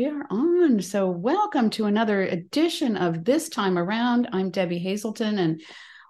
We 0.00 0.06
are 0.06 0.26
on. 0.30 0.80
So, 0.80 1.10
welcome 1.10 1.68
to 1.72 1.84
another 1.84 2.22
edition 2.22 2.96
of 2.96 3.22
This 3.22 3.50
Time 3.50 3.76
Around. 3.76 4.30
I'm 4.32 4.50
Debbie 4.50 4.78
Hazelton, 4.78 5.38
and 5.38 5.60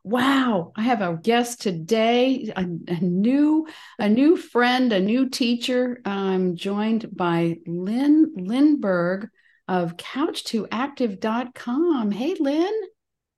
wow, 0.05 0.71
I 0.77 0.83
have 0.83 1.01
a 1.01 1.19
guest 1.21 1.61
today, 1.61 2.53
a, 2.55 2.61
a 2.61 3.01
new, 3.01 3.67
a 3.99 4.09
new 4.09 4.37
friend, 4.37 4.93
a 4.93 5.01
new 5.01 5.29
teacher. 5.29 6.01
I'm 6.05 6.55
joined 6.55 7.17
by 7.17 7.57
Lyn 7.67 8.33
Lindbergh 8.37 9.29
of 9.67 9.97
Couch2Active.com. 9.97 12.13
Hey, 12.13 12.37
Lynn. 12.39 12.81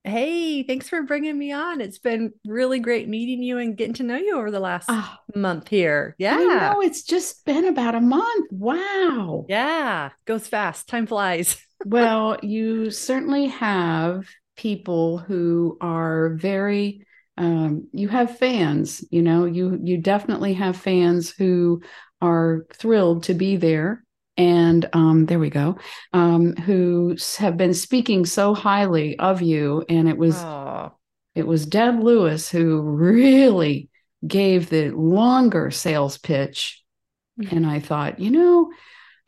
Hey, 0.04 0.64
thanks 0.64 0.88
for 0.88 1.02
bringing 1.02 1.38
me 1.38 1.52
on. 1.52 1.80
It's 1.80 1.98
been 1.98 2.32
really 2.44 2.80
great 2.80 3.08
meeting 3.08 3.40
you 3.42 3.58
and 3.58 3.76
getting 3.76 3.94
to 3.94 4.02
know 4.02 4.16
you 4.16 4.36
over 4.36 4.50
the 4.50 4.58
last 4.58 4.86
oh, 4.88 5.14
month 5.36 5.68
here. 5.68 6.16
Yeah. 6.18 6.36
I 6.36 6.72
know 6.72 6.82
it's 6.82 7.04
just 7.04 7.44
been 7.44 7.66
about 7.66 7.94
a 7.94 8.00
month. 8.00 8.50
Wow. 8.50 9.46
Yeah. 9.48 10.10
Goes 10.24 10.48
fast. 10.48 10.88
Time 10.88 11.06
flies. 11.06 11.56
well, 11.84 12.36
you 12.42 12.90
certainly 12.90 13.46
have 13.46 14.26
people 14.56 15.18
who 15.18 15.78
are 15.80 16.30
very 16.34 17.06
um, 17.38 17.88
you 17.92 18.08
have 18.08 18.38
fans, 18.38 19.02
you 19.10 19.22
know, 19.22 19.46
you 19.46 19.80
you 19.82 19.96
definitely 19.96 20.52
have 20.54 20.76
fans 20.76 21.30
who 21.30 21.80
are 22.20 22.66
thrilled 22.74 23.24
to 23.24 23.34
be 23.34 23.56
there 23.56 24.04
and 24.42 24.88
um, 24.92 25.26
there 25.26 25.38
we 25.38 25.50
go, 25.50 25.76
um, 26.12 26.56
who 26.56 27.16
have 27.38 27.56
been 27.56 27.74
speaking 27.74 28.26
so 28.26 28.54
highly 28.54 29.16
of 29.20 29.40
you. 29.40 29.84
And 29.88 30.08
it 30.08 30.18
was 30.18 30.34
Aww. 30.34 30.92
it 31.36 31.46
was 31.46 31.64
Deb 31.64 32.02
Lewis 32.02 32.50
who 32.50 32.80
really 32.82 33.88
gave 34.26 34.68
the 34.68 34.90
longer 34.90 35.70
sales 35.70 36.18
pitch. 36.18 36.82
Mm-hmm. 37.40 37.56
And 37.56 37.66
I 37.66 37.78
thought, 37.78 38.18
you 38.18 38.32
know, 38.32 38.72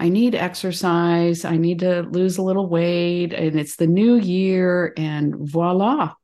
I 0.00 0.08
need 0.08 0.34
exercise. 0.34 1.44
I 1.44 1.56
need 1.58 1.78
to 1.78 2.02
lose 2.02 2.36
a 2.36 2.42
little 2.42 2.68
weight, 2.68 3.32
and 3.32 3.58
it's 3.58 3.76
the 3.76 3.86
new 3.86 4.16
year, 4.16 4.92
and 4.96 5.36
voila. 5.38 6.14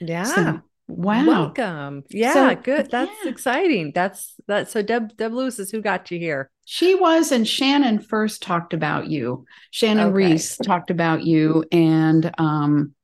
Yeah. 0.00 0.24
So 0.24 0.60
Wow. 0.90 1.26
Welcome. 1.26 2.04
Yeah, 2.10 2.34
so, 2.34 2.54
good. 2.56 2.90
That's 2.90 3.12
yeah. 3.24 3.30
exciting. 3.30 3.92
That's 3.94 4.34
that. 4.46 4.70
So 4.70 4.82
Deb 4.82 5.16
Deb 5.16 5.32
Lewis 5.32 5.58
is 5.58 5.70
who 5.70 5.80
got 5.80 6.10
you 6.10 6.18
here. 6.18 6.50
She 6.64 6.94
was, 6.94 7.32
and 7.32 7.46
Shannon 7.46 8.00
first 8.00 8.42
talked 8.42 8.74
about 8.74 9.08
you. 9.08 9.44
Shannon 9.70 10.08
okay. 10.08 10.14
Reese 10.14 10.56
talked 10.56 10.90
about 10.90 11.24
you. 11.24 11.64
And 11.72 12.32
um, 12.38 12.94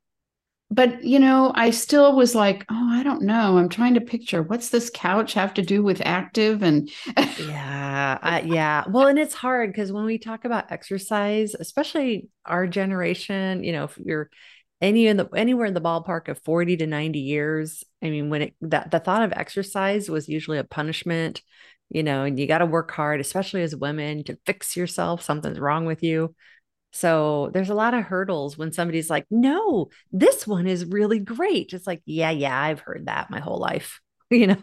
but 0.70 1.04
you 1.04 1.20
know, 1.20 1.52
I 1.54 1.70
still 1.70 2.16
was 2.16 2.34
like, 2.34 2.64
oh, 2.68 2.88
I 2.90 3.02
don't 3.02 3.22
know. 3.22 3.56
I'm 3.56 3.68
trying 3.68 3.94
to 3.94 4.00
picture 4.00 4.42
what's 4.42 4.70
this 4.70 4.90
couch 4.92 5.34
have 5.34 5.54
to 5.54 5.62
do 5.62 5.82
with 5.82 6.02
active 6.04 6.62
and 6.62 6.90
yeah, 7.38 8.18
uh, 8.20 8.40
yeah. 8.44 8.84
Well, 8.88 9.06
and 9.06 9.18
it's 9.18 9.34
hard 9.34 9.70
because 9.70 9.92
when 9.92 10.04
we 10.04 10.18
talk 10.18 10.44
about 10.44 10.72
exercise, 10.72 11.54
especially 11.54 12.28
our 12.44 12.66
generation, 12.66 13.62
you 13.62 13.72
know, 13.72 13.84
if 13.84 13.98
you're 14.04 14.30
any 14.80 15.06
in 15.06 15.16
the 15.16 15.26
anywhere 15.34 15.66
in 15.66 15.74
the 15.74 15.80
ballpark 15.80 16.28
of 16.28 16.42
40 16.44 16.76
to 16.78 16.86
90 16.86 17.18
years 17.18 17.84
i 18.02 18.10
mean 18.10 18.28
when 18.30 18.42
it 18.42 18.54
that 18.60 18.90
the 18.90 19.00
thought 19.00 19.22
of 19.22 19.32
exercise 19.32 20.10
was 20.10 20.28
usually 20.28 20.58
a 20.58 20.64
punishment 20.64 21.42
you 21.88 22.02
know 22.02 22.24
and 22.24 22.38
you 22.38 22.46
got 22.46 22.58
to 22.58 22.66
work 22.66 22.90
hard 22.90 23.20
especially 23.20 23.62
as 23.62 23.74
women 23.74 24.24
to 24.24 24.38
fix 24.44 24.76
yourself 24.76 25.22
something's 25.22 25.58
wrong 25.58 25.86
with 25.86 26.02
you. 26.02 26.34
So 26.92 27.50
there's 27.52 27.68
a 27.68 27.74
lot 27.74 27.92
of 27.92 28.04
hurdles 28.04 28.56
when 28.56 28.72
somebody's 28.72 29.10
like 29.10 29.26
no 29.30 29.88
this 30.12 30.46
one 30.46 30.66
is 30.66 30.86
really 30.86 31.18
great. 31.18 31.72
It's 31.72 31.86
like 31.86 32.02
yeah 32.06 32.30
yeah 32.30 32.58
i've 32.58 32.80
heard 32.80 33.06
that 33.06 33.30
my 33.30 33.40
whole 33.40 33.58
life 33.58 34.00
you 34.30 34.46
know? 34.48 34.62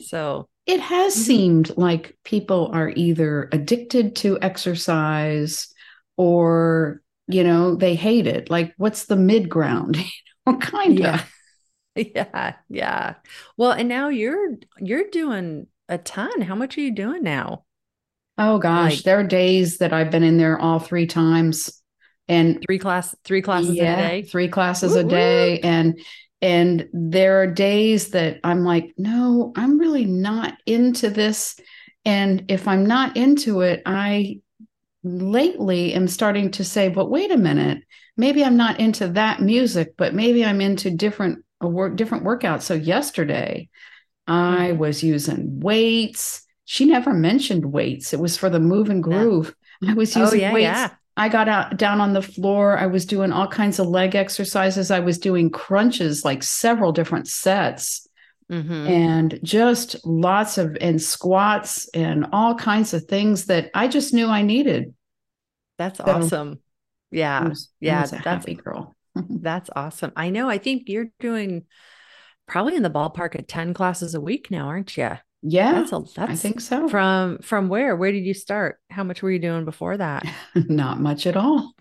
So 0.00 0.48
it 0.66 0.80
has 0.80 1.14
mm-hmm. 1.14 1.22
seemed 1.22 1.76
like 1.76 2.16
people 2.24 2.70
are 2.72 2.90
either 2.90 3.48
addicted 3.52 4.16
to 4.16 4.38
exercise 4.40 5.72
or 6.16 7.02
you 7.28 7.44
know 7.44 7.74
they 7.74 7.94
hate 7.94 8.26
it. 8.26 8.50
Like 8.50 8.74
what's 8.76 9.06
the 9.06 9.16
mid 9.16 9.48
ground? 9.48 9.96
You 10.44 10.54
know 10.54 10.58
kind 10.58 11.00
of 11.06 11.32
yeah 11.94 12.54
yeah. 12.68 13.14
Well 13.56 13.70
and 13.70 13.88
now 13.88 14.08
you're 14.08 14.56
you're 14.80 15.08
doing 15.08 15.68
a 15.88 15.98
ton. 15.98 16.40
How 16.40 16.56
much 16.56 16.76
are 16.76 16.80
you 16.80 16.92
doing 16.92 17.22
now? 17.22 17.64
Oh 18.38 18.58
gosh. 18.58 18.96
Like, 18.96 19.02
there 19.04 19.20
are 19.20 19.24
days 19.24 19.78
that 19.78 19.92
i've 19.92 20.10
been 20.10 20.24
in 20.24 20.38
there 20.38 20.58
all 20.58 20.80
three 20.80 21.06
times 21.06 21.80
and 22.26 22.60
three 22.66 22.80
class 22.80 23.14
three 23.22 23.40
classes 23.40 23.76
yeah, 23.76 23.92
a 23.92 24.08
day? 24.08 24.22
three 24.22 24.48
classes 24.48 24.96
a 24.96 25.04
day. 25.04 25.60
And 25.60 26.00
and 26.40 26.88
there 26.92 27.40
are 27.42 27.46
days 27.46 28.08
that 28.10 28.40
i'm 28.42 28.64
like 28.64 28.94
no 28.98 29.52
i'm 29.54 29.78
really 29.78 30.06
not 30.06 30.54
into 30.66 31.08
this. 31.08 31.54
And 32.04 32.46
if 32.48 32.66
i'm 32.66 32.84
not 32.84 33.16
into 33.16 33.60
it 33.60 33.82
i 33.86 34.40
lately 35.04 35.94
am 35.94 36.08
starting 36.08 36.50
to 36.52 36.64
say, 36.64 36.88
but 36.88 37.10
wait 37.10 37.30
a 37.30 37.36
minute, 37.36 37.82
maybe 38.16 38.44
I'm 38.44 38.56
not 38.56 38.80
into 38.80 39.08
that 39.08 39.40
music, 39.40 39.94
but 39.96 40.14
maybe 40.14 40.44
I'm 40.44 40.60
into 40.60 40.90
different 40.90 41.44
a 41.60 41.68
work 41.68 41.96
different 41.96 42.24
workouts. 42.24 42.62
So 42.62 42.74
yesterday 42.74 43.68
I 44.26 44.68
mm-hmm. 44.70 44.78
was 44.78 45.02
using 45.02 45.60
weights. 45.60 46.46
She 46.64 46.84
never 46.84 47.12
mentioned 47.12 47.72
weights. 47.72 48.12
It 48.12 48.20
was 48.20 48.36
for 48.36 48.50
the 48.50 48.60
move 48.60 48.90
and 48.90 49.02
groove. 49.02 49.54
Yeah. 49.80 49.90
I 49.92 49.94
was 49.94 50.16
oh, 50.16 50.20
using 50.20 50.40
oh, 50.40 50.42
yeah, 50.42 50.52
weights. 50.52 50.64
Yeah. 50.64 50.90
I 51.16 51.28
got 51.28 51.48
out 51.48 51.76
down 51.76 52.00
on 52.00 52.14
the 52.14 52.22
floor. 52.22 52.78
I 52.78 52.86
was 52.86 53.04
doing 53.04 53.32
all 53.32 53.46
kinds 53.46 53.78
of 53.78 53.86
leg 53.86 54.14
exercises. 54.14 54.90
I 54.90 55.00
was 55.00 55.18
doing 55.18 55.50
crunches, 55.50 56.24
like 56.24 56.42
several 56.42 56.92
different 56.92 57.28
sets. 57.28 58.08
Mm-hmm. 58.50 58.86
and 58.86 59.40
just 59.42 60.04
lots 60.04 60.58
of 60.58 60.76
and 60.80 61.00
squats 61.00 61.88
and 61.94 62.26
all 62.32 62.54
kinds 62.54 62.92
of 62.92 63.04
things 63.04 63.46
that 63.46 63.70
I 63.74 63.88
just 63.88 64.12
knew 64.12 64.26
I 64.26 64.42
needed. 64.42 64.94
That's 65.78 65.98
so 65.98 66.04
awesome. 66.04 66.60
Yeah. 67.10 67.48
Was, 67.48 67.70
yeah. 67.80 68.04
that's 68.04 68.24
happy 68.24 68.54
girl. 68.54 68.94
that's 69.14 69.70
awesome. 69.74 70.12
I 70.16 70.30
know. 70.30 70.48
I 70.48 70.58
think 70.58 70.88
you're 70.88 71.10
doing 71.20 71.64
probably 72.46 72.76
in 72.76 72.82
the 72.82 72.90
ballpark 72.90 73.38
of 73.38 73.46
10 73.46 73.74
classes 73.74 74.14
a 74.14 74.20
week 74.20 74.50
now, 74.50 74.68
aren't 74.68 74.96
you? 74.96 75.10
Yeah. 75.42 75.72
That's 75.72 75.92
a, 75.92 76.00
that's 76.14 76.32
I 76.32 76.34
think 76.34 76.60
so. 76.60 76.88
From 76.88 77.38
from 77.38 77.68
where? 77.68 77.96
Where 77.96 78.12
did 78.12 78.24
you 78.24 78.34
start? 78.34 78.78
How 78.90 79.02
much 79.02 79.22
were 79.22 79.30
you 79.30 79.40
doing 79.40 79.64
before 79.64 79.96
that? 79.96 80.24
Not 80.54 81.00
much 81.00 81.26
at 81.26 81.36
all. 81.36 81.72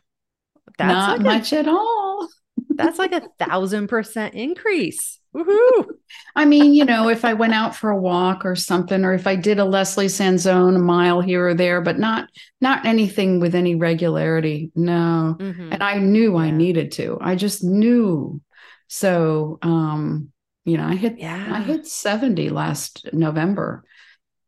That's 0.77 0.91
Not 0.91 1.19
like 1.19 1.25
much 1.25 1.53
a, 1.53 1.59
at 1.59 1.67
all. 1.67 2.27
that's 2.69 2.97
like 2.97 3.11
a 3.11 3.27
thousand 3.39 3.88
percent 3.88 4.33
increase. 4.33 5.19
Woohoo! 5.36 5.86
I 6.36 6.46
mean, 6.46 6.74
you 6.74 6.86
know, 6.86 7.09
if 7.09 7.24
I 7.24 7.34
went 7.34 7.53
out 7.53 7.75
for 7.75 7.90
a 7.90 8.00
walk 8.00 8.46
or 8.46 8.56
something, 8.56 9.03
or 9.06 9.14
if 9.14 9.28
I 9.28 9.36
did 9.36 9.59
a 9.59 9.66
Leslie 9.66 10.08
Sansone 10.08 10.75
a 10.75 10.80
mile 10.80 11.22
here 11.22 11.47
or 11.47 11.53
there, 11.53 11.81
but 11.81 12.00
not 12.00 12.30
not 12.59 12.86
anything 12.86 13.40
with 13.40 13.56
any 13.56 13.75
regularity. 13.75 14.72
No. 14.75 15.38
Mm-hmm. 15.40 15.74
And 15.74 15.84
I 15.84 15.97
knew 15.97 16.34
yeah. 16.34 16.44
I 16.44 16.52
needed 16.52 16.92
to. 16.94 17.18
I 17.22 17.36
just 17.36 17.64
knew. 17.64 18.42
So 18.88 19.59
um, 19.62 20.31
you 20.66 20.78
know, 20.78 20.86
I 20.86 20.96
hit 20.96 21.18
yeah. 21.18 21.50
I 21.52 21.62
hit 21.62 21.88
70 21.88 22.50
last 22.50 23.08
November. 23.13 23.84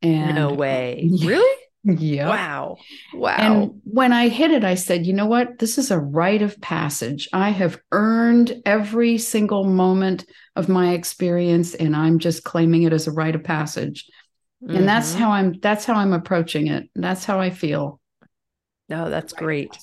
And 0.01 0.35
no 0.35 0.53
way. 0.53 1.01
Yeah. 1.11 1.29
Really? 1.29 1.62
Yeah. 1.83 2.29
Wow. 2.29 2.77
Wow. 3.13 3.35
And 3.37 3.81
when 3.83 4.13
I 4.13 4.29
hit 4.29 4.51
it, 4.51 4.63
I 4.63 4.75
said, 4.75 5.05
you 5.05 5.11
know 5.13 5.25
what? 5.25 5.59
This 5.59 5.77
is 5.77 5.91
a 5.91 5.99
rite 5.99 6.41
of 6.41 6.59
passage. 6.61 7.27
I 7.33 7.49
have 7.49 7.79
earned 7.91 8.61
every 8.65 9.17
single 9.17 9.65
moment 9.65 10.25
of 10.55 10.69
my 10.69 10.93
experience, 10.93 11.73
and 11.73 11.95
I'm 11.95 12.19
just 12.19 12.45
claiming 12.45 12.83
it 12.83 12.93
as 12.93 13.07
a 13.07 13.11
rite 13.11 13.35
of 13.35 13.43
passage. 13.43 14.09
Mm-hmm. 14.63 14.77
And 14.77 14.87
that's 14.87 15.11
mm-hmm. 15.11 15.19
how 15.19 15.31
I'm 15.31 15.59
that's 15.59 15.83
how 15.83 15.95
I'm 15.95 16.13
approaching 16.13 16.67
it. 16.67 16.89
That's 16.95 17.25
how 17.25 17.39
I 17.39 17.49
feel. 17.49 17.99
No, 18.87 19.05
oh, 19.05 19.09
that's 19.09 19.33
great. 19.33 19.77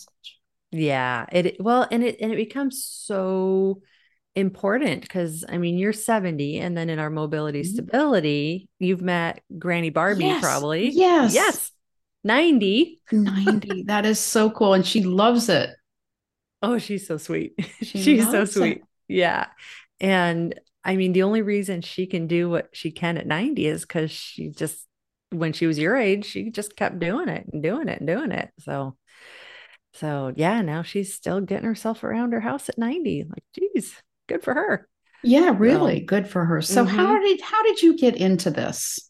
Yeah. 0.70 1.26
It 1.30 1.56
well, 1.60 1.86
and 1.90 2.02
it 2.02 2.16
and 2.20 2.32
it 2.32 2.36
becomes 2.36 2.82
so 2.84 3.82
important 4.36 5.02
because 5.02 5.44
I 5.46 5.58
mean 5.58 5.76
you're 5.76 5.92
70 5.92 6.60
and 6.60 6.76
then 6.76 6.88
in 6.88 6.98
our 6.98 7.10
mobility 7.10 7.60
mm-hmm. 7.60 7.74
stability, 7.74 8.68
you've 8.78 9.02
met 9.02 9.42
Granny 9.58 9.90
Barbie 9.90 10.24
yes. 10.24 10.40
probably. 10.42 10.88
Yes. 10.90 11.34
Yes. 11.34 11.72
90. 12.24 13.00
90. 13.12 13.84
That 13.84 14.06
is 14.06 14.18
so 14.18 14.50
cool. 14.50 14.74
And 14.74 14.86
she 14.86 15.02
loves 15.02 15.48
it. 15.48 15.70
Oh, 16.62 16.78
she's 16.78 17.06
so 17.06 17.16
sweet. 17.16 17.54
She 17.82 18.02
she's 18.02 18.30
so 18.30 18.44
sweet. 18.44 18.78
It. 18.78 18.82
Yeah. 19.08 19.46
And 20.00 20.58
I 20.84 20.96
mean, 20.96 21.12
the 21.12 21.22
only 21.22 21.42
reason 21.42 21.82
she 21.82 22.06
can 22.06 22.26
do 22.26 22.48
what 22.48 22.68
she 22.72 22.90
can 22.90 23.16
at 23.18 23.26
90 23.26 23.66
is 23.66 23.82
because 23.82 24.10
she 24.10 24.48
just, 24.48 24.86
when 25.30 25.52
she 25.52 25.66
was 25.66 25.78
your 25.78 25.96
age, 25.96 26.26
she 26.26 26.50
just 26.50 26.76
kept 26.76 26.98
doing 26.98 27.28
it 27.28 27.46
and 27.52 27.62
doing 27.62 27.88
it 27.88 27.98
and 28.00 28.06
doing 28.06 28.32
it. 28.32 28.50
So, 28.60 28.96
so 29.94 30.32
yeah, 30.36 30.60
now 30.62 30.82
she's 30.82 31.14
still 31.14 31.40
getting 31.40 31.66
herself 31.66 32.04
around 32.04 32.32
her 32.32 32.40
house 32.40 32.68
at 32.68 32.78
90. 32.78 33.24
Like, 33.28 33.44
geez, 33.54 33.94
good 34.28 34.42
for 34.42 34.54
her. 34.54 34.88
Yeah, 35.22 35.54
really 35.56 36.00
so, 36.00 36.06
good 36.06 36.28
for 36.28 36.44
her. 36.44 36.62
So 36.62 36.84
mm-hmm. 36.84 36.96
how 36.96 37.18
did 37.18 37.40
how 37.40 37.62
did 37.62 37.82
you 37.82 37.96
get 37.96 38.16
into 38.16 38.50
this? 38.50 39.09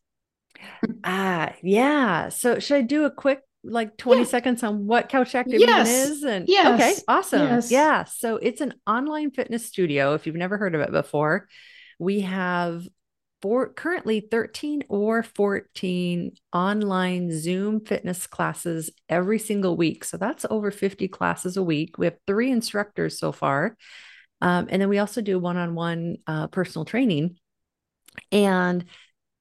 Ah, 1.04 1.52
yeah. 1.62 2.28
So 2.28 2.58
should 2.58 2.76
I 2.76 2.82
do 2.82 3.04
a 3.04 3.10
quick 3.10 3.40
like 3.62 3.96
20 3.98 4.22
yeah. 4.22 4.26
seconds 4.26 4.62
on 4.62 4.86
what 4.86 5.08
couch 5.08 5.34
active 5.34 5.60
yes. 5.60 5.88
is 5.88 6.22
and 6.22 6.48
yes. 6.48 6.80
okay 6.80 7.02
awesome 7.08 7.42
yes. 7.42 7.70
yeah 7.70 8.04
so 8.04 8.36
it's 8.36 8.62
an 8.62 8.72
online 8.86 9.30
fitness 9.30 9.66
studio 9.66 10.14
if 10.14 10.26
you've 10.26 10.34
never 10.34 10.56
heard 10.56 10.74
of 10.74 10.80
it 10.80 10.90
before 10.90 11.46
we 11.98 12.20
have 12.20 12.88
for 13.42 13.72
currently 13.72 14.20
13 14.20 14.84
or 14.88 15.22
14 15.22 16.32
online 16.52 17.30
Zoom 17.32 17.84
fitness 17.84 18.26
classes 18.26 18.90
every 19.08 19.38
single 19.38 19.76
week. 19.76 20.04
So 20.04 20.16
that's 20.16 20.44
over 20.50 20.70
50 20.70 21.08
classes 21.08 21.56
a 21.56 21.62
week. 21.62 21.96
We 21.96 22.06
have 22.06 22.16
three 22.26 22.50
instructors 22.50 23.18
so 23.18 23.32
far. 23.32 23.76
Um, 24.42 24.68
and 24.70 24.80
then 24.80 24.88
we 24.88 24.98
also 24.98 25.22
do 25.22 25.38
one-on-one 25.38 26.16
uh, 26.26 26.46
personal 26.48 26.84
training. 26.84 27.36
And 28.30 28.84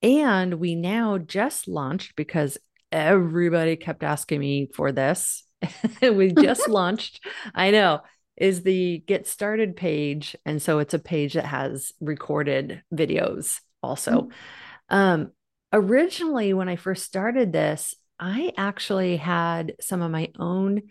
and 0.01 0.55
we 0.55 0.75
now 0.75 1.17
just 1.17 1.67
launched 1.67 2.15
because 2.15 2.57
everybody 2.91 3.75
kept 3.75 4.03
asking 4.03 4.39
me 4.39 4.69
for 4.73 4.91
this. 4.91 5.43
we 6.01 6.31
just 6.31 6.67
launched, 6.69 7.25
I 7.53 7.71
know, 7.71 8.01
is 8.37 8.63
the 8.63 9.03
get 9.05 9.27
started 9.27 9.75
page. 9.75 10.35
And 10.45 10.61
so 10.61 10.79
it's 10.79 10.93
a 10.93 10.99
page 10.99 11.33
that 11.33 11.45
has 11.45 11.91
recorded 11.99 12.81
videos 12.93 13.59
also. 13.83 14.11
Mm-hmm. 14.11 14.95
Um, 14.95 15.31
originally, 15.73 16.53
when 16.53 16.69
I 16.69 16.77
first 16.77 17.03
started 17.05 17.51
this, 17.51 17.95
I 18.19 18.53
actually 18.57 19.17
had 19.17 19.75
some 19.81 20.01
of 20.01 20.11
my 20.11 20.31
own. 20.37 20.83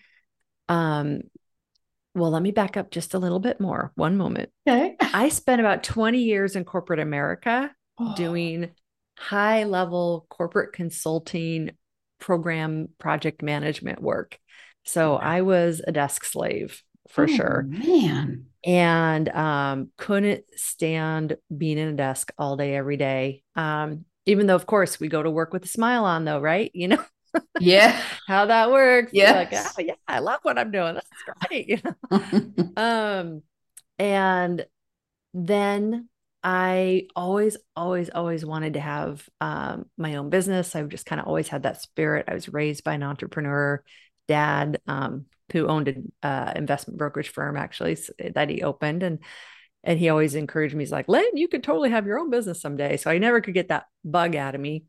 Um, 0.68 1.22
well, 2.14 2.30
let 2.30 2.42
me 2.42 2.50
back 2.50 2.76
up 2.76 2.90
just 2.90 3.14
a 3.14 3.18
little 3.18 3.38
bit 3.38 3.60
more. 3.60 3.92
One 3.94 4.16
moment. 4.16 4.50
Okay. 4.68 4.96
I 5.00 5.28
spent 5.28 5.60
about 5.60 5.82
20 5.82 6.18
years 6.18 6.56
in 6.56 6.64
corporate 6.64 7.00
America 7.00 7.70
oh. 7.98 8.14
doing 8.16 8.70
high 9.18 9.64
level 9.64 10.26
corporate 10.28 10.72
consulting 10.72 11.72
program 12.20 12.88
project 12.98 13.42
management 13.42 14.00
work. 14.00 14.38
So 14.84 15.16
I 15.16 15.42
was 15.42 15.82
a 15.86 15.92
desk 15.92 16.24
slave 16.24 16.82
for 17.08 17.24
oh, 17.24 17.26
sure. 17.26 17.66
Man. 17.68 18.46
And 18.64 19.28
um, 19.30 19.90
couldn't 19.96 20.44
stand 20.56 21.36
being 21.56 21.78
in 21.78 21.88
a 21.88 21.92
desk 21.94 22.32
all 22.38 22.56
day, 22.56 22.74
every 22.74 22.96
day. 22.96 23.42
Um, 23.56 24.04
even 24.26 24.46
though, 24.46 24.54
of 24.54 24.66
course, 24.66 25.00
we 25.00 25.08
go 25.08 25.22
to 25.22 25.30
work 25.30 25.52
with 25.52 25.64
a 25.64 25.68
smile 25.68 26.04
on, 26.04 26.24
though, 26.24 26.40
right? 26.40 26.70
You 26.74 26.88
know? 26.88 27.04
Yeah. 27.60 28.00
How 28.26 28.46
that 28.46 28.70
works. 28.70 29.12
Yeah. 29.12 29.32
Like, 29.32 29.52
oh, 29.52 29.70
yeah, 29.78 29.94
I 30.06 30.18
love 30.20 30.40
what 30.42 30.58
I'm 30.58 30.70
doing. 30.70 30.94
That's 30.94 31.48
great. 31.48 31.68
You 31.68 31.78
know? 31.84 32.72
um, 32.76 33.42
and 33.98 34.66
then 35.34 36.08
I 36.42 37.08
always, 37.16 37.56
always, 37.74 38.10
always 38.10 38.44
wanted 38.44 38.74
to 38.74 38.80
have 38.80 39.28
um, 39.40 39.86
my 39.96 40.16
own 40.16 40.30
business. 40.30 40.76
I've 40.76 40.88
just 40.88 41.06
kind 41.06 41.20
of 41.20 41.26
always 41.26 41.48
had 41.48 41.64
that 41.64 41.82
spirit. 41.82 42.26
I 42.28 42.34
was 42.34 42.48
raised 42.48 42.84
by 42.84 42.94
an 42.94 43.02
entrepreneur 43.02 43.82
dad 44.28 44.80
um, 44.86 45.26
who 45.52 45.66
owned 45.66 45.88
an 45.88 46.12
uh, 46.22 46.52
investment 46.54 46.98
brokerage 46.98 47.30
firm 47.30 47.56
actually 47.56 47.96
that 48.34 48.50
he 48.50 48.62
opened 48.62 49.02
and 49.02 49.18
and 49.84 49.98
he 49.98 50.08
always 50.08 50.34
encouraged 50.34 50.74
me 50.74 50.82
he's 50.82 50.92
like 50.92 51.08
Lyn 51.08 51.36
you 51.36 51.48
could 51.48 51.64
totally 51.64 51.90
have 51.90 52.06
your 52.06 52.18
own 52.18 52.30
business 52.30 52.60
someday 52.60 52.96
so 52.96 53.10
I 53.10 53.18
never 53.18 53.40
could 53.40 53.54
get 53.54 53.68
that 53.68 53.86
bug 54.04 54.36
out 54.36 54.54
of 54.54 54.60
me 54.60 54.84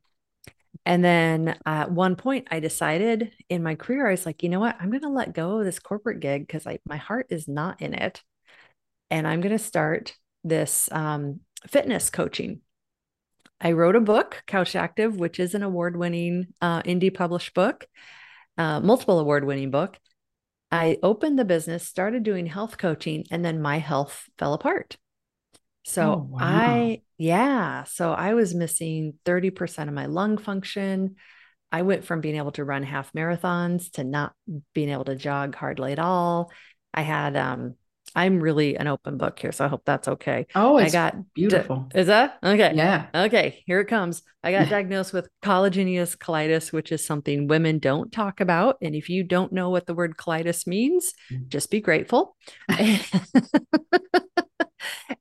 and 0.86 1.04
then 1.04 1.58
at 1.66 1.92
one 1.92 2.16
point 2.16 2.48
I 2.52 2.60
decided 2.60 3.32
in 3.50 3.64
my 3.64 3.76
career 3.76 4.08
I 4.08 4.12
was 4.12 4.26
like 4.26 4.44
you 4.44 4.50
know 4.50 4.60
what 4.60 4.76
I'm 4.80 4.90
going 4.90 5.04
to 5.04 5.10
let 5.10 5.34
go 5.34 5.60
of 5.60 5.66
this 5.66 5.80
corporate 5.80 6.20
gig 6.20 6.46
because 6.46 6.66
my 6.86 6.98
heart 6.98 7.28
is 7.30 7.48
not 7.48 7.82
in 7.82 7.94
it 7.94 8.22
and 9.10 9.28
I'm 9.28 9.42
going 9.42 9.58
to 9.58 9.64
start 9.64 10.16
this 10.44 10.90
um, 10.92 11.42
fitness 11.68 12.10
coaching 12.10 12.62
I 13.62 13.74
wrote 13.74 13.96
a 13.96 14.02
book, 14.02 14.44
Couch 14.48 14.76
Active, 14.76 15.18
which 15.18 15.40
is 15.40 15.54
an 15.54 15.64
award 15.64 15.98
winning 15.98 16.48
uh, 16.62 16.82
indie 16.84 17.14
published 17.14 17.54
book, 17.54 17.86
uh, 18.58 18.80
multiple 18.80 19.20
award 19.20 19.44
winning 19.44 19.70
book. 19.70 19.98
I 20.72 20.98
opened 21.04 21.38
the 21.38 21.46
business, 21.46 21.86
started 21.86 22.24
doing 22.24 22.46
health 22.46 22.78
coaching, 22.78 23.26
and 23.32 23.44
then 23.44 23.62
my 23.62 23.80
health 23.80 24.30
fell 24.38 24.54
apart. 24.54 24.98
So 25.84 26.14
oh, 26.14 26.28
wow. 26.30 26.40
I, 26.42 27.02
yeah, 27.18 27.84
so 27.84 28.14
I 28.14 28.34
was 28.34 28.54
missing 28.54 29.16
30% 29.26 29.88
of 29.88 29.94
my 29.94 30.06
lung 30.06 30.38
function. 30.38 31.16
I 31.72 31.82
went 31.82 32.06
from 32.06 32.22
being 32.22 32.36
able 32.36 32.52
to 32.54 32.64
run 32.64 32.84
half 32.84 33.12
marathons 33.14 33.92
to 33.94 34.04
not 34.04 34.34
being 34.74 34.90
able 34.90 35.06
to 35.06 35.16
jog 35.16 35.56
hardly 35.56 35.92
at 35.92 36.00
all. 36.00 36.52
I 36.94 37.02
had 37.02 37.36
um 37.36 37.76
I'm 38.16 38.40
really 38.40 38.76
an 38.76 38.88
open 38.88 39.18
book 39.18 39.40
here, 39.40 39.52
so 39.52 39.66
I 39.66 39.68
hope 39.68 39.84
that's 39.86 40.08
okay. 40.08 40.48
Oh, 40.56 40.78
I 40.78 40.90
got 40.90 41.16
beautiful. 41.34 41.88
Di- 41.92 42.00
is 42.00 42.08
that 42.08 42.40
okay? 42.44 42.74
Yeah. 42.76 43.08
Okay, 43.14 43.64
here 43.66 43.80
it 43.80 43.88
comes. 43.88 44.24
I 44.44 44.52
got 44.52 44.70
diagnosed 44.70 45.14
with 45.14 45.30
collagenous 45.44 46.18
colitis, 46.18 46.72
which 46.72 46.92
is 46.92 47.06
something 47.06 47.48
women 47.48 47.80
don't 47.80 48.12
talk 48.12 48.42
about. 48.42 48.78
And 48.82 48.96
if 48.96 49.10
you 49.10 49.24
don't 49.24 49.54
know 49.54 49.70
what 49.70 49.86
the 49.86 49.94
word 49.94 50.18
colitis 50.18 50.66
means, 50.66 51.14
mm. 51.32 51.48
just 51.48 51.70
be 51.72 51.82
grateful. 51.82 52.36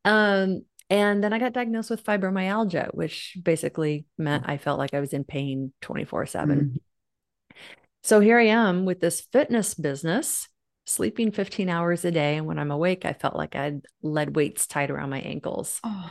um, 0.05 0.63
and 0.91 1.23
then 1.23 1.33
I 1.33 1.39
got 1.39 1.53
diagnosed 1.53 1.91
with 1.91 2.05
fibromyalgia, 2.05 2.95
which 2.95 3.37
basically 3.43 4.07
meant 4.17 4.45
I 4.49 4.57
felt 4.57 4.79
like 4.79 4.95
I 4.95 5.01
was 5.01 5.13
in 5.13 5.25
pain 5.25 5.73
24 5.83 6.27
7. 6.27 6.59
Mm. 6.59 7.57
So 8.03 8.21
here 8.21 8.39
I 8.39 8.47
am 8.47 8.85
with 8.85 9.01
this 9.01 9.21
fitness 9.21 9.75
business 9.75 10.49
sleeping 10.89 11.33
15 11.33 11.69
hours 11.69 12.05
a 12.05 12.11
day. 12.11 12.37
And 12.37 12.47
when 12.47 12.59
I'm 12.59 12.71
awake, 12.71 13.05
I 13.05 13.13
felt 13.13 13.37
like 13.37 13.55
I 13.55 13.65
had 13.65 13.85
lead 14.03 14.35
weights 14.35 14.67
tied 14.67 14.91
around 14.91 15.11
my 15.11 15.21
ankles. 15.21 15.81
Oh. 15.85 16.11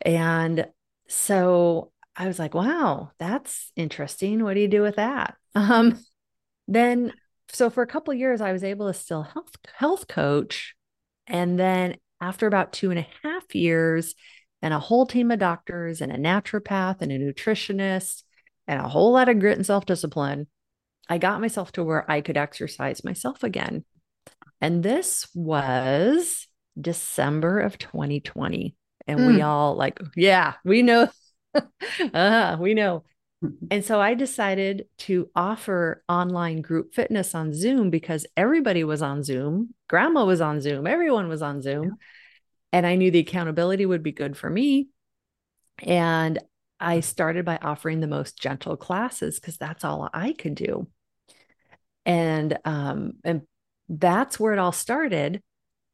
And 0.00 0.66
so 1.08 1.92
I 2.14 2.26
was 2.26 2.38
like, 2.38 2.54
wow, 2.54 3.10
that's 3.18 3.72
interesting. 3.76 4.42
What 4.42 4.54
do 4.54 4.60
you 4.60 4.68
do 4.68 4.82
with 4.82 4.96
that? 4.96 5.36
Um, 5.56 5.98
then, 6.68 7.14
so 7.48 7.70
for 7.70 7.82
a 7.82 7.86
couple 7.86 8.12
years, 8.12 8.42
I 8.42 8.52
was 8.52 8.62
able 8.62 8.88
to 8.88 8.92
still 8.92 9.22
health 9.22 9.54
health 9.74 10.06
coach. 10.06 10.74
And 11.26 11.58
then 11.58 11.96
after 12.20 12.46
about 12.46 12.74
two 12.74 12.90
and 12.90 12.98
a 12.98 13.06
half 13.22 13.54
years, 13.54 14.14
and 14.62 14.74
a 14.74 14.78
whole 14.78 15.06
team 15.06 15.30
of 15.30 15.38
doctors 15.38 16.00
and 16.00 16.12
a 16.12 16.16
naturopath 16.16 17.00
and 17.00 17.12
a 17.12 17.18
nutritionist 17.18 18.22
and 18.66 18.80
a 18.80 18.88
whole 18.88 19.12
lot 19.12 19.28
of 19.28 19.38
grit 19.38 19.56
and 19.56 19.64
self 19.64 19.86
discipline, 19.86 20.46
I 21.08 21.18
got 21.18 21.40
myself 21.40 21.72
to 21.72 21.84
where 21.84 22.10
I 22.10 22.20
could 22.20 22.36
exercise 22.36 23.04
myself 23.04 23.42
again. 23.42 23.84
And 24.60 24.82
this 24.82 25.28
was 25.34 26.46
December 26.80 27.60
of 27.60 27.78
2020. 27.78 28.74
And 29.06 29.20
mm. 29.20 29.26
we 29.28 29.42
all 29.42 29.76
like, 29.76 30.00
yeah, 30.16 30.54
we 30.64 30.82
know. 30.82 31.08
uh, 32.14 32.56
we 32.60 32.74
know. 32.74 33.04
And 33.70 33.84
so 33.84 34.00
I 34.00 34.14
decided 34.14 34.86
to 35.00 35.28
offer 35.36 36.02
online 36.08 36.62
group 36.62 36.94
fitness 36.94 37.34
on 37.34 37.52
Zoom 37.52 37.90
because 37.90 38.26
everybody 38.34 38.82
was 38.82 39.02
on 39.02 39.22
Zoom. 39.22 39.74
Grandma 39.88 40.24
was 40.24 40.40
on 40.40 40.60
Zoom. 40.62 40.86
Everyone 40.86 41.28
was 41.28 41.42
on 41.42 41.60
Zoom. 41.60 41.84
Yeah. 41.84 41.90
And 42.72 42.86
I 42.86 42.96
knew 42.96 43.10
the 43.10 43.18
accountability 43.18 43.84
would 43.84 44.02
be 44.02 44.12
good 44.12 44.38
for 44.38 44.48
me. 44.48 44.88
And 45.78 46.38
I 46.80 47.00
started 47.00 47.44
by 47.44 47.58
offering 47.60 48.00
the 48.00 48.06
most 48.06 48.38
gentle 48.38 48.76
classes 48.76 49.38
because 49.38 49.56
that's 49.58 49.84
all 49.84 50.08
I 50.12 50.32
could 50.32 50.54
do. 50.54 50.88
And 52.04 52.58
um, 52.64 53.14
and 53.24 53.42
that's 53.88 54.38
where 54.38 54.52
it 54.52 54.58
all 54.58 54.72
started. 54.72 55.42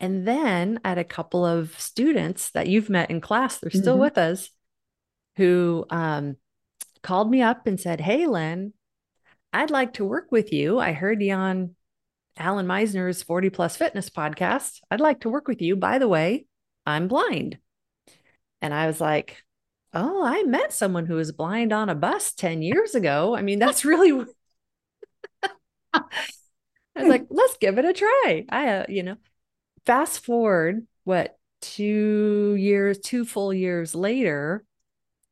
And 0.00 0.26
then 0.26 0.80
I 0.84 0.90
had 0.90 0.98
a 0.98 1.04
couple 1.04 1.46
of 1.46 1.78
students 1.78 2.50
that 2.50 2.66
you've 2.66 2.90
met 2.90 3.10
in 3.10 3.20
class, 3.20 3.58
they're 3.58 3.70
still 3.70 3.94
mm-hmm. 3.94 4.02
with 4.02 4.18
us, 4.18 4.50
who 5.36 5.86
um, 5.90 6.36
called 7.02 7.30
me 7.30 7.42
up 7.42 7.66
and 7.66 7.78
said, 7.78 8.00
Hey, 8.00 8.26
Lyn, 8.26 8.72
I'd 9.52 9.70
like 9.70 9.94
to 9.94 10.04
work 10.04 10.32
with 10.32 10.52
you. 10.52 10.78
I 10.78 10.92
heard 10.92 11.22
you 11.22 11.34
on 11.34 11.76
Allan 12.36 12.66
Misner's 12.66 13.22
40 13.22 13.50
Plus 13.50 13.76
Fitness 13.76 14.10
podcast. 14.10 14.80
I'd 14.90 15.00
like 15.00 15.20
to 15.20 15.30
work 15.30 15.46
with 15.46 15.62
you. 15.62 15.76
By 15.76 15.98
the 15.98 16.08
way, 16.08 16.46
I'm 16.84 17.06
blind. 17.06 17.58
And 18.60 18.74
I 18.74 18.86
was 18.86 19.00
like, 19.00 19.42
Oh, 19.94 20.24
I 20.24 20.42
met 20.44 20.72
someone 20.72 21.04
who 21.04 21.16
was 21.16 21.32
blind 21.32 21.72
on 21.72 21.90
a 21.90 21.94
bus 21.94 22.32
10 22.32 22.62
years 22.62 22.94
ago. 22.94 23.36
I 23.36 23.42
mean, 23.42 23.58
that's 23.58 23.84
really 23.84 24.24
I 26.96 27.00
was 27.00 27.08
like, 27.08 27.26
let's 27.30 27.56
give 27.58 27.78
it 27.78 27.84
a 27.84 27.92
try. 27.92 28.44
I, 28.48 28.68
uh, 28.68 28.84
you 28.88 29.02
know, 29.02 29.16
fast 29.86 30.24
forward, 30.24 30.86
what, 31.04 31.38
two 31.60 32.56
years, 32.58 32.98
two 32.98 33.24
full 33.24 33.52
years 33.52 33.94
later, 33.94 34.64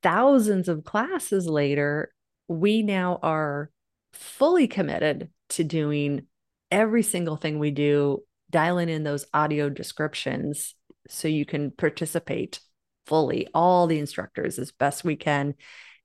thousands 0.03 0.69
of 0.69 0.85
classes 0.85 1.47
later, 1.47 2.13
we 2.49 2.83
now 2.83 3.19
are 3.23 3.71
fully 4.13 4.69
committed 4.69 5.31
to 5.51 5.65
doing 5.65 6.27
every 6.71 7.03
single 7.03 7.37
thing 7.37 7.59
we 7.59 7.71
do, 7.71 8.23
dialing 8.51 8.89
in 8.89 9.03
those 9.05 9.27
audio 9.35 9.69
descriptions 9.69 10.75
so 11.09 11.29
you 11.29 11.45
can 11.45 11.71
participate 11.71 12.61
fully, 13.07 13.49
all 13.55 13.87
the 13.87 13.99
instructors 13.99 14.59
as 14.59 14.73
best 14.73 15.05
we 15.05 15.17
can 15.17 15.55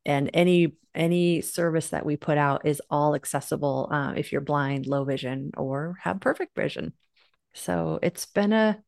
and 0.06 0.30
any 0.34 0.76
any 0.94 1.42
service 1.42 1.90
that 1.90 2.06
we 2.06 2.16
put 2.16 2.38
out 2.38 2.66
is 2.66 2.82
all 2.90 3.16
accessible 3.16 3.90
uh, 3.92 4.14
if 4.16 4.32
you're 4.32 4.42
blind 4.42 4.88
low 4.88 5.04
vision 5.04 5.52
or 5.58 5.98
have 6.02 6.22
perfect 6.22 6.56
vision. 6.56 6.94
So 7.54 8.00
it's 8.02 8.26
been 8.26 8.54
a 8.54 8.82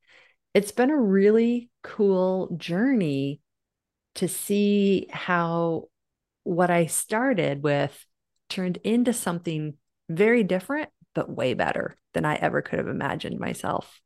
it's 0.54 0.72
been 0.72 0.90
a 0.90 1.00
really 1.00 1.70
cool 1.84 2.56
journey 2.58 3.42
to 4.16 4.28
see 4.28 5.08
how 5.12 5.84
what 6.44 6.72
i 6.72 6.88
started 6.88 7.62
with 7.62 8.06
turned 8.50 8.78
into 8.78 9.14
something 9.14 9.76
very 10.10 10.44
different 10.44 10.90
but 11.14 11.30
way 11.30 11.54
better 11.54 11.96
than 12.14 12.26
i 12.26 12.36
ever 12.36 12.64
could 12.64 12.80
have 12.80 12.88
imagined 12.88 13.40
myself 13.40 14.02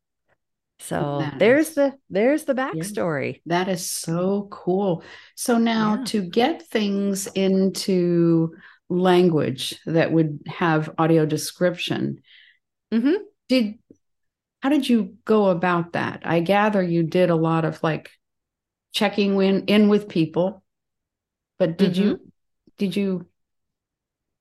So 0.82 1.20
That 1.22 1.40
there's 1.40 1.70
is- 1.70 1.76
the 1.76 1.94
there's 2.10 2.44
the 2.46 2.56
backstory. 2.56 3.42
That 3.46 3.68
is 3.68 3.90
so 3.90 4.48
cool. 4.52 5.04
So 5.36 5.58
now 5.58 5.98
Yeah. 6.00 6.04
to 6.06 6.22
get 6.24 6.68
things 6.68 7.28
into 7.28 8.56
language 8.90 9.80
that 9.86 10.12
would 10.12 10.40
have 10.48 10.94
audio 10.98 11.26
description, 11.26 12.22
Mhm. 12.92 13.18
did 13.48 13.80
how 14.62 14.70
did 14.70 14.88
you 14.88 15.18
go 15.26 15.46
about 15.50 15.94
that? 15.94 16.22
I 16.24 16.40
gather 16.40 16.84
you 16.84 17.04
did 17.04 17.30
a 17.30 17.36
lot 17.36 17.66
of 17.66 17.82
like 17.82 18.12
checking 18.94 19.40
in, 19.42 19.66
in 19.66 19.88
with 19.90 20.08
people, 20.10 20.64
but 21.58 21.78
did 21.78 21.96
you 21.98 22.32
did 22.78 22.96
you 22.96 23.28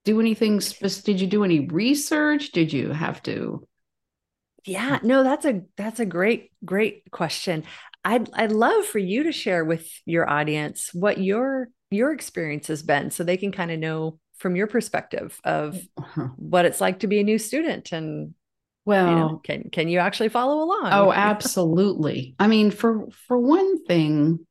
do 0.04 0.20
anything 0.20 0.58
did 1.04 1.20
you 1.20 1.26
do 1.26 1.44
any 1.44 1.60
research? 1.68 2.52
Did 2.52 2.72
you 2.72 2.90
have 2.90 3.22
to 3.24 3.66
Yeah, 4.64 4.98
no, 5.02 5.22
that's 5.22 5.44
a 5.44 5.62
that's 5.76 6.00
a 6.00 6.06
great 6.06 6.52
great 6.64 7.10
question. 7.10 7.64
I'd 8.04 8.30
I'd 8.32 8.52
love 8.52 8.84
for 8.86 8.98
you 8.98 9.24
to 9.24 9.32
share 9.32 9.64
with 9.64 9.88
your 10.04 10.28
audience 10.28 10.90
what 10.92 11.18
your 11.18 11.68
your 11.90 12.12
experience 12.12 12.68
has 12.68 12.82
been 12.82 13.10
so 13.10 13.24
they 13.24 13.36
can 13.36 13.52
kind 13.52 13.70
of 13.70 13.78
know 13.78 14.18
from 14.38 14.56
your 14.56 14.66
perspective 14.66 15.38
of 15.44 15.74
mm, 15.74 15.88
uh-huh. 15.98 16.28
what 16.36 16.64
it's 16.64 16.80
like 16.80 17.00
to 17.00 17.06
be 17.06 17.20
a 17.20 17.24
new 17.24 17.38
student 17.38 17.92
and 17.92 18.34
well 18.86 19.10
you 19.10 19.16
know, 19.16 19.40
can 19.44 19.70
can 19.70 19.88
you 19.88 19.98
actually 19.98 20.28
follow 20.28 20.62
along? 20.62 20.90
Oh, 20.92 21.12
absolutely. 21.12 22.34
I 22.38 22.46
mean, 22.46 22.70
for 22.70 23.08
for 23.26 23.38
one 23.38 23.84
thing, 23.84 24.46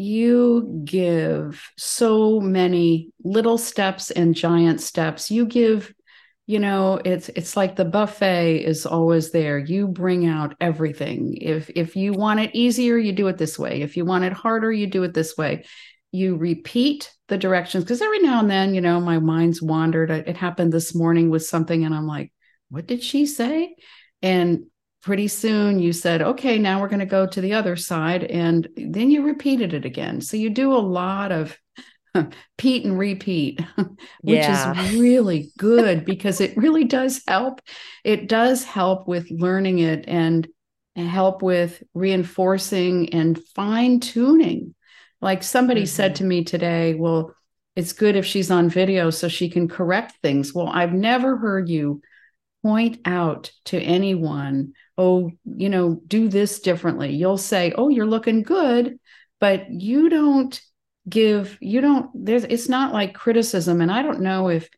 you 0.00 0.80
give 0.82 1.62
so 1.76 2.40
many 2.40 3.12
little 3.22 3.58
steps 3.58 4.10
and 4.10 4.34
giant 4.34 4.80
steps. 4.80 5.30
You 5.30 5.44
give, 5.44 5.92
you 6.50 6.58
know, 6.58 7.00
it's 7.04 7.28
it's 7.36 7.56
like 7.56 7.76
the 7.76 7.84
buffet 7.84 8.64
is 8.64 8.84
always 8.84 9.30
there. 9.30 9.56
You 9.56 9.86
bring 9.86 10.26
out 10.26 10.56
everything. 10.60 11.36
If 11.40 11.70
if 11.76 11.94
you 11.94 12.12
want 12.12 12.40
it 12.40 12.50
easier, 12.56 12.98
you 12.98 13.12
do 13.12 13.28
it 13.28 13.38
this 13.38 13.56
way. 13.56 13.82
If 13.82 13.96
you 13.96 14.04
want 14.04 14.24
it 14.24 14.32
harder, 14.32 14.72
you 14.72 14.88
do 14.88 15.04
it 15.04 15.14
this 15.14 15.36
way. 15.36 15.64
You 16.10 16.36
repeat 16.36 17.14
the 17.28 17.38
directions 17.38 17.84
because 17.84 18.02
every 18.02 18.18
now 18.18 18.40
and 18.40 18.50
then, 18.50 18.74
you 18.74 18.80
know, 18.80 19.00
my 19.00 19.20
mind's 19.20 19.62
wandered. 19.62 20.10
It 20.10 20.36
happened 20.36 20.72
this 20.72 20.92
morning 20.92 21.30
with 21.30 21.46
something, 21.46 21.84
and 21.84 21.94
I'm 21.94 22.08
like, 22.08 22.32
what 22.68 22.88
did 22.88 23.04
she 23.04 23.26
say? 23.26 23.76
And 24.20 24.64
pretty 25.02 25.28
soon 25.28 25.78
you 25.78 25.92
said, 25.92 26.20
okay, 26.20 26.58
now 26.58 26.80
we're 26.80 26.88
going 26.88 26.98
to 26.98 27.06
go 27.06 27.28
to 27.28 27.40
the 27.40 27.54
other 27.54 27.76
side. 27.76 28.24
And 28.24 28.66
then 28.76 29.12
you 29.12 29.22
repeated 29.22 29.72
it 29.72 29.84
again. 29.84 30.20
So 30.20 30.36
you 30.36 30.50
do 30.50 30.72
a 30.72 30.78
lot 30.78 31.30
of 31.30 31.56
repeat 32.58 32.84
and 32.84 32.98
repeat, 32.98 33.60
which 34.24 34.48
Yeah. 34.48 34.48
is 34.48 34.66
really 34.66 35.52
good 35.58 36.04
because 36.04 36.40
it 36.40 36.56
really 36.56 36.84
does 36.84 37.22
help. 37.26 37.60
It 38.04 38.28
does 38.28 38.64
help 38.64 39.08
with 39.08 39.30
learning 39.30 39.78
it 39.80 40.04
and 40.08 40.46
help 40.96 41.42
with 41.42 41.82
reinforcing 41.94 43.14
and 43.14 43.42
fine 43.54 44.00
tuning. 44.00 44.74
Like 45.20 45.42
somebody 45.42 45.86
said 45.86 46.12
Mhm. 46.12 46.16
to 46.16 46.24
me 46.24 46.44
today, 46.44 46.94
well, 46.94 47.34
it's 47.76 47.92
good 47.92 48.16
if 48.16 48.26
she's 48.26 48.50
on 48.50 48.68
video 48.68 49.10
so 49.10 49.28
she 49.28 49.48
can 49.48 49.68
correct 49.68 50.14
things. 50.22 50.52
Well, 50.54 50.68
I've 50.68 50.92
never 50.92 51.36
heard 51.36 51.68
you 51.68 52.02
point 52.62 53.00
out 53.04 53.50
to 53.66 53.78
anyone, 53.80 54.74
oh, 54.98 55.30
you 55.44 55.68
know, 55.68 56.00
do 56.06 56.28
this 56.28 56.60
differently. 56.60 57.14
You'll 57.14 57.38
say, 57.38 57.72
oh, 57.76 57.88
you're 57.88 58.06
looking 58.06 58.42
good, 58.42 58.98
but 59.40 59.70
you 59.70 60.08
don't 60.10 60.60
give, 61.10 61.58
you 61.60 61.80
don't, 61.80 62.10
there's, 62.14 62.44
it's 62.44 62.68
not 62.68 62.92
like 62.92 63.14
criticism. 63.14 63.80
And 63.80 63.90
I 63.90 64.02
don't 64.02 64.20
know 64.20 64.48
if, 64.48 64.68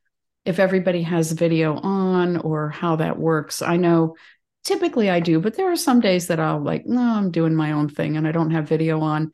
if 0.45 0.59
everybody 0.59 1.03
has 1.03 1.33
video 1.33 1.77
on 1.77 2.39
or 2.39 2.71
how 2.71 2.97
that 2.97 3.19
works. 3.19 3.63
I 3.63 3.77
know 3.77 4.17
typically 4.65 5.11
I 5.11 5.21
do, 5.21 5.41
but 5.41 5.57
there 5.57 5.71
are 5.71 5.77
some 5.77 6.01
days 6.01 6.29
that 6.29 6.41
I'll 6.41 6.63
like, 6.63 6.87
no, 6.87 7.01
I'm 7.01 7.31
doing 7.31 7.55
my 7.55 7.73
own 7.73 7.89
thing 7.89 8.17
and 8.17 8.27
I 8.27 8.33
don't 8.33 8.51
have 8.51 8.69
video 8.69 9.01
on. 9.01 9.33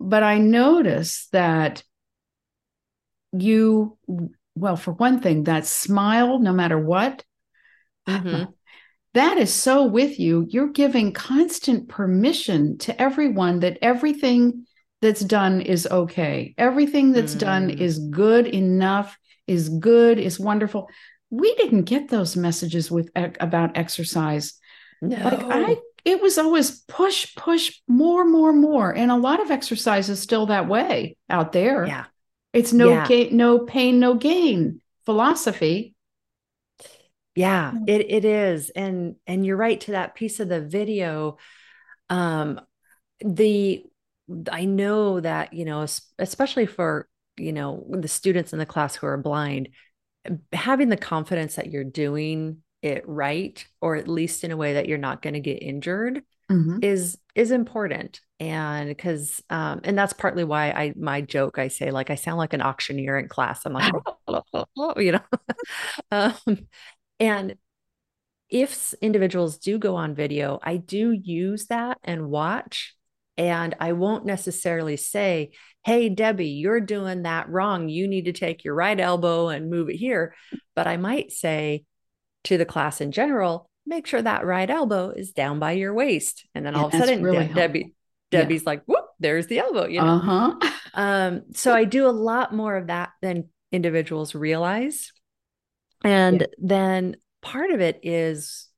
But 0.00 0.22
I 0.22 0.38
notice 0.38 1.28
that 1.32 1.82
you, 3.32 3.96
well, 4.54 4.76
for 4.76 4.92
one 4.92 5.20
thing, 5.20 5.44
that 5.44 5.66
smile, 5.66 6.38
no 6.38 6.52
matter 6.52 6.78
what, 6.78 7.24
Mhm. 8.08 8.52
that 9.14 9.38
is 9.38 9.52
so 9.52 9.86
with 9.86 10.18
you. 10.18 10.46
You're 10.48 10.68
giving 10.72 11.12
constant 11.12 11.88
permission 11.88 12.78
to 12.78 13.00
everyone 13.00 13.60
that 13.60 13.78
everything 13.80 14.66
that's 15.04 15.20
done 15.24 15.60
is 15.60 15.86
okay. 15.86 16.54
Everything 16.58 17.12
that's 17.12 17.36
done 17.36 17.68
Mm. 17.68 17.80
is 17.80 17.98
good 18.10 18.46
enough, 18.48 19.16
is 19.46 19.68
good, 19.68 20.18
is 20.18 20.40
wonderful. 20.40 20.88
We 21.30 21.54
didn't 21.54 21.84
get 21.84 22.08
those 22.08 22.36
messages 22.36 22.90
with 22.90 23.10
about 23.14 23.76
exercise. 23.76 24.54
No. 25.00 25.16
Like 25.16 25.42
I 25.44 25.76
it 26.04 26.20
was 26.20 26.36
always 26.38 26.80
push, 26.88 27.34
push, 27.36 27.80
more, 27.88 28.24
more, 28.24 28.52
more. 28.52 28.94
And 28.94 29.10
a 29.10 29.16
lot 29.16 29.40
of 29.40 29.50
exercise 29.50 30.10
is 30.10 30.20
still 30.20 30.46
that 30.46 30.68
way 30.68 31.16
out 31.30 31.52
there. 31.52 31.86
yeah. 31.86 32.04
It's 32.52 32.72
no 32.72 32.88
Yeah. 32.90 33.06
gain, 33.08 33.36
no 33.36 33.60
pain, 33.60 34.00
no 34.00 34.14
gain 34.14 34.80
philosophy. 35.06 35.94
Yeah, 37.34 37.72
it 37.86 38.02
it 38.10 38.24
is. 38.24 38.70
And 38.70 39.16
and 39.26 39.44
you're 39.44 39.56
right 39.56 39.80
to 39.82 39.92
that 39.92 40.14
piece 40.14 40.40
of 40.40 40.48
the 40.48 40.60
video. 40.60 41.38
Um 42.10 42.60
the 43.24 43.84
I 44.50 44.64
know 44.64 45.20
that, 45.20 45.52
you 45.52 45.64
know, 45.64 45.86
especially 46.18 46.66
for, 46.66 47.08
you 47.36 47.52
know, 47.52 47.84
the 47.90 48.08
students 48.08 48.52
in 48.52 48.58
the 48.58 48.66
class 48.66 48.96
who 48.96 49.06
are 49.06 49.16
blind, 49.18 49.68
having 50.52 50.88
the 50.88 50.96
confidence 50.96 51.56
that 51.56 51.70
you're 51.70 51.84
doing 51.84 52.58
it 52.82 53.08
right 53.08 53.64
or 53.80 53.96
at 53.96 54.08
least 54.08 54.44
in 54.44 54.50
a 54.50 54.56
way 54.56 54.74
that 54.74 54.88
you're 54.88 54.98
not 54.98 55.22
going 55.22 55.34
to 55.34 55.40
get 55.40 55.62
injured 55.62 56.22
Mhm. 56.50 56.84
is 56.84 57.18
is 57.34 57.50
important. 57.50 58.20
And 58.40 58.88
because 58.88 59.42
um 59.50 59.80
and 59.84 59.96
that's 59.96 60.12
partly 60.12 60.44
why 60.44 60.70
i 60.70 60.92
my 60.96 61.20
joke 61.22 61.58
i 61.58 61.68
say 61.68 61.90
like 61.90 62.10
i 62.10 62.14
sound 62.14 62.38
like 62.38 62.52
an 62.52 62.62
auctioneer 62.62 63.18
in 63.18 63.28
class. 63.28 63.64
I'm 63.64 63.72
like 63.72 63.92
you 64.98 65.12
know? 65.12 65.20
Um 66.10 66.34
and 67.20 67.56
if 68.50 68.94
individuals 69.00 69.58
do 69.58 69.78
go 69.78 69.96
on 69.96 70.14
video 70.14 70.58
i 70.62 70.76
do 70.76 71.12
use 71.12 71.66
that 71.66 71.98
and 72.04 72.30
watch 72.30 72.94
and 73.36 73.74
i 73.80 73.92
won't 73.92 74.24
necessarily 74.24 74.96
say 74.96 75.50
hey 75.84 76.08
debbie 76.08 76.48
you're 76.48 76.80
doing 76.80 77.22
that 77.22 77.48
wrong 77.48 77.88
you 77.88 78.06
need 78.08 78.26
to 78.26 78.32
take 78.32 78.64
your 78.64 78.74
right 78.74 79.00
elbow 79.00 79.48
and 79.48 79.70
move 79.70 79.88
it 79.90 79.96
here 79.96 80.34
but 80.76 80.86
i 80.86 80.96
might 80.96 81.32
say 81.32 81.84
to 82.44 82.56
the 82.58 82.64
class 82.64 83.00
in 83.00 83.10
general 83.12 83.68
make 83.86 84.06
sure 84.06 84.22
that 84.22 84.44
right 84.46 84.70
elbow 84.70 85.10
is 85.10 85.32
down 85.32 85.58
by 85.58 85.72
your 85.72 85.92
waist 85.92 86.46
and 86.54 86.64
then 86.64 86.74
Yeah, 86.74 86.80
all 86.80 86.86
of 86.88 86.94
a 86.94 86.98
sudden 86.98 87.22
really 87.22 87.48
De- 87.48 87.54
debbie 87.54 87.78
helpful. 87.80 87.94
Yeah. 88.30 88.40
debbie's 88.42 88.66
like 88.66 88.82
whoop 88.86 89.06
there's 89.20 89.46
the 89.46 89.58
elbow 89.58 89.86
you 89.86 90.00
know 90.00 90.06
Uh-huh. 90.06 90.54
um, 90.94 91.42
so 91.54 91.74
I 91.74 91.84
do 91.84 92.06
a 92.06 92.10
lot 92.10 92.54
more 92.54 92.76
of 92.76 92.86
that 92.86 93.10
than 93.20 93.48
individuals 93.72 94.34
realize. 94.34 95.12
And 96.04 96.40
Yeah. 96.42 96.46
then 96.58 97.16
part 97.42 97.70
of 97.72 97.80
it 97.80 98.00
is 98.04 98.68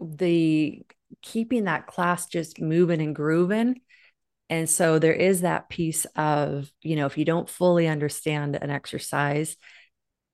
the 0.00 0.82
keeping 1.22 1.64
that 1.64 1.86
class 1.86 2.26
just 2.26 2.60
moving 2.60 3.00
and 3.00 3.14
grooving. 3.14 3.80
And 4.48 4.68
so 4.68 4.98
there 4.98 5.14
is 5.14 5.42
that 5.42 5.68
piece 5.68 6.06
of, 6.16 6.70
you 6.82 6.96
know, 6.96 7.06
if 7.06 7.16
you 7.16 7.24
don't 7.24 7.48
fully 7.48 7.86
understand 7.86 8.56
an 8.56 8.70
exercise, 8.70 9.56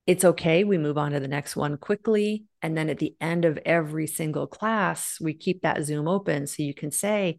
it's 0.07 0.25
okay. 0.25 0.65
We 0.65 0.79
move 0.79 0.97
on 0.97 1.13
to 1.13 1.21
the 1.21 1.29
next 1.29 1.57
one 1.57 1.77
quickly. 1.77 2.45
And 2.63 2.79
then 2.79 2.89
at 2.89 2.99
the 2.99 3.15
end 3.21 3.45
of 3.45 3.59
every 3.67 4.07
single 4.07 4.47
class, 4.47 5.19
we 5.21 5.35
keep 5.35 5.63
that 5.63 5.83
Zoom 5.85 6.09
open 6.09 6.47
so 6.47 6.63
you 6.63 6.75
can 6.75 6.91
say, 6.91 7.39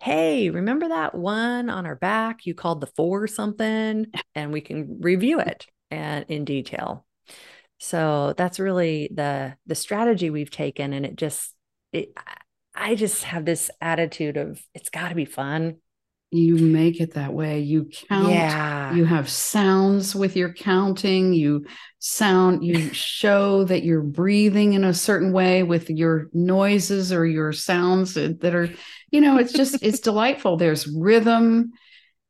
Hey, 0.00 0.50
remember 0.50 0.88
that 0.88 1.14
one 1.14 1.70
on 1.70 1.86
our 1.86 1.96
back 1.96 2.44
you 2.44 2.54
called 2.54 2.80
the 2.80 2.86
four 2.86 3.26
something? 3.26 4.06
And 4.34 4.52
we 4.52 4.60
can 4.60 5.00
review 5.00 5.40
it 5.40 5.66
and 5.90 6.26
in 6.28 6.44
detail. 6.44 7.06
So 7.78 8.34
that's 8.36 8.58
really 8.58 9.10
the 9.12 9.56
the 9.66 9.74
strategy 9.74 10.30
we've 10.30 10.50
taken. 10.50 10.92
And 10.92 11.04
it 11.04 11.16
just 11.16 11.54
it 11.92 12.12
I 12.76 12.94
just 12.94 13.24
have 13.24 13.44
this 13.44 13.70
attitude 13.80 14.36
of 14.36 14.60
it's 14.74 14.90
got 14.90 15.08
to 15.08 15.14
be 15.14 15.24
fun. 15.24 15.76
You 16.32 16.56
make 16.56 17.00
it 17.00 17.14
that 17.14 17.32
way. 17.32 17.60
You 17.60 17.88
count. 18.08 18.30
Yeah. 18.30 18.92
You 18.94 19.04
have 19.04 19.28
sounds 19.28 20.14
with 20.14 20.36
your 20.36 20.52
counting. 20.52 21.32
You 21.32 21.64
sound, 22.00 22.64
you 22.64 22.92
show 22.92 23.64
that 23.64 23.84
you're 23.84 24.02
breathing 24.02 24.74
in 24.74 24.84
a 24.84 24.92
certain 24.92 25.32
way 25.32 25.62
with 25.62 25.88
your 25.88 26.28
noises 26.32 27.12
or 27.12 27.24
your 27.24 27.52
sounds 27.52 28.14
that 28.14 28.54
are, 28.54 28.68
you 29.10 29.20
know, 29.20 29.38
it's 29.38 29.52
just, 29.52 29.82
it's 29.82 30.00
delightful. 30.00 30.56
There's 30.56 30.86
rhythm 30.88 31.70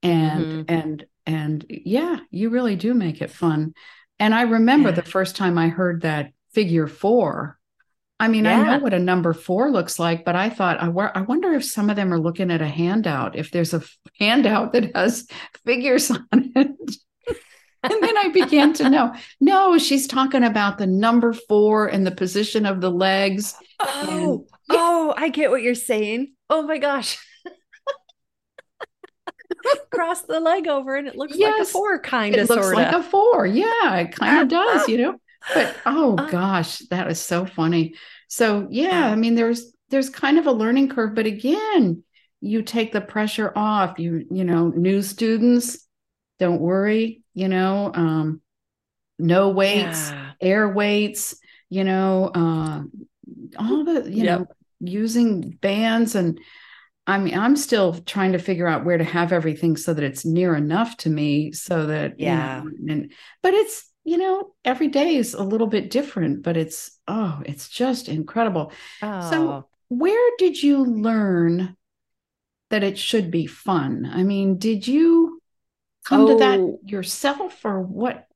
and, 0.03 0.45
Mhm. 0.45 0.65
and, 0.69 1.07
and 1.25 1.67
yeah, 1.69 2.19
you 2.31 2.51
really 2.51 2.77
do 2.77 2.95
make 2.95 3.23
it 3.23 3.31
fun. 3.31 3.73
And 4.19 4.35
I 4.35 4.43
remember 4.43 4.91
Yeah. 4.91 4.97
the 4.97 5.03
first 5.03 5.37
time 5.37 5.59
I 5.59 5.69
heard 5.69 6.03
that 6.03 6.31
figure 6.53 6.87
four. 6.87 7.56
I 8.19 8.29
mean, 8.29 8.47
I 8.47 8.63
know 8.63 8.79
what 8.79 8.95
a 8.95 8.99
number 8.99 9.35
four 9.35 9.71
looks 9.71 9.99
like, 9.99 10.25
but 10.25 10.35
I 10.35 10.49
thought, 10.49 10.81
I, 10.81 10.87
I 10.87 11.21
wonder 11.21 11.53
if 11.53 11.65
some 11.65 11.91
of 11.91 11.97
them 11.97 12.15
are 12.15 12.19
looking 12.19 12.51
at 12.51 12.63
a 12.63 12.67
handout, 12.67 13.37
if 13.37 13.51
there's 13.51 13.75
a 13.75 13.83
handout 14.19 14.73
that 14.73 14.97
has 14.97 15.29
figures 15.67 16.11
on 16.11 16.27
it. 16.33 16.57
and 17.83 18.03
then 18.03 18.17
I 18.17 18.31
began 18.33 18.73
to 18.75 18.89
know, 18.89 19.15
no, 19.39 19.77
she's 19.77 20.07
talking 20.07 20.45
about 20.45 20.79
the 20.79 20.87
number 20.87 21.35
four 21.35 21.89
and 21.89 22.07
the 22.07 22.11
position 22.11 22.65
of 22.65 22.81
the 22.81 22.91
legs. 22.91 23.55
Oh, 23.81 24.47
and, 24.49 24.51
oh, 24.71 25.13
I 25.15 25.29
get 25.29 25.51
what 25.51 25.61
you're 25.61 25.75
saying. 25.75 26.33
Oh 26.49 26.63
my 26.63 26.79
gosh. 26.79 27.19
Cross 29.91 30.23
the 30.23 30.41
leg 30.41 30.69
over 30.69 30.97
and 30.97 31.07
it 31.07 31.17
looks 31.17 31.37
yes, 31.37 31.59
like 31.59 31.69
a 31.69 31.71
four, 31.71 31.99
kind 31.99 32.35
of. 32.35 32.41
It 32.41 32.49
looks 32.49 32.63
sorta. 32.63 32.79
like 32.79 32.95
a 32.95 33.03
four. 33.03 33.47
Yeah, 33.47 33.97
it 33.97 34.17
kind 34.17 34.41
of 34.41 34.49
does, 34.49 34.89
you 34.89 34.99
know. 34.99 35.19
But 35.55 35.77
oh 35.87 36.17
uh. 36.17 36.29
gosh, 36.31 36.79
that 36.91 37.07
was 37.07 37.21
so 37.21 37.47
funny. 37.47 37.95
So 38.29 38.67
yeah, 38.71 39.07
I 39.07 39.17
mean, 39.17 39.35
there's 39.35 39.73
there's 39.91 40.11
kind 40.11 40.39
of 40.39 40.47
a 40.47 40.53
learning 40.53 40.89
curve, 40.89 41.15
but 41.15 41.27
again, 41.27 42.03
you 42.41 42.63
take 42.63 42.93
the 42.93 43.01
pressure 43.01 43.53
off. 43.55 43.99
You 43.99 44.27
you 44.31 44.45
know, 44.45 44.69
new 44.69 45.03
students, 45.03 45.87
don't 46.39 46.61
worry. 46.61 47.23
You 47.35 47.49
know, 47.49 47.91
um, 47.95 48.41
no 49.19 49.51
weights, 49.51 50.11
yeah. 50.11 50.33
air 50.41 50.69
weights. 50.69 51.37
You 51.69 51.85
know, 51.85 52.31
uh, 52.35 52.83
all 53.59 53.85
the 53.85 54.11
you 54.11 54.25
yep. 54.25 54.41
know 54.41 54.47
using 54.81 55.51
bands 55.61 56.15
and 56.15 56.39
I 57.07 57.19
mean, 57.19 57.39
I'm 57.39 57.57
still 57.57 57.95
trying 57.95 58.33
to 58.33 58.39
figure 58.39 58.67
out 58.67 58.85
where 58.85 58.99
to 58.99 59.05
have 59.05 59.33
everything 59.33 59.77
so 59.77 59.95
that 59.95 60.03
it's 60.03 60.25
near 60.25 60.57
enough 60.57 60.97
to 60.99 61.11
me 61.11 61.53
so 61.53 61.87
that, 61.87 62.19
yeah. 62.19 62.63
You 62.63 62.71
know, 62.71 62.93
and, 62.93 63.13
but 63.43 63.55
it's, 63.55 63.89
you 64.07 64.19
know, 64.19 64.55
every 64.65 64.89
day 64.89 65.17
is 65.17 65.35
a 65.35 65.43
little 65.43 65.67
bit 65.67 65.91
different, 65.91 66.43
but 66.45 66.57
it's, 66.57 66.97
oh, 67.09 67.43
it's 67.45 67.69
just 67.69 68.09
incredible. 68.09 68.73
Oh. 69.03 69.31
So, 69.31 69.69
where 69.89 70.31
did 70.39 70.63
you 70.63 70.85
learn 70.85 71.77
that 72.71 72.85
it 72.85 72.99
should 72.99 73.31
be 73.31 73.47
fun? 73.47 74.09
I 74.11 74.23
mean, 74.23 74.59
did 74.59 74.87
you 74.87 75.41
come 76.05 76.23
oh. 76.23 76.29
to 76.29 76.37
that 76.37 76.61
oh. 76.61 76.79
yourself 76.85 77.65
or 77.65 77.81
what? 77.81 78.27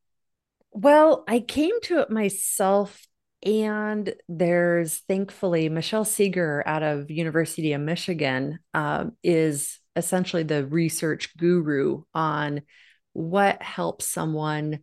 Well, 0.73 1.25
I 1.29 1.39
came 1.39 1.81
to 1.83 2.01
it 2.01 2.11
myself 2.11 3.07
and 3.45 4.13
there's 4.29 4.99
thankfully 5.09 5.69
Michelle 5.69 6.05
Segar 6.05 6.63
out 6.67 6.83
of 6.83 7.11
University 7.11 7.73
of 7.73 7.81
Michigan 7.81 8.59
uh, 8.75 9.05
is 9.23 9.79
essentially 9.97 10.43
the 10.43 10.67
research 10.67 11.37
guru 11.37 12.03
on 12.13 12.63
what 13.13 13.63
helps 13.63 14.07
someone. 14.07 14.81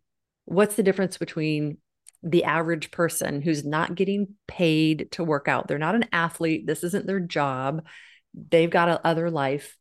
What's 0.47 0.75
the 0.75 0.83
difference 0.83 1.17
between 1.17 1.77
the 2.23 2.45
average 2.45 2.89
person 2.89 3.41
who's 3.41 3.65
not 3.65 3.95
getting 3.95 4.35
paid 4.47 5.09
to 5.11 5.23
work 5.25 5.49
out? 5.49 5.67
They're 5.67 5.77
not 5.77 5.95
an 5.95 6.05
athlete. 6.13 6.65
This 6.65 6.85
isn't 6.85 7.05
their 7.05 7.19
job. 7.19 7.85
They've 8.33 8.69
got 8.69 8.87
a 8.87 9.05
other 9.05 9.29
life. 9.29 9.75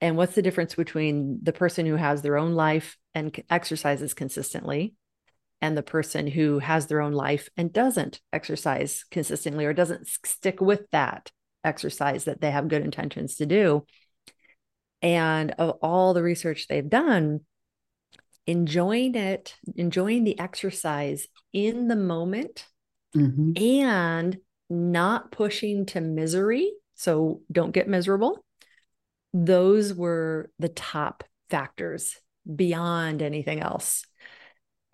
And 0.00 0.16
what's 0.16 0.34
the 0.34 0.40
difference 0.40 0.74
between 0.74 1.40
the 1.42 1.52
person 1.52 1.84
who 1.84 1.96
has 1.96 2.22
their 2.22 2.38
own 2.38 2.54
life 2.54 2.96
and 3.14 3.38
exercises 3.50 4.14
consistently 4.14 4.94
and 5.60 5.76
the 5.76 5.82
person 5.82 6.26
who 6.26 6.58
has 6.58 6.86
their 6.86 7.02
own 7.02 7.12
life 7.12 7.50
and 7.58 7.70
doesn't 7.70 8.20
exercise 8.32 9.04
consistently 9.10 9.66
or 9.66 9.74
doesn't 9.74 10.08
stick 10.24 10.62
with 10.62 10.88
that 10.92 11.30
exercise 11.64 12.24
that 12.24 12.40
they 12.40 12.50
have 12.50 12.68
good 12.68 12.82
intentions 12.82 13.36
to 13.36 13.44
do. 13.44 13.84
And 15.02 15.50
of 15.58 15.76
all 15.82 16.14
the 16.14 16.22
research 16.22 16.66
they've 16.66 16.88
done, 16.88 17.40
enjoying 18.48 19.14
it, 19.14 19.54
enjoying 19.76 20.24
the 20.24 20.38
exercise 20.40 21.28
in 21.52 21.86
the 21.86 21.96
moment 21.96 22.66
mm-hmm. 23.14 23.52
and 23.62 24.38
not 24.68 25.30
pushing 25.30 25.86
to 25.86 26.00
misery. 26.00 26.72
So 26.94 27.42
don't 27.52 27.72
get 27.72 27.88
miserable. 27.88 28.44
Those 29.32 29.94
were 29.94 30.50
the 30.58 30.70
top 30.70 31.22
factors 31.50 32.16
beyond 32.56 33.22
anything 33.22 33.60
else 33.60 34.04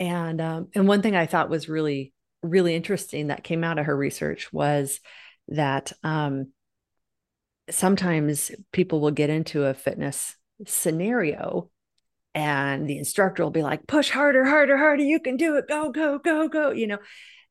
and 0.00 0.40
um, 0.40 0.68
and 0.74 0.88
one 0.88 1.02
thing 1.02 1.14
I 1.14 1.26
thought 1.26 1.50
was 1.50 1.68
really 1.68 2.12
really 2.42 2.74
interesting 2.74 3.28
that 3.28 3.44
came 3.44 3.64
out 3.64 3.78
of 3.78 3.86
her 3.86 3.96
research 3.96 4.52
was 4.52 5.00
that 5.48 5.92
um, 6.02 6.52
sometimes 7.70 8.50
people 8.72 9.00
will 9.00 9.12
get 9.12 9.30
into 9.30 9.64
a 9.64 9.74
fitness 9.74 10.36
scenario 10.66 11.70
and 12.34 12.88
the 12.88 12.98
instructor 12.98 13.42
will 13.42 13.50
be 13.50 13.62
like 13.62 13.86
push 13.86 14.10
harder 14.10 14.44
harder 14.44 14.76
harder 14.76 15.02
you 15.02 15.20
can 15.20 15.36
do 15.36 15.56
it 15.56 15.68
go 15.68 15.90
go 15.90 16.18
go 16.18 16.48
go 16.48 16.70
you 16.70 16.86
know 16.86 16.98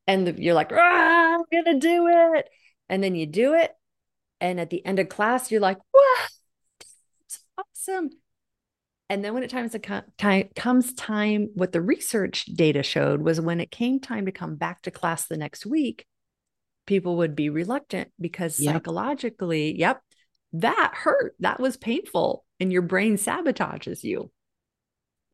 and 0.06 0.26
the, 0.26 0.42
you're 0.42 0.54
like 0.54 0.72
ah, 0.72 1.34
i'm 1.34 1.42
gonna 1.52 1.78
do 1.78 2.06
it 2.34 2.48
and 2.88 3.02
then 3.02 3.14
you 3.14 3.26
do 3.26 3.54
it 3.54 3.72
and 4.40 4.60
at 4.60 4.70
the 4.70 4.84
end 4.84 4.98
of 4.98 5.08
class 5.08 5.50
you're 5.50 5.60
like 5.60 5.78
wow 5.92 6.26
it's 7.24 7.40
awesome 7.58 8.10
and 9.10 9.24
then 9.24 9.34
when 9.34 9.42
it 9.42 9.50
times 9.50 9.72
to 9.72 10.04
time 10.18 10.48
comes 10.56 10.94
time, 10.94 11.50
what 11.54 11.72
the 11.72 11.82
research 11.82 12.46
data 12.46 12.82
showed 12.82 13.20
was 13.20 13.40
when 13.40 13.60
it 13.60 13.70
came 13.70 14.00
time 14.00 14.26
to 14.26 14.32
come 14.32 14.56
back 14.56 14.82
to 14.82 14.90
class 14.90 15.26
the 15.26 15.36
next 15.36 15.66
week, 15.66 16.06
people 16.86 17.18
would 17.18 17.36
be 17.36 17.50
reluctant 17.50 18.10
because 18.18 18.58
yep. 18.58 18.74
psychologically, 18.74 19.78
yep, 19.78 20.00
that 20.54 20.92
hurt. 20.94 21.34
That 21.40 21.60
was 21.60 21.76
painful. 21.76 22.44
And 22.60 22.72
your 22.72 22.82
brain 22.82 23.16
sabotages 23.16 24.02
you. 24.04 24.30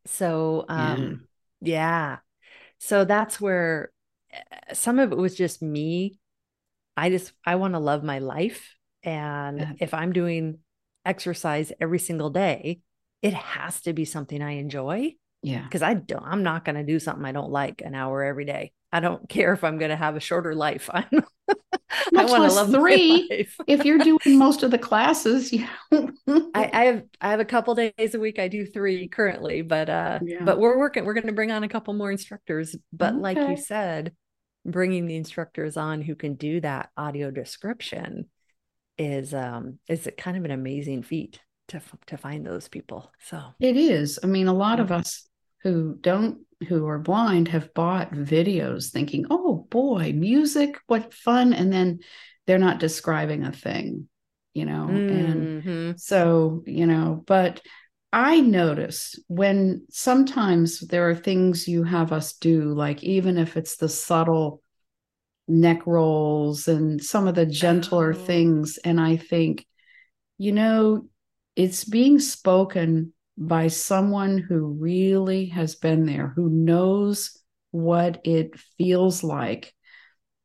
So 0.07 0.65
um 0.69 1.27
yeah. 1.61 1.75
yeah. 1.75 2.17
So 2.79 3.05
that's 3.05 3.41
where 3.41 3.93
eh, 4.33 4.75
some 4.75 4.99
of 4.99 5.13
it 5.13 5.19
was 5.19 5.35
just 5.35 5.63
me. 5.63 6.19
I 6.97 7.11
just 7.11 7.33
I 7.45 7.57
want 7.57 7.75
to 7.75 7.79
love 7.81 8.05
my 8.05 8.19
life. 8.19 8.75
And 9.03 9.59
yeah. 9.61 9.73
if 9.81 9.95
I'm 9.95 10.13
doing 10.13 10.59
exercise 11.05 11.73
every 11.81 11.99
single 11.99 12.31
day, 12.31 12.81
it 13.23 13.35
has 13.35 13.81
to 13.83 13.93
be 13.93 14.05
something 14.05 14.43
I 14.43 14.53
enjoy. 14.53 15.15
Yeah. 15.43 15.63
Because 15.63 15.83
I 15.83 15.95
don't, 15.95 16.25
I'm 16.25 16.43
not 16.43 16.65
going 16.65 16.77
to 16.77 16.85
do 16.85 16.99
something 16.99 17.25
I 17.25 17.33
don't 17.33 17.51
like 17.51 17.83
an 17.83 17.95
hour 17.95 18.23
every 18.23 18.45
day. 18.45 18.73
I 18.93 19.01
don't 19.01 19.29
care 19.29 19.53
if 19.53 19.63
I'm 19.63 19.79
going 19.79 19.91
to 19.91 19.97
have 19.97 20.17
a 20.17 20.21
shorter 20.21 20.55
life. 20.55 20.91
I'm, 20.95 21.05
I 22.17 22.25
want 22.25 22.49
to 22.49 22.55
love 22.55 22.71
three. 22.71 23.29
if 23.67 23.85
you're 23.85 23.99
doing 23.99 24.39
most 24.39 24.63
of 24.63 24.71
the 24.71 24.79
classes, 24.79 25.53
yeah. 25.53 25.69
I, 25.93 26.71
I, 26.73 26.85
have 26.85 27.03
I 27.21 27.31
have 27.31 27.41
a 27.41 27.45
couple 27.45 27.75
days 27.75 28.15
a 28.15 28.21
week. 28.21 28.39
I 28.39 28.49
do 28.49 28.67
three 28.67 29.09
currently, 29.09 29.63
but 29.63 29.89
uh, 29.89 30.19
yeah. 30.23 30.45
but 30.45 30.59
we're 30.59 30.79
working. 30.79 31.05
We're 31.05 31.15
going 31.15 31.27
to 31.27 31.33
bring 31.33 31.51
on 31.51 31.65
a 31.65 31.69
couple 31.69 31.95
more 31.95 32.11
instructors. 32.11 32.77
But 32.93 33.15
okay. 33.15 33.23
like 33.23 33.37
you 33.37 33.57
said, 33.57 34.13
bringing 34.65 35.07
the 35.07 35.17
instructors 35.17 35.77
on 35.77 36.03
who 36.03 36.15
can 36.15 36.35
do 36.35 36.61
that 36.61 36.91
audio 36.97 37.31
description 37.31 38.27
is 38.99 39.33
um 39.33 39.79
is 39.89 40.09
kind 40.19 40.37
of 40.37 40.45
an 40.45 40.51
amazing 40.51 41.03
feat 41.03 41.41
to 41.69 41.81
to 42.07 42.17
find 42.17 42.45
those 42.45 42.69
people. 42.69 43.11
So 43.21 43.41
it 43.59 43.77
is. 43.77 44.19
I 44.23 44.27
mean, 44.27 44.47
a 44.47 44.55
lot 44.55 44.79
yeah. 44.79 44.85
of 44.85 44.93
us 44.93 45.29
who 45.63 45.97
don't 46.01 46.41
who 46.69 46.87
are 46.87 46.99
blind 46.99 47.49
have 47.49 47.73
bought 47.75 48.13
videos 48.13 48.91
thinking, 48.91 49.27
"Oh 49.31 49.67
boy, 49.71 50.13
music, 50.15 50.79
what 50.87 51.15
fun!" 51.15 51.53
and 51.53 51.73
then 51.73 52.01
they're 52.47 52.59
not 52.59 52.81
describing 52.81 53.45
a 53.45 53.53
thing, 53.53 54.09
you 54.55 54.65
know. 54.65 54.89
Mm-hmm. 54.91 55.69
And 55.69 56.01
so, 56.01 56.63
you 56.67 56.87
know, 56.87 57.23
but 57.27 57.61
I 58.13 58.41
notice 58.41 59.19
when 59.29 59.87
sometimes 59.91 60.81
there 60.81 61.09
are 61.09 61.15
things 61.15 61.69
you 61.69 61.85
have 61.85 62.13
us 62.13 62.33
do, 62.35 62.75
like 62.75 63.03
even 63.05 63.39
if 63.39 63.57
it's 63.57 63.77
the 63.77 63.89
subtle 63.89 64.63
neck 65.47 65.87
rolls 65.87 66.69
and 66.69 67.03
some 67.03 67.27
of 67.27 67.35
the 67.35 67.47
gentler 67.47 68.11
oh. 68.11 68.15
things, 68.15 68.79
and 68.79 69.01
I 69.01 69.17
think, 69.17 69.67
you 70.39 70.53
know, 70.53 71.09
it's 71.57 71.85
being 71.85 72.19
spoken 72.19 73.13
by 73.41 73.69
someone 73.69 74.37
who 74.37 74.77
really 74.79 75.47
has 75.47 75.75
been 75.75 76.05
there, 76.05 76.29
who 76.37 76.51
knows 76.51 77.39
what 77.71 78.21
it 78.25 78.61
feels 78.77 79.25
like. 79.25 79.73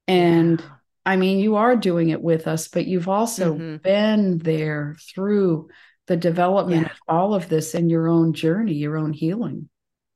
And 0.07 0.61
yeah. 0.61 0.67
I 1.05 1.17
mean, 1.17 1.39
you 1.39 1.57
are 1.57 1.75
doing 1.75 2.09
it 2.09 2.21
with 2.21 2.47
us, 2.47 2.69
but 2.69 2.87
you've 2.87 3.09
also 3.09 3.53
mm-hmm. 3.55 3.77
been 3.77 4.37
there 4.37 4.95
through 5.13 5.67
the 6.07 6.15
development 6.15 6.83
yeah. 6.83 6.91
of 6.91 6.97
all 7.07 7.35
of 7.35 7.49
this 7.49 7.75
in 7.75 7.89
your 7.89 8.07
own 8.07 8.31
journey, 8.31 8.73
your 8.73 8.95
own 8.97 9.11
healing. 9.11 9.69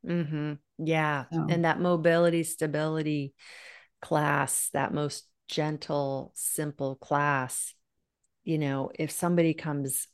Mm-hmm. 0.07 0.53
Yeah. 0.77 1.25
So. 1.33 1.47
And 1.49 1.65
that 1.65 1.81
mobility, 1.81 2.43
stability 2.43 3.33
class, 4.01 4.69
that 4.71 4.93
most 4.93 5.25
gentle, 5.49 6.31
simple 6.33 6.95
class, 6.95 7.73
you 8.45 8.57
know, 8.57 8.89
if 8.97 9.11
somebody 9.11 9.53
comes 9.53 10.07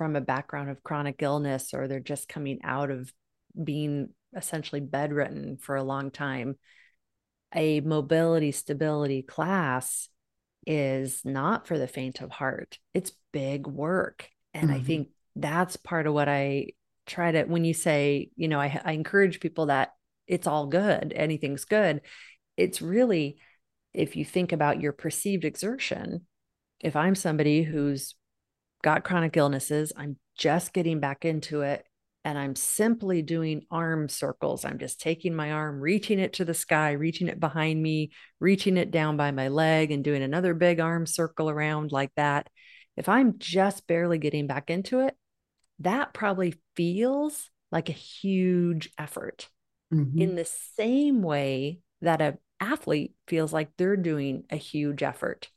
from 0.00 0.16
a 0.16 0.20
background 0.22 0.70
of 0.70 0.82
chronic 0.82 1.16
illness 1.20 1.74
or 1.74 1.86
they're 1.86 2.00
just 2.00 2.26
coming 2.26 2.58
out 2.64 2.90
of 2.90 3.12
being 3.62 4.08
essentially 4.34 4.80
bedridden 4.80 5.58
for 5.58 5.76
a 5.76 5.82
long 5.82 6.10
time, 6.10 6.56
a 7.54 7.80
mobility 7.80 8.50
stability 8.50 9.20
class 9.20 10.08
is 10.66 11.20
not 11.22 11.66
for 11.66 11.76
the 11.76 11.86
faint 11.86 12.22
of 12.22 12.30
heart. 12.30 12.78
It's 12.94 13.12
big 13.30 13.66
work. 13.66 14.30
And 14.54 14.70
mm-hmm. 14.70 14.80
I 14.80 14.82
think 14.82 15.08
that's 15.36 15.76
part 15.76 16.06
of 16.06 16.14
what 16.14 16.30
I 16.30 16.68
try 17.04 17.32
to, 17.32 17.44
when 17.44 17.66
you 17.66 17.74
say, 17.74 18.30
you 18.36 18.48
know, 18.48 18.58
I, 18.58 18.80
I 18.82 18.92
encourage 18.92 19.38
people 19.38 19.66
that 19.66 19.90
it's 20.26 20.46
all 20.46 20.66
good, 20.66 21.12
anything's 21.14 21.66
good. 21.66 22.00
It's 22.56 22.80
really, 22.80 23.36
if 23.92 24.16
you 24.16 24.24
think 24.24 24.52
about 24.52 24.80
your 24.80 24.94
perceived 24.94 25.44
exertion, 25.44 26.24
if 26.80 26.96
I'm 26.96 27.14
somebody 27.14 27.62
who's 27.62 28.14
got 28.82 29.04
chronic 29.04 29.36
illnesses. 29.36 29.92
I'm 29.96 30.16
just 30.36 30.72
getting 30.72 31.00
back 31.00 31.24
into 31.24 31.62
it. 31.62 31.84
and 32.24 32.38
I'm 32.38 32.54
simply 32.54 33.22
doing 33.22 33.62
arm 33.70 34.08
circles. 34.08 34.64
I'm 34.64 34.78
just 34.78 35.00
taking 35.00 35.34
my 35.34 35.52
arm, 35.52 35.80
reaching 35.80 36.18
it 36.18 36.34
to 36.34 36.44
the 36.44 36.52
sky, 36.52 36.92
reaching 36.92 37.28
it 37.28 37.40
behind 37.40 37.82
me, 37.82 38.10
reaching 38.40 38.76
it 38.76 38.90
down 38.90 39.16
by 39.16 39.30
my 39.30 39.48
leg, 39.48 39.90
and 39.90 40.04
doing 40.04 40.22
another 40.22 40.52
big 40.52 40.80
arm 40.80 41.06
circle 41.06 41.48
around 41.48 41.92
like 41.92 42.12
that. 42.16 42.48
If 42.96 43.08
I'm 43.08 43.38
just 43.38 43.86
barely 43.86 44.18
getting 44.18 44.46
back 44.46 44.68
into 44.68 45.00
it, 45.00 45.16
that 45.78 46.12
probably 46.12 46.60
feels 46.76 47.48
like 47.72 47.88
a 47.88 47.92
huge 47.92 48.90
effort 48.98 49.48
mm-hmm. 49.92 50.20
in 50.20 50.34
the 50.34 50.44
same 50.76 51.22
way 51.22 51.80
that 52.02 52.20
an 52.20 52.36
athlete 52.60 53.14
feels 53.28 53.50
like 53.50 53.70
they're 53.78 53.96
doing 53.96 54.44
a 54.50 54.56
huge 54.56 55.02
effort. 55.02 55.48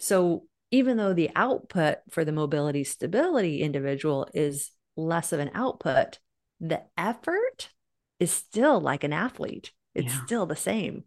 So 0.00 0.46
even 0.70 0.96
though 0.96 1.12
the 1.12 1.30
output 1.34 1.98
for 2.10 2.24
the 2.24 2.32
mobility 2.32 2.84
stability 2.84 3.62
individual 3.62 4.28
is 4.34 4.70
less 4.96 5.32
of 5.32 5.40
an 5.40 5.50
output, 5.54 6.18
the 6.60 6.82
effort 6.96 7.70
is 8.18 8.30
still 8.30 8.80
like 8.80 9.02
an 9.04 9.12
athlete. 9.12 9.72
It's 9.94 10.14
yeah. 10.14 10.24
still 10.24 10.46
the 10.46 10.56
same. 10.56 11.04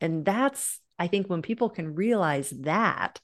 And 0.00 0.24
that's, 0.24 0.80
I 0.98 1.06
think, 1.06 1.28
when 1.28 1.42
people 1.42 1.70
can 1.70 1.94
realize 1.94 2.50
that, 2.50 3.20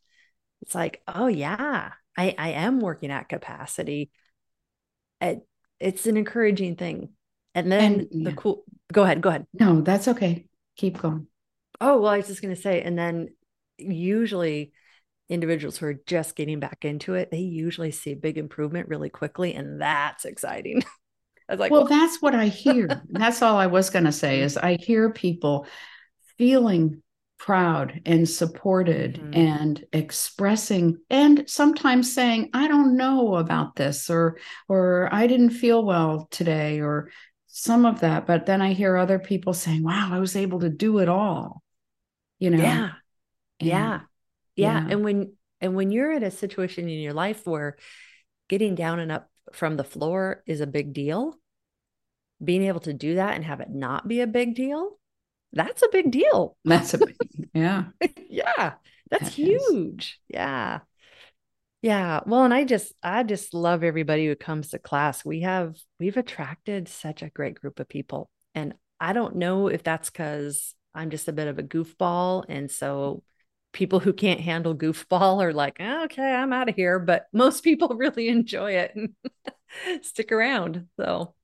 it's 0.62 0.74
like, 0.74 1.02
oh, 1.06 1.26
yeah, 1.26 1.92
I, 2.16 2.34
I 2.38 2.50
am 2.50 2.80
working 2.80 3.10
at 3.10 3.28
capacity. 3.28 4.10
It, 5.20 5.46
it's 5.80 6.06
an 6.06 6.16
encouraging 6.16 6.76
thing. 6.76 7.10
And 7.54 7.70
then 7.70 7.94
and, 7.94 8.08
yeah. 8.10 8.30
the 8.30 8.36
cool, 8.36 8.64
go 8.92 9.02
ahead, 9.02 9.20
go 9.20 9.28
ahead. 9.28 9.46
No, 9.52 9.80
that's 9.82 10.08
okay. 10.08 10.46
Keep 10.76 11.02
going. 11.02 11.26
Oh, 11.80 12.00
well, 12.00 12.12
I 12.12 12.16
was 12.16 12.28
just 12.28 12.40
going 12.40 12.54
to 12.54 12.60
say, 12.60 12.82
and 12.82 12.98
then 12.98 13.28
usually 13.76 14.72
individuals 15.28 15.78
who 15.78 15.87
are 15.87 16.00
just 16.06 16.37
getting 16.37 16.60
back 16.60 16.84
into 16.84 17.14
it, 17.14 17.30
they 17.30 17.38
usually 17.38 17.90
see 17.90 18.14
big 18.14 18.38
improvement 18.38 18.88
really 18.88 19.10
quickly. 19.10 19.54
And 19.54 19.80
that's 19.80 20.24
exciting. 20.24 20.82
I 21.48 21.52
was 21.52 21.60
like, 21.60 21.70
well, 21.70 21.84
well. 21.84 21.88
that's 21.88 22.22
what 22.22 22.34
I 22.34 22.46
hear. 22.46 23.02
that's 23.10 23.42
all 23.42 23.56
I 23.56 23.66
was 23.66 23.90
going 23.90 24.06
to 24.06 24.12
say 24.12 24.40
is 24.40 24.56
I 24.56 24.76
hear 24.76 25.10
people 25.10 25.66
feeling 26.38 27.02
proud 27.38 28.00
and 28.06 28.28
supported 28.28 29.14
mm-hmm. 29.14 29.34
and 29.34 29.84
expressing 29.92 30.96
and 31.10 31.44
sometimes 31.46 32.14
saying 32.14 32.48
i 32.54 32.66
don't 32.68 32.96
know 32.96 33.34
about 33.34 33.76
this 33.76 34.08
or 34.08 34.38
or 34.68 35.10
i 35.12 35.26
didn't 35.26 35.50
feel 35.50 35.84
well 35.84 36.26
today 36.30 36.80
or 36.80 37.10
some 37.48 37.84
of 37.84 38.00
that 38.00 38.26
but 38.26 38.46
then 38.46 38.62
i 38.62 38.72
hear 38.72 38.96
other 38.96 39.18
people 39.18 39.52
saying 39.52 39.82
wow 39.82 40.08
i 40.12 40.20
was 40.20 40.37
able 40.37 40.60
to 40.60 40.70
do 40.70 41.00
it 41.00 41.08
all 41.08 41.60
you 42.38 42.48
know 42.48 42.62
yeah 42.62 42.92
and, 43.60 43.68
yeah 43.68 44.00
yeah. 44.56 44.84
yeah. 44.84 44.92
And 44.92 45.04
when 45.04 45.32
and 45.60 45.74
when 45.74 45.90
you're 45.90 46.12
in 46.12 46.22
a 46.22 46.30
situation 46.30 46.88
in 46.88 46.98
your 46.98 47.14
life 47.14 47.46
where 47.46 47.76
getting 48.48 48.74
down 48.74 48.98
and 49.00 49.10
up 49.10 49.30
from 49.52 49.76
the 49.76 49.84
floor 49.84 50.42
is 50.46 50.60
a 50.60 50.66
big 50.66 50.92
deal, 50.92 51.38
being 52.42 52.64
able 52.64 52.80
to 52.80 52.92
do 52.92 53.16
that 53.16 53.34
and 53.34 53.44
have 53.44 53.60
it 53.60 53.70
not 53.70 54.06
be 54.06 54.20
a 54.20 54.26
big 54.26 54.54
deal, 54.54 54.98
that's 55.54 55.82
a 55.82 55.88
big 55.90 56.10
deal. 56.10 56.56
That's 56.64 56.94
a 56.94 56.98
big, 56.98 57.16
yeah. 57.54 57.84
yeah. 58.28 58.74
That's 59.10 59.24
that 59.24 59.32
huge. 59.32 60.20
Is. 60.28 60.34
Yeah. 60.36 60.80
Yeah. 61.80 62.20
Well, 62.26 62.44
and 62.44 62.52
I 62.52 62.64
just 62.64 62.92
I 63.02 63.22
just 63.22 63.54
love 63.54 63.84
everybody 63.84 64.26
who 64.26 64.34
comes 64.34 64.70
to 64.70 64.78
class. 64.78 65.24
We 65.24 65.42
have 65.42 65.76
we've 66.00 66.16
attracted 66.16 66.88
such 66.88 67.22
a 67.22 67.30
great 67.30 67.60
group 67.60 67.78
of 67.78 67.88
people. 67.88 68.28
And 68.54 68.74
I 68.98 69.12
don't 69.12 69.36
know 69.36 69.68
if 69.68 69.82
that's 69.82 70.10
cuz 70.10 70.74
I'm 70.94 71.10
just 71.10 71.28
a 71.28 71.32
bit 71.32 71.48
of 71.48 71.58
a 71.58 71.62
goofball 71.62 72.44
and 72.48 72.70
so 72.70 73.22
people 73.74 74.00
who 74.00 74.14
can't 74.14 74.40
handle 74.40 74.74
goofball 74.74 75.42
are 75.42 75.52
like, 75.52 75.76
oh, 75.80 76.04
okay, 76.04 76.32
I'm 76.32 76.54
out 76.54 76.70
of 76.70 76.76
here. 76.76 76.98
But 76.98 77.26
most 77.34 77.62
people 77.62 77.88
really 77.96 78.28
enjoy 78.28 78.72
it 78.76 78.94
and 78.94 80.02
stick 80.02 80.32
around. 80.32 80.87
So, 80.98 81.34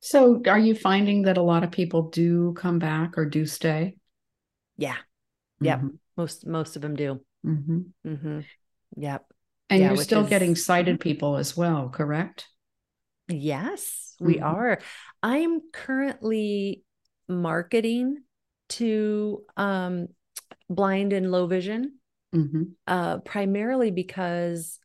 so 0.00 0.42
are 0.46 0.58
you 0.58 0.74
finding 0.74 1.22
that 1.22 1.38
a 1.38 1.42
lot 1.42 1.64
of 1.64 1.70
people 1.70 2.10
do 2.10 2.52
come 2.52 2.78
back 2.78 3.16
or 3.16 3.24
do 3.24 3.46
stay? 3.46 3.96
Yeah. 4.76 4.96
Yeah. 5.60 5.78
Mm-hmm. 5.78 5.88
Most, 6.18 6.46
most 6.46 6.76
of 6.76 6.82
them 6.82 6.94
do. 6.94 7.20
Mm-hmm. 7.46 7.78
Mm-hmm. 8.06 8.40
Yep. 8.96 9.24
And 9.70 9.80
yeah, 9.80 9.88
you're 9.88 10.02
still 10.02 10.24
is... 10.24 10.30
getting 10.30 10.56
sighted 10.56 11.00
people 11.00 11.36
as 11.36 11.56
well, 11.56 11.88
correct? 11.88 12.48
Yes, 13.28 14.14
we 14.18 14.36
mm-hmm. 14.36 14.44
are. 14.44 14.80
I'm 15.22 15.60
currently 15.72 16.82
marketing 17.28 18.22
to 18.70 19.42
um, 19.56 20.08
blind 20.68 21.12
and 21.12 21.30
low 21.30 21.46
vision, 21.46 21.98
mm-hmm. 22.34 22.62
uh, 22.86 23.18
primarily 23.18 23.90
because 23.90 24.78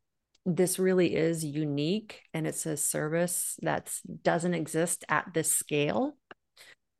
this 0.46 0.78
really 0.78 1.16
is 1.16 1.44
unique 1.44 2.22
and 2.34 2.46
it's 2.46 2.66
a 2.66 2.76
service 2.76 3.58
that 3.62 3.94
doesn't 4.24 4.54
exist 4.54 5.06
at 5.08 5.34
this 5.34 5.52
scale. 5.52 6.18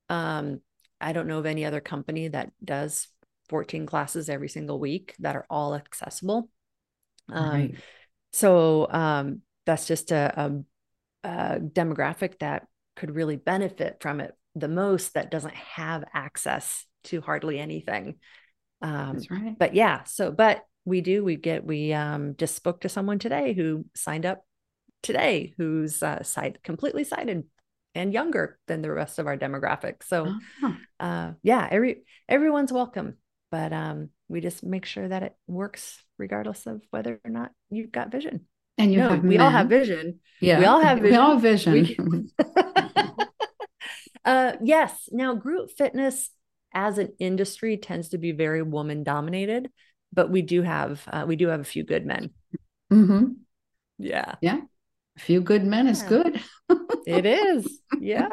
Um, 0.10 0.62
I 1.02 1.12
don't 1.12 1.28
know 1.28 1.40
of 1.40 1.46
any 1.46 1.66
other 1.66 1.82
company 1.82 2.30
that 2.30 2.52
does 2.64 3.08
14 3.50 3.86
classes 3.86 4.30
every 4.30 4.48
single 4.48 4.80
week 4.80 5.16
that 5.20 5.36
are 5.36 5.46
all 5.50 5.76
accessible. 5.76 6.50
Um, 7.30 7.50
right. 7.50 7.76
So 8.32 8.90
um, 8.90 9.42
that's 9.66 9.86
just 9.86 10.12
a, 10.12 10.64
a, 11.24 11.28
a 11.28 11.60
demographic 11.60 12.40
that 12.40 12.68
could 12.96 13.12
really 13.14 13.36
benefit 13.36 13.98
from 14.00 14.22
it 14.22 14.34
the 14.56 14.68
most 14.68 15.16
that 15.16 15.32
doesn't 15.32 15.56
have 15.56 16.04
access 16.14 16.86
to 17.06 17.22
hardly 17.22 17.60
anything. 17.60 18.16
Um, 18.84 19.14
That's 19.14 19.32
right. 19.32 19.58
But 19.58 19.74
yeah, 19.74 20.04
so 20.04 20.32
but 20.32 20.64
we 20.86 21.02
do 21.02 21.24
we 21.24 21.38
get 21.38 21.66
we 21.66 21.94
um, 21.94 22.36
just 22.38 22.56
spoke 22.56 22.82
to 22.82 22.90
someone 22.90 23.18
today 23.18 23.54
who 23.54 23.86
signed 23.96 24.26
up 24.26 24.46
today 25.02 25.54
who's 25.58 26.04
uh, 26.04 26.22
sight 26.24 26.62
completely 26.64 27.04
sighted 27.04 27.46
and 27.96 28.14
younger 28.14 28.60
than 28.68 28.82
the 28.82 28.92
rest 28.92 29.20
of 29.20 29.28
our 29.28 29.38
demographic. 29.38 30.04
So 30.04 30.26
uh-huh. 30.26 30.74
uh, 31.00 31.32
yeah, 31.42 31.68
every 31.72 32.04
everyone's 32.28 32.74
welcome, 32.74 33.16
but 33.52 33.72
um, 33.72 34.10
we 34.28 34.42
just 34.42 34.64
make 34.64 34.86
sure 34.86 35.08
that 35.08 35.24
it 35.24 35.36
works 35.48 36.04
regardless 36.20 36.66
of 36.68 36.82
whether 36.92 37.20
or 37.24 37.32
not 37.32 37.52
you've 37.70 37.92
got 37.92 38.12
vision. 38.12 38.48
And 38.78 38.92
you 38.92 39.00
no, 39.00 39.10
have 39.10 39.24
we 39.24 39.38
men. 39.38 39.42
all 39.42 39.52
have 39.52 39.70
vision. 39.70 40.20
Yeah, 40.42 40.60
we 40.60 40.66
all 40.66 40.82
have 40.82 40.98
vision. 40.98 41.12
We 41.12 41.18
all 41.18 41.32
have 41.34 41.42
vision. 41.42 41.74
We... 41.74 42.34
uh, 44.26 44.54
yes. 44.64 45.10
Now, 45.12 45.36
group 45.36 45.70
fitness 45.78 46.32
as 46.74 46.98
an 46.98 47.14
industry 47.20 47.78
tends 47.78 48.10
to 48.10 48.18
be 48.18 48.32
very 48.32 48.62
woman 48.62 49.04
dominated, 49.04 49.70
but 50.12 50.30
we 50.30 50.42
do 50.42 50.62
have 50.62 51.04
uh, 51.08 51.26
we 51.28 51.36
do 51.36 51.48
have 51.48 51.60
a 51.60 51.66
few 51.66 51.84
good 51.84 52.06
men. 52.06 52.32
Mm-hmm. 52.92 53.34
Yeah. 53.98 54.36
Yeah. 54.42 54.62
A 55.18 55.20
few 55.20 55.42
good 55.42 55.64
men 55.64 55.86
yeah. 55.86 55.92
is 55.92 56.04
good. 56.04 56.42
it 57.06 57.26
is. 57.26 57.80
Yeah. 58.00 58.30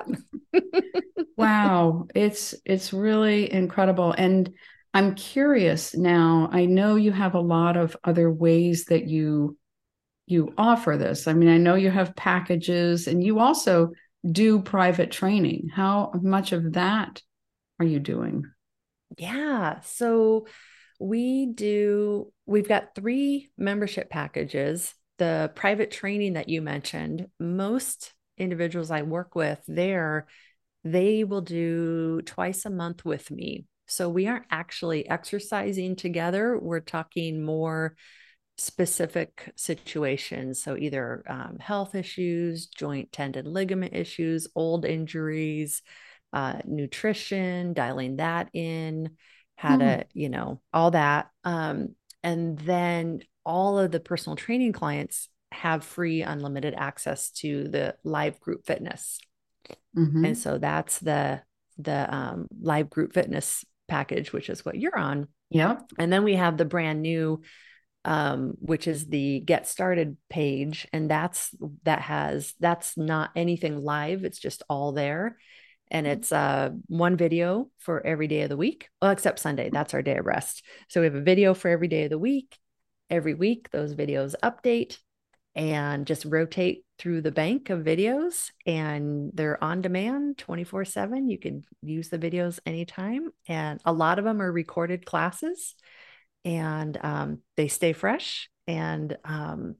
wow. 1.36 2.06
It's 2.14 2.54
it's 2.64 2.92
really 2.92 3.52
incredible. 3.52 4.14
And 4.16 4.52
I'm 4.92 5.14
curious 5.14 5.94
now. 5.94 6.48
I 6.52 6.66
know 6.66 6.96
you 6.96 7.12
have 7.12 7.34
a 7.34 7.40
lot 7.40 7.76
of 7.76 7.96
other 8.02 8.30
ways 8.30 8.86
that 8.86 9.06
you 9.06 9.56
you 10.26 10.52
offer 10.56 10.96
this. 10.96 11.26
I 11.26 11.32
mean, 11.32 11.48
I 11.48 11.58
know 11.58 11.74
you 11.74 11.90
have 11.90 12.16
packages 12.16 13.08
and 13.08 13.22
you 13.22 13.40
also 13.40 13.90
do 14.30 14.60
private 14.60 15.10
training. 15.10 15.68
How 15.74 16.12
much 16.22 16.52
of 16.52 16.74
that 16.74 17.20
are 17.80 17.86
you 17.86 17.98
doing? 17.98 18.44
Yeah. 19.18 19.80
So 19.80 20.46
we 21.00 21.46
do, 21.46 22.32
we've 22.46 22.68
got 22.68 22.94
three 22.94 23.50
membership 23.56 24.10
packages. 24.10 24.94
The 25.18 25.50
private 25.54 25.90
training 25.90 26.34
that 26.34 26.48
you 26.48 26.62
mentioned, 26.62 27.26
most 27.40 28.12
individuals 28.38 28.90
I 28.90 29.02
work 29.02 29.34
with 29.34 29.60
there, 29.66 30.26
they 30.84 31.24
will 31.24 31.40
do 31.40 32.22
twice 32.22 32.64
a 32.64 32.70
month 32.70 33.04
with 33.04 33.30
me. 33.30 33.66
So 33.86 34.08
we 34.08 34.28
aren't 34.28 34.46
actually 34.50 35.08
exercising 35.08 35.96
together. 35.96 36.58
We're 36.58 36.80
talking 36.80 37.42
more 37.42 37.96
specific 38.56 39.52
situations. 39.56 40.62
So 40.62 40.76
either 40.76 41.24
um, 41.26 41.56
health 41.58 41.94
issues, 41.94 42.66
joint 42.66 43.10
tendon 43.10 43.46
ligament 43.46 43.94
issues, 43.94 44.48
old 44.54 44.84
injuries, 44.84 45.82
uh, 46.32 46.60
nutrition, 46.64 47.72
dialing 47.72 48.16
that 48.16 48.48
in, 48.52 49.10
how 49.56 49.76
mm. 49.76 49.80
to, 49.80 50.06
you 50.12 50.28
know, 50.28 50.60
all 50.72 50.90
that. 50.92 51.30
Um, 51.44 51.94
and 52.22 52.58
then 52.58 53.20
all 53.44 53.78
of 53.78 53.90
the 53.90 54.00
personal 54.00 54.36
training 54.36 54.72
clients 54.72 55.28
have 55.52 55.84
free 55.84 56.22
unlimited 56.22 56.74
access 56.76 57.30
to 57.30 57.68
the 57.68 57.96
live 58.04 58.38
group 58.40 58.64
fitness. 58.64 59.18
Mm-hmm. 59.96 60.24
And 60.24 60.38
so 60.38 60.58
that's 60.58 60.98
the 60.98 61.42
the 61.78 62.14
um, 62.14 62.46
live 62.60 62.90
group 62.90 63.14
fitness 63.14 63.64
package, 63.88 64.32
which 64.32 64.50
is 64.50 64.64
what 64.64 64.78
you're 64.78 64.98
on. 64.98 65.28
Yeah. 65.48 65.80
And 65.98 66.12
then 66.12 66.24
we 66.24 66.34
have 66.34 66.56
the 66.56 66.64
brand 66.64 67.02
new 67.02 67.40
um, 68.04 68.54
which 68.60 68.86
is 68.86 69.06
the 69.06 69.40
get 69.40 69.68
started 69.68 70.16
page 70.30 70.88
and 70.92 71.10
that's 71.10 71.50
that 71.82 72.00
has 72.00 72.54
that's 72.58 72.96
not 72.96 73.30
anything 73.36 73.82
live 73.82 74.24
it's 74.24 74.38
just 74.38 74.62
all 74.70 74.92
there 74.92 75.36
and 75.90 76.06
mm-hmm. 76.06 76.18
it's 76.18 76.32
uh, 76.32 76.70
one 76.86 77.16
video 77.16 77.70
for 77.78 78.04
every 78.06 78.28
day 78.28 78.42
of 78.42 78.48
the 78.48 78.56
week. 78.56 78.88
Well 79.00 79.10
except 79.10 79.38
sunday 79.38 79.70
that's 79.70 79.94
our 79.94 80.02
day 80.02 80.16
of 80.16 80.26
rest. 80.26 80.64
So 80.88 81.00
we 81.00 81.06
have 81.06 81.14
a 81.14 81.20
video 81.20 81.54
for 81.54 81.68
every 81.68 81.88
day 81.88 82.04
of 82.04 82.10
the 82.10 82.18
week. 82.18 82.56
Every 83.08 83.34
week 83.34 83.70
those 83.70 83.94
videos 83.94 84.34
update 84.42 84.98
and 85.56 86.06
just 86.06 86.24
rotate 86.24 86.84
through 86.98 87.22
the 87.22 87.32
bank 87.32 87.70
of 87.70 87.80
videos 87.80 88.50
and 88.66 89.32
they're 89.34 89.62
on 89.64 89.82
demand 89.82 90.38
24 90.38 90.84
7 90.84 91.28
you 91.28 91.38
can 91.38 91.64
use 91.82 92.08
the 92.08 92.20
videos 92.20 92.60
anytime 92.64 93.30
and 93.48 93.80
a 93.84 93.92
lot 93.92 94.20
of 94.20 94.24
them 94.24 94.40
are 94.40 94.52
recorded 94.52 95.04
classes 95.04 95.74
and 96.44 96.98
um, 97.02 97.38
they 97.56 97.66
stay 97.66 97.92
fresh 97.92 98.48
and 98.66 99.16
um, 99.24 99.74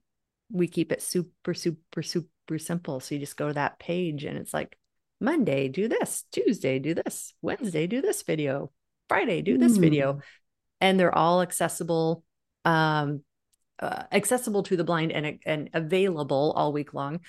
we 0.51 0.66
keep 0.66 0.92
it 0.92 1.03
super 1.03 1.55
super 1.55 2.03
super 2.03 2.59
simple. 2.59 3.01
So 3.01 3.14
you 3.14 3.20
just 3.20 3.37
go 3.37 3.49
to 3.49 3.55
that 3.55 3.79
page 3.79 4.25
and 4.25 4.37
it's 4.37 4.53
like 4.53 4.77
monday 5.21 5.69
do 5.69 5.89
this 5.89 6.25
tuesday 6.33 6.79
do 6.79 6.95
this 6.95 7.35
wednesday 7.43 7.87
do 7.87 8.01
this 8.01 8.23
video 8.23 8.71
friday 9.09 9.43
do 9.43 9.59
this 9.59 9.77
mm. 9.77 9.81
video 9.81 10.13
hmm. 10.15 10.21
and 10.81 10.99
they're 10.99 11.17
all 11.17 11.43
accessible 11.43 12.25
um, 12.65 13.23
uh, 13.81 14.05
accessible 14.13 14.63
to 14.65 14.77
the 14.77 14.85
blind 14.85 15.13
and 15.13 15.39
and 15.47 15.71
available 15.73 16.53
all 16.55 16.73
week 16.73 16.95
long. 16.95 17.21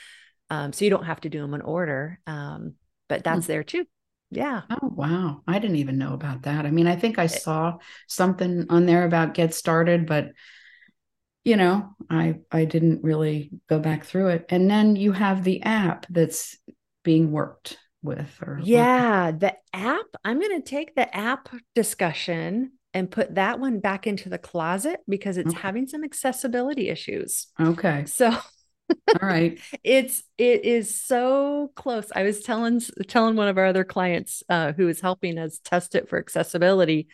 Um, 0.50 0.74
so 0.74 0.84
you 0.84 0.92
don't 0.92 1.06
have 1.06 1.22
to 1.22 1.30
do 1.30 1.40
them 1.40 1.54
in 1.54 1.62
order. 1.62 2.20
Um, 2.28 2.74
but 3.08 3.24
that's 3.24 3.46
hmm. 3.46 3.52
there 3.52 3.64
too. 3.64 3.86
Yeah. 4.32 4.62
Oh 4.70 4.92
wow. 4.94 5.42
I 5.48 5.60
didn't 5.60 5.78
even 5.78 5.98
know 5.98 6.14
about 6.14 6.44
that. 6.44 6.66
I 6.66 6.72
mean, 6.72 6.88
I 6.88 6.96
think 6.96 7.20
I 7.20 7.28
saw 7.28 7.78
something 8.08 8.68
on 8.70 8.86
there 8.86 9.06
about 9.06 9.34
get 9.34 9.54
started, 9.54 10.06
but 10.06 10.32
you 11.44 11.56
know, 11.56 11.96
I 12.10 12.36
I 12.52 12.66
didn't 12.66 13.04
really 13.04 13.52
go 13.68 13.80
back 13.80 14.06
through 14.06 14.30
it. 14.30 14.46
And 14.50 14.70
then 14.70 14.96
you 14.96 15.12
have 15.12 15.44
the 15.44 15.64
app 15.64 16.06
that's 16.10 16.58
being 17.04 17.32
worked 17.32 17.78
with 18.04 18.38
or 18.42 18.60
yeah, 18.64 19.28
what? 19.28 19.40
the 19.40 19.56
app. 19.74 20.06
I'm 20.24 20.40
going 20.40 20.62
to 20.62 20.68
take 20.68 20.96
the 20.96 21.16
app 21.16 21.50
discussion 21.76 22.72
and 22.94 23.10
put 23.10 23.36
that 23.36 23.60
one 23.60 23.80
back 23.80 24.08
into 24.08 24.30
the 24.30 24.38
closet 24.38 25.00
because 25.08 25.38
it's 25.38 25.52
okay. 25.52 25.62
having 25.62 25.88
some 25.88 26.04
accessibility 26.04 26.90
issues. 26.90 27.48
Okay. 27.60 28.06
So 28.06 28.36
all 29.22 29.28
right. 29.28 29.60
It's 29.84 30.24
it 30.38 30.66
is 30.66 31.00
so 31.02 31.72
close. 31.76 32.12
I 32.16 32.24
was 32.24 32.42
telling 32.42 32.82
telling 33.08 33.36
one 33.36 33.48
of 33.48 33.58
our 33.58 33.66
other 33.66 33.84
clients 33.84 34.44
uh, 34.50 34.74
who 34.74 34.88
is 34.88 35.02
helping 35.02 35.38
us 35.38 35.60
test 35.64 35.96
it 35.96 36.10
for 36.10 36.20
accessibility. 36.20 37.08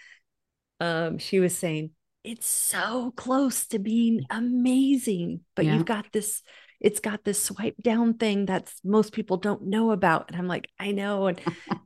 Um, 0.79 1.17
she 1.17 1.39
was 1.39 1.57
saying 1.57 1.91
it's 2.23 2.47
so 2.47 3.13
close 3.15 3.67
to 3.67 3.79
being 3.79 4.25
amazing, 4.29 5.41
but 5.55 5.65
yeah. 5.65 5.75
you've 5.75 5.85
got 5.85 6.11
this. 6.11 6.41
It's 6.79 6.99
got 6.99 7.23
this 7.23 7.41
swipe 7.41 7.77
down 7.81 8.15
thing 8.15 8.45
that's 8.45 8.79
most 8.83 9.13
people 9.13 9.37
don't 9.37 9.63
know 9.67 9.91
about, 9.91 10.29
and 10.29 10.37
I'm 10.37 10.47
like, 10.47 10.69
I 10.79 10.91
know, 10.91 11.27
and 11.27 11.39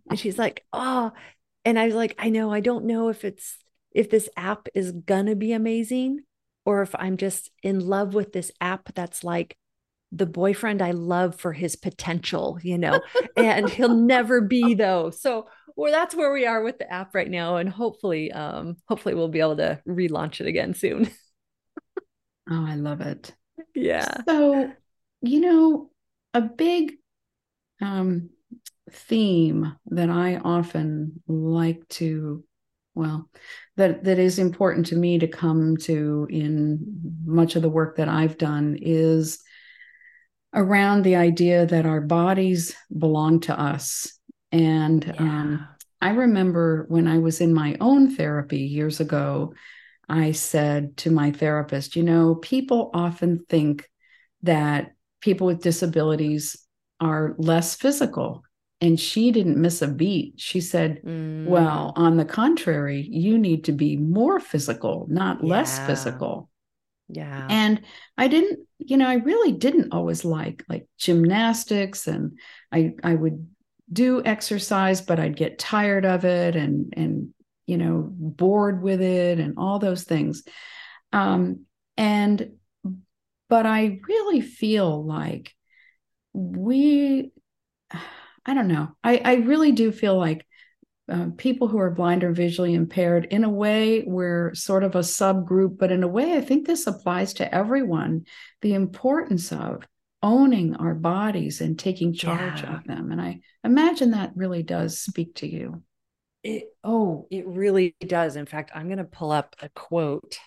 and 0.09 0.19
she's 0.19 0.37
like, 0.37 0.65
oh, 0.73 1.11
and 1.65 1.79
I 1.79 1.85
was 1.85 1.95
like, 1.95 2.15
I 2.17 2.29
know, 2.29 2.51
I 2.51 2.59
don't 2.59 2.85
know 2.85 3.09
if 3.09 3.23
it's 3.23 3.57
if 3.91 4.09
this 4.09 4.29
app 4.35 4.67
is 4.73 4.91
gonna 4.91 5.35
be 5.35 5.53
amazing 5.53 6.21
or 6.65 6.81
if 6.81 6.93
I'm 6.95 7.17
just 7.17 7.51
in 7.63 7.79
love 7.79 8.13
with 8.13 8.33
this 8.33 8.51
app 8.61 8.93
that's 8.93 9.23
like 9.23 9.57
the 10.11 10.25
boyfriend 10.25 10.81
I 10.81 10.91
love 10.91 11.35
for 11.35 11.53
his 11.53 11.75
potential, 11.75 12.59
you 12.61 12.77
know, 12.77 13.01
and 13.37 13.69
he'll 13.69 13.95
never 13.95 14.41
be 14.41 14.73
though. 14.73 15.09
So 15.09 15.47
well, 15.75 15.91
that's 15.91 16.15
where 16.15 16.33
we 16.33 16.45
are 16.45 16.61
with 16.63 16.79
the 16.79 16.91
app 16.91 17.15
right 17.15 17.29
now. 17.29 17.57
And 17.57 17.69
hopefully, 17.69 18.31
um, 18.31 18.77
hopefully 18.87 19.15
we'll 19.15 19.29
be 19.29 19.39
able 19.39 19.57
to 19.57 19.81
relaunch 19.87 20.41
it 20.41 20.47
again 20.47 20.73
soon. 20.73 21.09
oh, 22.49 22.65
I 22.65 22.75
love 22.75 23.01
it. 23.01 23.33
Yeah. 23.75 24.21
So, 24.27 24.71
you 25.21 25.39
know, 25.39 25.89
a 26.33 26.41
big 26.41 26.93
um 27.81 28.29
theme 28.91 29.75
that 29.87 30.09
I 30.09 30.37
often 30.37 31.21
like 31.27 31.87
to 31.89 32.43
well 32.93 33.29
that 33.77 34.03
that 34.03 34.19
is 34.19 34.39
important 34.39 34.87
to 34.87 34.95
me 34.95 35.19
to 35.19 35.27
come 35.27 35.77
to 35.77 36.27
in 36.29 36.79
much 37.25 37.55
of 37.55 37.61
the 37.61 37.69
work 37.69 37.97
that 37.97 38.09
I've 38.09 38.37
done 38.37 38.77
is 38.81 39.41
around 40.53 41.03
the 41.03 41.15
idea 41.15 41.65
that 41.65 41.85
our 41.85 42.01
bodies 42.01 42.75
belong 42.97 43.39
to 43.41 43.57
us 43.57 44.19
and 44.51 45.05
yeah. 45.05 45.13
um, 45.19 45.67
I 46.01 46.09
remember 46.09 46.85
when 46.89 47.07
I 47.07 47.19
was 47.19 47.39
in 47.39 47.53
my 47.53 47.77
own 47.79 48.13
therapy 48.13 48.59
years 48.59 48.99
ago 48.99 49.53
I 50.09 50.33
said 50.33 50.97
to 50.97 51.11
my 51.11 51.31
therapist 51.31 51.95
you 51.95 52.03
know 52.03 52.35
people 52.35 52.91
often 52.93 53.45
think 53.47 53.89
that 54.43 54.91
people 55.21 55.47
with 55.47 55.61
disabilities 55.61 56.57
are 56.99 57.35
less 57.37 57.75
physical 57.75 58.43
and 58.81 58.99
she 58.99 59.31
didn't 59.31 59.61
miss 59.61 59.81
a 59.83 59.87
beat. 59.87 60.33
She 60.37 60.59
said, 60.59 61.01
mm. 61.03 61.45
Well, 61.45 61.93
on 61.95 62.17
the 62.17 62.25
contrary, 62.25 63.07
you 63.09 63.37
need 63.37 63.65
to 63.65 63.71
be 63.71 63.95
more 63.95 64.39
physical, 64.39 65.05
not 65.09 65.43
yeah. 65.43 65.49
less 65.49 65.79
physical. 65.85 66.49
Yeah. 67.07 67.45
And 67.49 67.81
I 68.17 68.27
didn't, 68.27 68.67
you 68.79 68.97
know, 68.97 69.07
I 69.07 69.15
really 69.15 69.51
didn't 69.51 69.93
always 69.93 70.25
like 70.25 70.63
like 70.67 70.87
gymnastics 70.97 72.07
and 72.07 72.39
I 72.71 72.93
I 73.03 73.13
would 73.13 73.47
do 73.91 74.23
exercise, 74.23 75.01
but 75.01 75.19
I'd 75.19 75.35
get 75.35 75.59
tired 75.59 76.05
of 76.05 76.25
it 76.25 76.55
and 76.55 76.93
and 76.95 77.33
you 77.67 77.77
know, 77.77 78.07
bored 78.09 78.81
with 78.81 79.01
it 79.01 79.39
and 79.39 79.55
all 79.57 79.77
those 79.77 80.05
things. 80.05 80.43
Um 81.13 81.65
and 81.97 82.53
but 83.51 83.65
I 83.65 83.99
really 84.07 84.39
feel 84.39 85.05
like 85.05 85.53
we 86.33 87.33
I 88.43 88.55
don't 88.55 88.69
know. 88.69 88.95
I, 89.03 89.21
I 89.23 89.33
really 89.35 89.71
do 89.71 89.91
feel 89.91 90.17
like 90.17 90.47
uh, 91.11 91.27
people 91.37 91.67
who 91.67 91.77
are 91.77 91.91
blind 91.91 92.23
or 92.23 92.31
visually 92.31 92.73
impaired, 92.73 93.25
in 93.25 93.43
a 93.43 93.49
way, 93.49 94.03
we're 94.07 94.55
sort 94.55 94.83
of 94.83 94.95
a 94.95 94.99
subgroup, 94.99 95.77
but 95.77 95.91
in 95.91 96.01
a 96.01 96.07
way, 96.07 96.33
I 96.35 96.41
think 96.41 96.65
this 96.65 96.87
applies 96.87 97.33
to 97.35 97.53
everyone. 97.53 98.25
The 98.61 98.73
importance 98.73 99.51
of 99.51 99.87
owning 100.23 100.75
our 100.77 100.95
bodies 100.95 101.61
and 101.61 101.77
taking 101.77 102.13
charge 102.13 102.63
yeah. 102.63 102.77
of 102.77 102.85
them. 102.85 103.11
And 103.11 103.21
I 103.21 103.41
imagine 103.63 104.11
that 104.11 104.31
really 104.35 104.63
does 104.63 104.99
speak 104.99 105.35
to 105.35 105.47
you. 105.47 105.83
It, 106.43 106.63
oh, 106.83 107.27
it 107.29 107.45
really 107.45 107.95
does. 107.99 108.37
In 108.37 108.47
fact, 108.47 108.71
I'm 108.73 108.87
going 108.87 108.97
to 108.97 109.03
pull 109.03 109.31
up 109.31 109.55
a 109.61 109.69
quote 109.69 110.39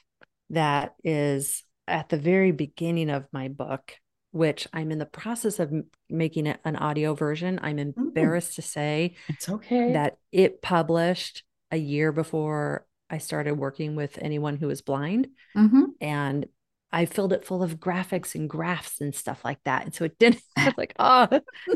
that 0.50 0.94
is 1.04 1.62
at 1.86 2.08
the 2.08 2.16
very 2.16 2.52
beginning 2.52 3.10
of 3.10 3.26
my 3.32 3.48
book 3.48 3.94
which 4.34 4.66
I'm 4.72 4.90
in 4.90 4.98
the 4.98 5.06
process 5.06 5.60
of 5.60 5.72
making 6.10 6.48
it 6.48 6.58
an 6.64 6.74
audio 6.74 7.14
version. 7.14 7.60
I'm 7.62 7.76
mm. 7.76 7.96
embarrassed 7.96 8.50
mm. 8.50 8.56
to 8.56 8.62
say 8.62 9.14
it's 9.28 9.48
okay 9.48 9.92
that 9.92 10.18
it 10.32 10.60
published 10.60 11.44
a 11.70 11.76
year 11.76 12.10
before 12.10 12.84
I 13.08 13.18
started 13.18 13.54
working 13.54 13.94
with 13.94 14.18
anyone 14.20 14.56
who 14.56 14.66
was 14.66 14.82
blind. 14.82 15.28
Mm-hmm. 15.56 15.84
And 16.00 16.46
I 16.90 17.06
filled 17.06 17.32
it 17.32 17.44
full 17.44 17.62
of 17.62 17.78
graphics 17.78 18.34
and 18.34 18.50
graphs 18.50 19.00
and 19.00 19.14
stuff 19.14 19.44
like 19.44 19.60
that. 19.66 19.84
And 19.84 19.94
so 19.94 20.04
it 20.04 20.18
didn't 20.18 20.42
like, 20.76 20.94
oh, 20.98 21.28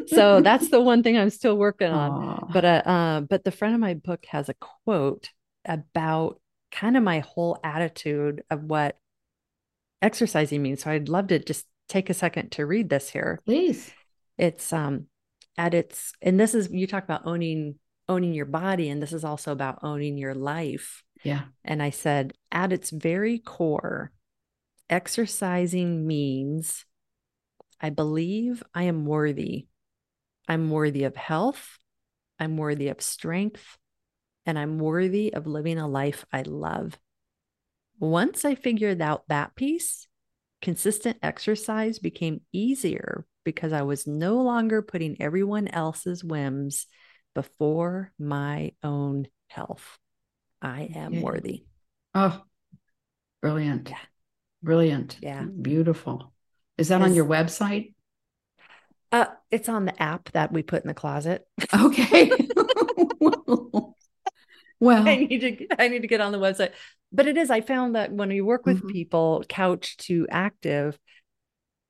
so 0.08 0.40
that's 0.42 0.68
the 0.68 0.80
one 0.80 1.04
thing 1.04 1.16
I'm 1.16 1.30
still 1.30 1.56
working 1.56 1.90
on. 1.90 2.50
But, 2.52 2.64
uh, 2.64 2.82
uh, 2.84 3.20
but 3.20 3.44
the 3.44 3.52
front 3.52 3.74
of 3.74 3.80
my 3.80 3.94
book 3.94 4.24
has 4.30 4.48
a 4.48 4.54
quote 4.54 5.30
about 5.64 6.40
kind 6.72 6.96
of 6.96 7.04
my 7.04 7.20
whole 7.20 7.56
attitude 7.62 8.42
of 8.50 8.64
what 8.64 8.98
exercising 10.02 10.62
means. 10.62 10.82
So 10.82 10.90
I'd 10.90 11.08
love 11.08 11.28
to 11.28 11.38
just 11.38 11.66
take 11.88 12.10
a 12.10 12.14
second 12.14 12.52
to 12.52 12.66
read 12.66 12.88
this 12.88 13.08
here. 13.08 13.40
Please. 13.44 13.90
It's 14.36 14.72
um 14.72 15.06
at 15.56 15.74
its 15.74 16.12
and 16.22 16.38
this 16.38 16.54
is 16.54 16.70
you 16.70 16.86
talk 16.86 17.04
about 17.04 17.26
owning 17.26 17.76
owning 18.08 18.32
your 18.32 18.46
body 18.46 18.88
and 18.88 19.02
this 19.02 19.12
is 19.12 19.24
also 19.24 19.52
about 19.52 19.80
owning 19.82 20.16
your 20.16 20.34
life. 20.34 21.02
Yeah. 21.24 21.42
And 21.64 21.82
I 21.82 21.90
said 21.90 22.32
at 22.52 22.72
its 22.72 22.90
very 22.90 23.38
core 23.38 24.12
exercising 24.88 26.06
means 26.06 26.84
I 27.80 27.90
believe 27.90 28.62
I 28.74 28.84
am 28.84 29.04
worthy. 29.04 29.66
I'm 30.48 30.70
worthy 30.70 31.04
of 31.04 31.16
health. 31.16 31.78
I'm 32.38 32.56
worthy 32.56 32.88
of 32.88 33.02
strength. 33.02 33.76
And 34.46 34.58
I'm 34.58 34.78
worthy 34.78 35.32
of 35.34 35.46
living 35.46 35.78
a 35.78 35.86
life 35.86 36.24
I 36.32 36.42
love. 36.42 36.98
Once 37.98 38.44
I 38.44 38.54
figured 38.54 39.00
out 39.00 39.24
that 39.28 39.54
piece, 39.56 40.08
Consistent 40.60 41.18
exercise 41.22 42.00
became 42.00 42.40
easier 42.52 43.24
because 43.44 43.72
I 43.72 43.82
was 43.82 44.08
no 44.08 44.42
longer 44.42 44.82
putting 44.82 45.20
everyone 45.22 45.68
else's 45.68 46.24
whims 46.24 46.86
before 47.32 48.12
my 48.18 48.72
own 48.82 49.28
health. 49.46 49.98
I 50.60 50.90
am 50.96 51.14
yeah. 51.14 51.22
worthy. 51.22 51.64
Oh, 52.12 52.42
brilliant. 53.40 53.90
Yeah. 53.90 53.98
Brilliant. 54.60 55.18
Yeah. 55.22 55.44
Beautiful. 55.44 56.32
Is 56.76 56.88
that 56.88 57.02
on 57.02 57.14
your 57.14 57.26
website? 57.26 57.94
Uh, 59.12 59.26
it's 59.52 59.68
on 59.68 59.84
the 59.84 60.02
app 60.02 60.32
that 60.32 60.52
we 60.52 60.64
put 60.64 60.82
in 60.82 60.88
the 60.88 60.94
closet. 60.94 61.46
Okay. 61.72 62.32
well, 64.80 65.06
I 65.06 65.16
need 65.16 65.40
to 65.40 65.66
I 65.78 65.88
need 65.88 66.02
to 66.02 66.08
get 66.08 66.20
on 66.20 66.32
the 66.32 66.38
website. 66.38 66.72
But 67.10 67.26
it 67.26 67.38
is 67.38 67.50
i 67.50 67.60
found 67.60 67.94
that 67.94 68.12
when 68.12 68.30
you 68.30 68.44
work 68.44 68.66
with 68.66 68.78
mm-hmm. 68.78 68.88
people 68.88 69.44
couch 69.48 69.96
to 69.96 70.26
active 70.30 70.98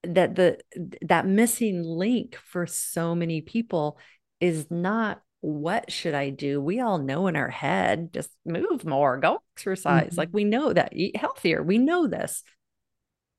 that 0.05 0.37
the 0.37 0.59
that 1.03 1.27
missing 1.27 1.83
link 1.83 2.37
for 2.37 2.66
so 2.66 3.14
many 3.14 3.40
people 3.40 3.98
is 4.40 4.70
not 4.70 5.20
what 5.40 5.90
should 5.90 6.14
i 6.14 6.31
do? 6.31 6.61
We 6.61 6.81
all 6.81 6.98
know 6.98 7.27
in 7.27 7.37
our 7.37 7.51
head 7.51 8.12
just 8.12 8.31
move 8.44 8.85
more 8.85 9.16
go 9.18 9.42
exercise. 9.57 10.11
Mm-hmm. 10.11 10.18
like 10.18 10.31
we 10.33 10.44
know 10.44 10.72
that 10.72 10.92
eat 10.92 11.16
healthier. 11.16 11.62
We 11.62 11.79
know 11.79 12.07
this. 12.07 12.42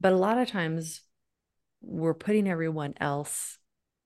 But 0.02 0.14
a 0.14 0.18
lot 0.18 0.38
of 0.38 0.48
times 0.48 1.02
we're 1.82 2.14
putting 2.14 2.48
everyone 2.48 2.94
else 3.00 3.58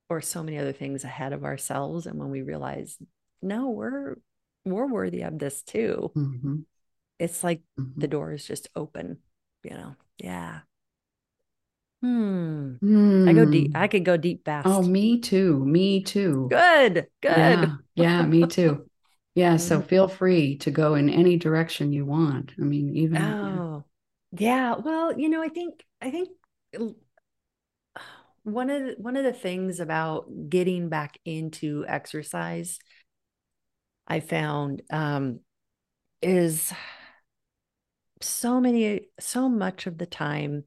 or 0.10 0.22
so 0.22 0.44
many 0.44 0.58
other 0.58 0.74
things 0.74 1.04
ahead 1.04 1.34
of 1.34 1.44
ourselves 1.44 2.06
and 2.06 2.20
when 2.20 2.30
we 2.30 2.42
realize 2.42 2.98
no 3.42 3.70
we're 3.70 4.16
we're 4.66 4.88
worthy 4.88 5.22
of 5.22 5.40
this 5.40 5.62
too 5.64 6.14
Mm-hmm. 6.16 6.64
it's 7.20 7.44
like 7.44 7.62
Mhm. 7.78 8.00
the 8.00 8.08
door 8.08 8.32
is 8.32 8.46
just 8.46 8.68
open 8.76 9.18
you 9.64 9.72
know 9.72 9.96
yeah 10.18 10.62
hmm 12.02 12.76
i 13.26 13.34
go 13.34 13.46
deep 13.46 13.72
Hmm. 13.72 13.76
i 13.76 13.88
could 13.88 14.06
go 14.06 14.18
deep 14.18 14.44
fast 14.46 14.66
Oh, 14.66 14.84
me 14.84 15.20
too. 15.22 15.66
Me 15.66 16.04
too. 16.04 16.52
good 16.52 17.08
good 17.22 17.72
Yeah, 17.72 17.78
yeah, 17.96 18.24
me 18.24 18.48
too. 18.48 18.90
Yeah, 19.36 19.58
so 19.58 19.82
Mhm. 19.82 19.84
feel 19.84 20.08
free 20.10 20.58
to 20.60 20.72
go 20.72 20.96
in 20.96 21.10
any 21.10 21.38
direction 21.38 21.94
you 21.94 22.06
want. 22.06 22.54
I 22.60 22.64
mean, 22.64 22.96
even 22.98 23.38
yeah. 23.42 23.60
oh 23.60 23.84
yeah 24.32 24.76
well 24.76 25.18
you 25.18 25.30
know 25.30 25.42
i 25.42 25.50
think 25.50 25.84
i 26.02 26.10
think 26.12 26.30
one 28.44 28.70
of 28.70 28.82
the, 28.84 28.96
one 28.98 29.16
of 29.16 29.24
the 29.24 29.34
things 29.34 29.80
about 29.80 30.26
getting 30.50 30.90
back 30.90 31.18
into 31.26 31.86
exercise 31.88 32.80
i 34.08 34.20
found 34.20 34.82
um 34.92 35.40
is 36.22 36.72
so 38.22 38.60
many 38.62 39.08
so 39.20 39.50
much 39.50 39.86
of 39.88 39.98
the 39.98 40.06
time 40.06 40.64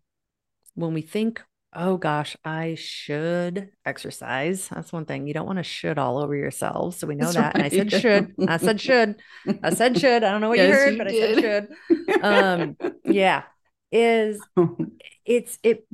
when 0.75 0.92
we 0.94 1.03
think 1.03 1.42
oh 1.75 1.96
gosh 1.96 2.37
i 2.44 2.75
should 2.75 3.70
exercise 3.85 4.68
that's 4.68 4.92
one 4.92 5.05
thing 5.05 5.27
you 5.27 5.35
don't 5.35 5.46
want 5.46 5.59
to 5.59 5.62
should 5.62 5.99
all 5.99 6.18
over 6.18 6.35
yourselves 6.35 6.96
so 6.96 7.07
we 7.07 7.14
know 7.14 7.33
That's 7.33 7.35
that 7.35 7.55
and 7.55 7.62
i 7.62 7.68
said 7.68 7.90
should 7.92 8.35
i 8.46 8.57
said 8.59 8.81
should 8.81 9.16
i 9.62 9.70
said 9.70 9.99
should 9.99 10.22
i 10.25 10.31
don't 10.31 10.40
know 10.40 10.49
what 10.49 10.59
you 10.59 10.64
Yes, 10.64 10.75
heard 10.75 10.92
you 10.92 10.99
but 10.99 11.07
i 11.09 11.12
said 11.12 11.38
should. 11.40 11.68
Um 12.22 12.77
yeah 13.09 13.42
is 13.92 14.38
it's 15.25 15.59
it 15.62 15.87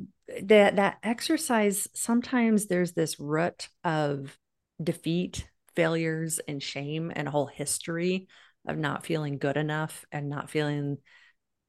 that 0.42 0.76
that 0.76 0.98
exercise 1.02 1.88
sometimes 1.94 2.66
there's 2.66 2.92
this 2.92 3.20
rut 3.20 3.68
of 3.84 4.36
defeat 4.82 5.46
failures 5.74 6.40
and 6.46 6.62
shame 6.62 7.12
and 7.14 7.28
a 7.28 7.30
whole 7.30 7.46
history 7.46 8.28
of 8.66 8.78
not 8.78 9.04
feeling 9.04 9.38
good 9.38 9.56
enough 9.56 10.04
and 10.12 10.28
not 10.28 10.50
feeling 10.50 10.98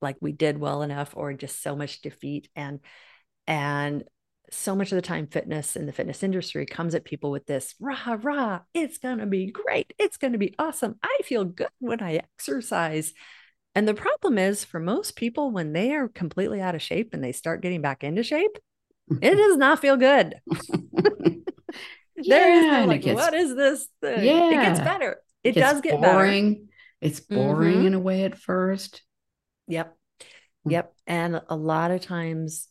like 0.02 0.18
we 0.22 0.32
did 0.32 0.58
well 0.58 0.82
enough 0.84 1.14
or 1.16 1.34
just 1.34 1.62
so 1.62 1.76
much 1.76 2.02
defeat. 2.02 2.50
And 2.56 2.80
and 3.48 4.04
so 4.52 4.76
much 4.76 4.92
of 4.92 4.98
the 4.98 5.02
time 5.02 5.28
fitness 5.28 5.76
in 5.76 5.86
the 5.86 5.94
fitness 5.94 6.22
industry 6.22 6.66
comes 6.66 6.94
at 6.94 7.06
people 7.06 7.32
with 7.32 7.46
this 7.46 7.74
rah 7.80 8.18
rah 8.22 8.60
it's 8.74 8.98
going 8.98 9.18
to 9.18 9.26
be 9.26 9.52
great. 9.52 9.94
It's 9.98 10.18
going 10.18 10.34
to 10.34 10.40
be 10.40 10.54
awesome. 10.60 10.96
I 11.02 11.20
feel 11.24 11.46
good 11.46 11.70
when 11.80 12.02
i 12.02 12.16
exercise. 12.16 13.14
And 13.76 13.88
the 13.88 13.96
problem 13.96 14.38
is 14.38 14.64
for 14.64 14.80
most 14.80 15.16
people 15.16 15.52
when 15.52 15.74
they 15.74 15.94
are 15.94 16.08
completely 16.08 16.62
out 16.62 16.76
of 16.76 16.82
shape 16.82 17.14
and 17.14 17.24
they 17.24 17.32
start 17.32 17.62
getting 17.62 17.82
back 17.82 18.04
into 18.04 18.22
shape 18.22 18.58
it 19.22 19.36
does 19.36 19.58
not 19.58 19.80
feel 19.80 19.98
good 19.98 20.36
there 22.16 22.54
is 22.54 22.66
Yeah, 22.66 22.84
it 22.84 22.88
like 22.88 23.02
gets- 23.02 23.16
what 23.16 23.34
is 23.34 23.56
this 23.56 23.88
thing? 24.02 24.20
it 24.20 24.52
gets 24.52 24.80
better 24.80 25.22
it, 25.44 25.54
gets 25.54 25.72
does 25.74 25.82
get 25.82 26.00
better 26.02 26.14
boring. 26.14 26.70
It's 27.02 27.20
boring 27.20 27.80
Mhm. 27.82 27.86
in 27.88 27.94
a 27.96 28.00
way 28.00 28.24
at 28.24 28.38
first. 28.38 29.04
Yep. 29.68 29.98
Mm. 30.66 30.72
Yep. 30.72 30.94
And 31.06 31.42
a 31.50 31.56
lot 31.56 31.92
of 31.92 32.02
times 32.02 32.70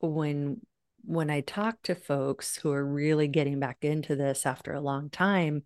when 0.00 0.60
when 1.04 1.30
I 1.30 1.40
talk 1.40 1.82
to 1.82 1.94
folks 1.96 2.56
who 2.56 2.70
are 2.70 2.84
really 2.84 3.26
getting 3.26 3.58
back 3.58 3.78
into 3.82 4.14
this 4.14 4.46
after 4.46 4.72
a 4.72 4.80
long 4.80 5.10
time, 5.10 5.64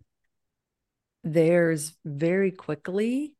there's 1.23 1.95
very 2.05 2.51
quickly 2.51 3.35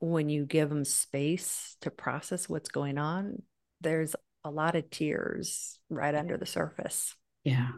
when 0.00 0.28
you 0.28 0.44
give 0.44 0.68
them 0.70 0.84
space 0.84 1.76
to 1.82 1.90
process 1.90 2.48
what's 2.48 2.68
going 2.70 2.98
on, 2.98 3.42
there's 3.80 4.16
a 4.44 4.50
lot 4.50 4.74
of 4.76 4.90
tears 4.90 5.78
right 5.88 6.14
under 6.14 6.36
the 6.36 6.46
surface. 6.46 7.14
Yeah. 7.44 7.70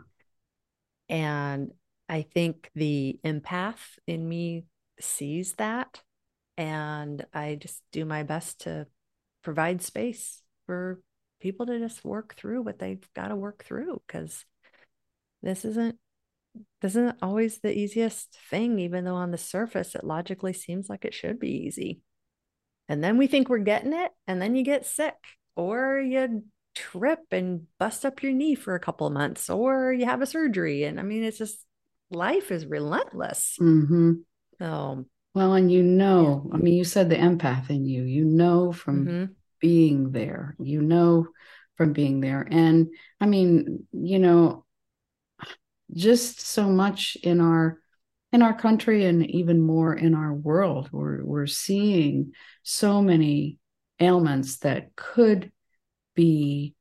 And 1.11 1.73
I 2.09 2.23
think 2.23 2.71
the 2.75 3.19
empath 3.25 3.99
in 4.07 4.27
me 4.27 4.65
sees 5.01 5.55
that. 5.55 6.01
And 6.57 7.27
I 7.35 7.57
just 7.57 7.83
do 7.93 8.05
my 8.05 8.23
best 8.23 8.63
to 8.63 8.87
provide 9.43 9.83
space 9.83 10.43
for 10.67 11.01
people 11.41 11.67
to 11.67 11.79
just 11.79 12.05
work 12.05 12.37
through 12.37 12.63
what 12.63 12.79
they've 12.79 13.07
got 13.15 13.29
to 13.29 13.37
work 13.37 13.65
through 13.65 14.01
because 14.07 14.45
this 15.43 15.65
isn't 15.65 15.97
this 16.83 16.93
isn't 16.93 17.17
always 17.23 17.61
the 17.61 17.77
easiest 17.77 18.37
thing 18.51 18.79
even 18.79 19.05
though 19.05 19.15
on 19.15 19.31
the 19.31 19.39
surface 19.39 19.95
it 19.95 20.05
logically 20.05 20.53
seems 20.53 20.91
like 20.91 21.05
it 21.05 21.15
should 21.15 21.39
be 21.39 21.65
easy 21.67 22.01
and 22.89 23.03
then 23.03 23.17
we 23.17 23.27
think 23.27 23.49
we're 23.49 23.59
getting 23.59 23.95
it 23.95 24.11
and 24.27 24.43
then 24.43 24.55
you 24.55 24.63
get 24.63 24.85
sick 24.85 25.15
or 25.57 25.99
you 25.99 26.43
trip 26.81 27.21
and 27.31 27.67
bust 27.79 28.05
up 28.05 28.23
your 28.23 28.33
knee 28.33 28.55
for 28.55 28.75
a 28.75 28.81
couple 28.81 29.07
of 29.07 29.13
months 29.13 29.51
or 29.51 29.93
you 29.93 30.07
have 30.07 30.23
a 30.23 30.27
surgery. 30.27 30.85
And 30.85 30.99
i 30.99 31.03
mean 31.03 31.23
it's 31.25 31.39
just 31.39 31.65
life 32.11 32.51
is 32.51 32.67
relentless. 32.67 33.57
Hmm 33.59 34.13
so 34.61 35.07
Well, 35.35 35.55
and 35.55 35.73
you 35.73 35.83
know, 35.83 36.51
I 36.53 36.59
mean, 36.59 36.75
you 36.75 36.85
said 36.85 37.09
the 37.09 37.17
empath 37.17 37.71
in 37.71 37.87
you, 37.87 38.03
you 38.03 38.25
know 38.25 38.73
from 38.73 39.07
mhm. 39.07 39.29
being 39.59 40.13
there, 40.13 40.55
you 40.61 40.83
know 40.83 41.29
from 41.77 41.93
being 41.93 42.21
there. 42.21 42.47
And 42.51 42.89
I 43.21 43.27
mean, 43.27 43.87
you 43.93 44.19
know, 44.19 44.67
just 45.95 46.41
so 46.41 46.69
much 46.69 47.17
in 47.23 47.41
our 47.41 47.79
in 48.33 48.43
our 48.43 48.55
country 48.55 49.07
and 49.07 49.29
even 49.31 49.61
more 49.61 49.95
in 49.95 50.15
our 50.15 50.33
world, 50.35 50.91
we're 50.93 51.25
we're 51.25 51.47
seeing 51.47 52.33
so 52.63 53.01
many 53.03 53.59
ailments 53.99 54.59
that 54.59 54.95
could 54.95 55.51
be 56.21 56.75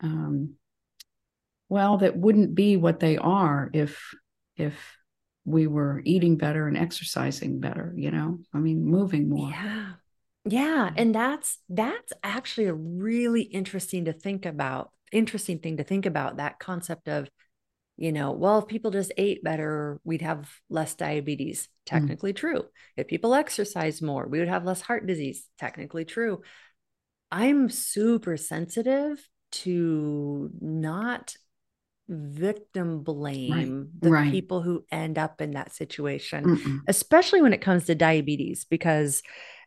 um 0.00 0.54
well, 1.68 1.98
that 1.98 2.16
wouldn't 2.16 2.54
be 2.54 2.76
what 2.76 3.00
they 3.00 3.18
are 3.18 3.70
if 3.74 4.14
if 4.56 4.74
we 5.44 5.66
were 5.66 6.02
eating 6.04 6.36
better 6.36 6.66
and 6.66 6.76
exercising 6.76 7.60
better, 7.60 7.92
you 7.96 8.10
know? 8.10 8.38
I 8.54 8.58
mean, 8.58 8.84
moving 8.84 9.28
more. 9.28 9.50
Yeah. 9.50 9.92
Yeah, 10.44 10.90
and 10.96 11.14
that's 11.14 11.58
that's 11.68 12.12
actually 12.22 12.68
a 12.68 12.74
really 12.74 13.42
interesting 13.42 14.06
to 14.06 14.12
think 14.14 14.46
about, 14.46 14.90
interesting 15.12 15.58
thing 15.58 15.76
to 15.76 15.84
think 15.84 16.06
about 16.06 16.38
that 16.38 16.58
concept 16.58 17.08
of, 17.08 17.28
you 17.98 18.12
know, 18.12 18.32
well, 18.32 18.60
if 18.60 18.66
people 18.66 18.90
just 18.90 19.12
ate 19.18 19.44
better, 19.44 20.00
we'd 20.04 20.22
have 20.22 20.48
less 20.70 20.94
diabetes. 20.94 21.68
Technically 21.84 22.32
true. 22.32 22.64
If 22.96 23.08
people 23.08 23.34
exercise 23.34 24.00
more, 24.00 24.26
we 24.26 24.38
would 24.38 24.48
have 24.48 24.64
less 24.64 24.80
heart 24.80 25.06
disease. 25.06 25.46
Technically 25.58 26.04
true. 26.06 26.40
I'm 27.30 27.68
super 27.68 28.36
sensitive 28.36 29.26
to 29.50 30.50
not 30.60 31.36
victim 32.08 33.02
blame 33.02 33.90
the 34.00 34.10
right. 34.10 34.32
people 34.32 34.62
who 34.62 34.84
end 34.90 35.18
up 35.18 35.40
in 35.42 35.50
that 35.52 35.74
situation 35.74 36.44
Mm-mm. 36.44 36.80
especially 36.86 37.42
when 37.42 37.52
it 37.52 37.60
comes 37.60 37.84
to 37.84 37.94
diabetes 37.94 38.64
because 38.64 39.22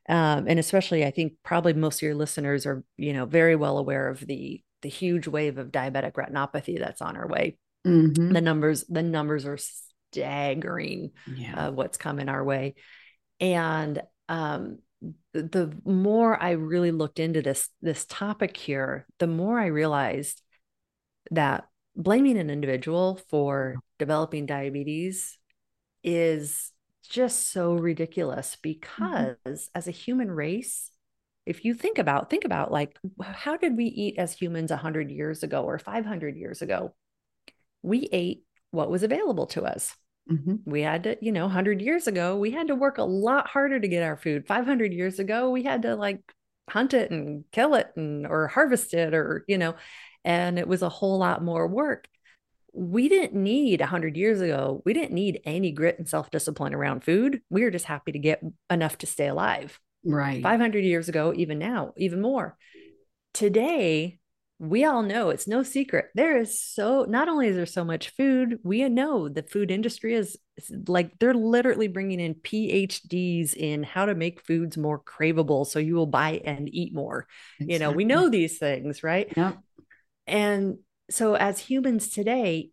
um, 0.09 0.45
and 0.47 0.57
especially 0.57 1.05
i 1.05 1.11
think 1.11 1.33
probably 1.43 1.73
most 1.73 1.97
of 1.99 2.01
your 2.01 2.15
listeners 2.15 2.65
are 2.65 2.83
you 2.97 3.13
know 3.13 3.25
very 3.27 3.55
well 3.55 3.77
aware 3.77 4.09
of 4.09 4.19
the 4.21 4.59
the 4.81 4.89
huge 4.89 5.27
wave 5.27 5.59
of 5.59 5.71
diabetic 5.71 6.13
retinopathy 6.13 6.79
that's 6.79 7.01
on 7.01 7.15
our 7.15 7.27
way 7.27 7.57
Mhm. 7.85 8.33
the 8.33 8.41
numbers 8.41 8.85
the 8.89 9.03
numbers 9.03 9.45
are 9.45 9.57
staggering 9.57 11.11
Yeah. 11.35 11.67
uh, 11.67 11.71
what's 11.71 11.97
coming 11.97 12.27
our 12.29 12.43
way 12.43 12.73
and 13.39 14.01
um 14.29 14.79
the, 15.33 15.73
more 15.85 16.41
i 16.41 16.51
really 16.51 16.91
looked 16.91 17.19
into 17.19 17.41
this 17.41 17.69
this 17.81 18.05
topic 18.05 18.55
here 18.55 19.05
the 19.19 19.27
more 19.27 19.59
i 19.59 19.67
realized 19.67 20.41
that 21.31 21.67
blaming 21.95 22.37
an 22.37 22.49
individual 22.49 23.19
for 23.29 23.75
developing 23.97 24.45
diabetes 24.45 25.37
is 26.03 26.71
just 27.09 27.51
so 27.51 27.73
ridiculous 27.73 28.55
mm-hmm. 28.55 28.71
because 28.73 29.69
as 29.73 29.87
a 29.87 29.91
human 29.91 30.29
race 30.29 30.91
if 31.45 31.65
you 31.65 31.73
think 31.73 31.97
about 31.97 32.29
think 32.29 32.45
about 32.45 32.71
like 32.71 32.97
how 33.21 33.57
did 33.57 33.75
we 33.75 33.85
eat 33.85 34.17
as 34.17 34.33
humans 34.33 34.71
100 34.71 35.11
years 35.11 35.43
ago 35.43 35.63
or 35.63 35.79
500 35.79 36.35
years 36.37 36.61
ago? 36.61 36.93
We 37.81 38.07
ate 38.11 38.43
what 38.69 38.91
was 38.91 39.03
available 39.03 39.47
to 39.47 39.63
us 39.63 39.95
Mhm. 40.29 40.61
we 40.65 40.81
had 40.81 41.03
to 41.03 41.17
you 41.21 41.31
know 41.31 41.45
100 41.45 41.81
years 41.81 42.07
ago 42.07 42.37
we 42.37 42.51
had 42.51 42.67
to 42.67 42.75
work 42.75 42.97
a 42.97 43.03
lot 43.03 43.47
harder 43.47 43.79
to 43.79 43.87
get 43.87 44.03
our 44.03 44.17
food. 44.17 44.47
500 44.47 44.93
years 44.93 45.19
ago 45.19 45.49
we 45.49 45.63
had 45.63 45.81
to 45.83 45.95
like 45.95 46.19
hunt 46.69 46.93
it 46.93 47.11
and 47.11 47.43
kill 47.51 47.73
it 47.73 47.91
and 47.95 48.25
or 48.25 48.47
harvest 48.47 48.93
it 48.93 49.13
or 49.13 49.43
you 49.47 49.57
know 49.57 49.75
and 50.23 50.59
it 50.59 50.67
was 50.67 50.81
a 50.83 50.89
whole 50.89 51.17
lot 51.17 51.43
more 51.43 51.67
work. 51.67 52.07
We 52.73 53.09
didn't 53.09 53.33
need 53.33 53.81
100 53.81 54.15
years 54.15 54.39
ago 54.39 54.81
we 54.85 54.93
didn't 54.93 55.13
need 55.13 55.41
any 55.43 55.71
grit 55.71 55.97
and 55.97 56.07
self-discipline 56.07 56.73
around 56.73 57.03
food. 57.03 57.41
We 57.49 57.63
were 57.63 57.71
just 57.71 57.85
happy 57.85 58.11
to 58.13 58.19
get 58.19 58.41
enough 58.69 58.99
to 58.99 59.07
stay 59.07 59.27
alive. 59.27 59.79
Right. 60.05 60.41
500 60.43 60.85
years 60.85 61.09
ago 61.09 61.33
even 61.35 61.59
now 61.59 61.93
even 61.97 62.21
more. 62.21 62.57
Today 63.33 64.19
we 64.61 64.85
all 64.85 65.01
know 65.01 65.29
it's 65.29 65.47
no 65.47 65.63
secret. 65.63 66.05
There 66.13 66.37
is 66.37 66.61
so 66.61 67.03
not 67.09 67.27
only 67.27 67.47
is 67.47 67.55
there 67.55 67.65
so 67.65 67.83
much 67.83 68.11
food 68.15 68.59
we 68.63 68.87
know 68.89 69.27
the 69.27 69.41
food 69.41 69.71
industry 69.71 70.13
is 70.13 70.37
like 70.87 71.17
they're 71.17 71.33
literally 71.33 71.87
bringing 71.87 72.19
in 72.19 72.35
phds 72.35 73.55
in 73.55 73.81
how 73.81 74.05
to 74.05 74.13
make 74.13 74.45
foods 74.45 74.77
more 74.77 74.99
craveable 74.99 75.65
so 75.65 75.79
you 75.79 75.95
will 75.95 76.05
buy 76.05 76.41
and 76.45 76.69
eat 76.71 76.93
more. 76.93 77.25
You 77.59 77.79
know 77.79 77.91
we 77.91 78.05
know 78.05 78.29
these 78.29 78.59
things 78.59 79.01
right? 79.01 79.33
Yep. 79.35 79.57
and 80.27 80.77
so 81.09 81.33
as 81.33 81.59
humans 81.59 82.09
today, 82.09 82.69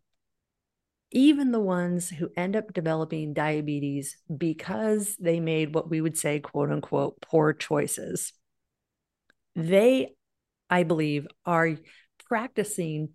even 1.11 1.53
the 1.53 1.61
ones 1.61 2.11
who 2.11 2.29
end 2.37 2.55
up 2.55 2.75
developing 2.75 3.33
diabetes 3.33 4.19
because 4.35 5.17
they 5.19 5.41
made 5.41 5.75
what 5.75 5.89
we 5.89 6.03
would 6.03 6.19
say, 6.19 6.39
quote 6.39 6.71
unquote, 6.71 7.19
poor 7.23 7.55
choices, 7.55 8.35
they, 9.57 10.15
I 10.71 10.83
believe, 10.83 11.27
are 11.45 11.77
practicing 12.27 13.11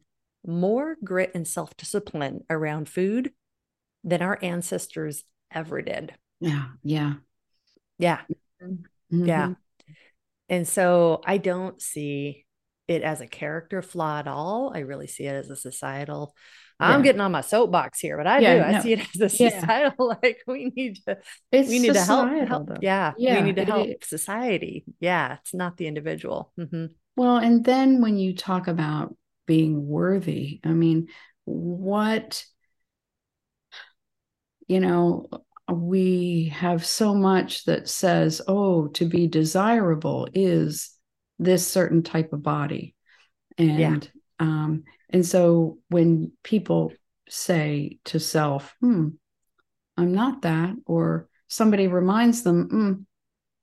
more 0.45 0.97
grit 1.03 1.31
and 1.35 1.47
self 1.47 1.75
discipline 1.77 2.43
around 2.49 2.89
food 2.89 3.31
than 4.03 4.21
our 4.21 4.37
ancestors 4.41 5.23
ever 5.51 5.81
did. 5.81 6.13
Yeah. 6.39 6.65
Yeah. 6.83 7.13
Yeah. 7.97 8.21
Mm-hmm. 8.61 9.25
Yeah. 9.25 9.53
And 10.49 10.67
so 10.67 11.21
I 11.25 11.37
don't 11.37 11.81
see 11.81 12.42
it 12.87 13.01
as 13.01 13.21
a 13.21 13.27
character 13.27 13.81
flaw 13.81 14.19
at 14.19 14.27
all. 14.27 14.71
I 14.73 14.79
really 14.79 15.07
see 15.07 15.25
it 15.25 15.35
as 15.35 15.49
a 15.49 15.55
societal. 15.55 16.35
Yeah. 16.79 16.87
I'm 16.87 17.01
getting 17.01 17.21
on 17.21 17.31
my 17.31 17.41
soapbox 17.41 17.99
here, 17.99 18.17
but 18.17 18.27
I 18.27 18.39
yeah, 18.39 18.53
do. 18.53 18.59
No. 18.71 18.77
I 18.77 18.81
see 18.81 18.93
it 18.93 18.99
as 18.99 19.21
a 19.21 19.29
societal. 19.29 20.09
Yeah. 20.09 20.19
Like 20.23 20.37
we 20.47 20.71
need 20.75 20.99
to, 21.05 21.17
it's 21.51 21.69
we 21.69 21.79
need 21.79 21.93
to 21.93 22.03
help. 22.03 22.29
help. 22.47 22.69
Yeah, 22.81 23.13
yeah, 23.17 23.39
we 23.39 23.47
need 23.47 23.55
to 23.57 23.65
help 23.65 23.87
it, 23.87 24.05
society. 24.05 24.83
Yeah, 24.99 25.37
it's 25.41 25.53
not 25.53 25.77
the 25.77 25.87
individual. 25.87 26.51
Mm-hmm. 26.59 26.87
Well, 27.15 27.37
and 27.37 27.63
then 27.63 28.01
when 28.01 28.17
you 28.17 28.35
talk 28.35 28.67
about 28.67 29.15
being 29.45 29.87
worthy, 29.87 30.59
I 30.63 30.69
mean, 30.69 31.07
what 31.45 32.43
you 34.67 34.79
know, 34.79 35.27
we 35.71 36.51
have 36.53 36.85
so 36.85 37.13
much 37.13 37.65
that 37.65 37.87
says, 37.87 38.41
oh, 38.47 38.87
to 38.89 39.05
be 39.05 39.27
desirable 39.27 40.27
is 40.33 40.91
this 41.39 41.67
certain 41.67 42.03
type 42.03 42.33
of 42.33 42.43
body. 42.43 42.95
And 43.57 43.79
yeah. 43.79 43.99
um, 44.39 44.83
and 45.09 45.25
so 45.25 45.77
when 45.89 46.31
people 46.43 46.93
say 47.29 47.99
to 48.05 48.19
self, 48.19 48.75
hmm, 48.79 49.09
I'm 49.97 50.13
not 50.13 50.41
that, 50.41 50.75
or 50.85 51.27
somebody 51.47 51.87
reminds 51.87 52.43
them, 52.43 52.69
mm, 52.69 53.05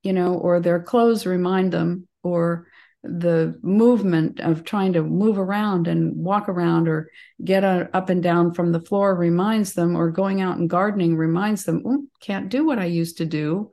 you 0.03 0.13
know, 0.13 0.35
or 0.35 0.61
their 0.61 0.81
clothes 0.81 1.27
remind 1.27 1.73
them, 1.73 2.07
or 2.23 2.69
the 3.03 3.59
movement 3.63 4.41
of 4.41 4.63
trying 4.65 4.93
to 4.93 5.03
move 5.03 5.39
around 5.39 5.89
and 5.89 6.15
walk 6.17 6.49
around 6.49 6.87
or 6.87 7.11
get 7.43 7.65
a, 7.65 7.89
up 7.95 8.11
and 8.11 8.23
down 8.23 8.53
from 8.53 8.73
the 8.73 8.81
floor 8.81 9.15
reminds 9.17 9.73
them, 9.73 9.97
or 9.97 10.11
going 10.11 10.41
out 10.41 10.59
and 10.59 10.71
gardening 10.71 11.17
reminds 11.17 11.65
them, 11.65 11.83
oh, 11.87 12.05
can't 12.21 12.49
do 12.49 12.65
what 12.65 12.79
I 12.79 12.85
used 12.85 13.19
to 13.19 13.25
do. 13.25 13.71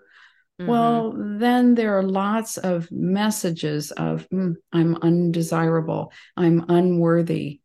Mm-hmm. 0.60 0.72
Well, 0.72 1.14
then 1.16 1.76
there 1.76 1.98
are 1.98 2.04
lots 2.04 2.58
of 2.58 2.92
messages 2.92 3.92
of 3.92 4.28
mm, 4.30 4.56
I'm 4.74 4.96
undesirable, 4.96 6.12
I'm 6.36 6.66
unworthy, 6.68 7.62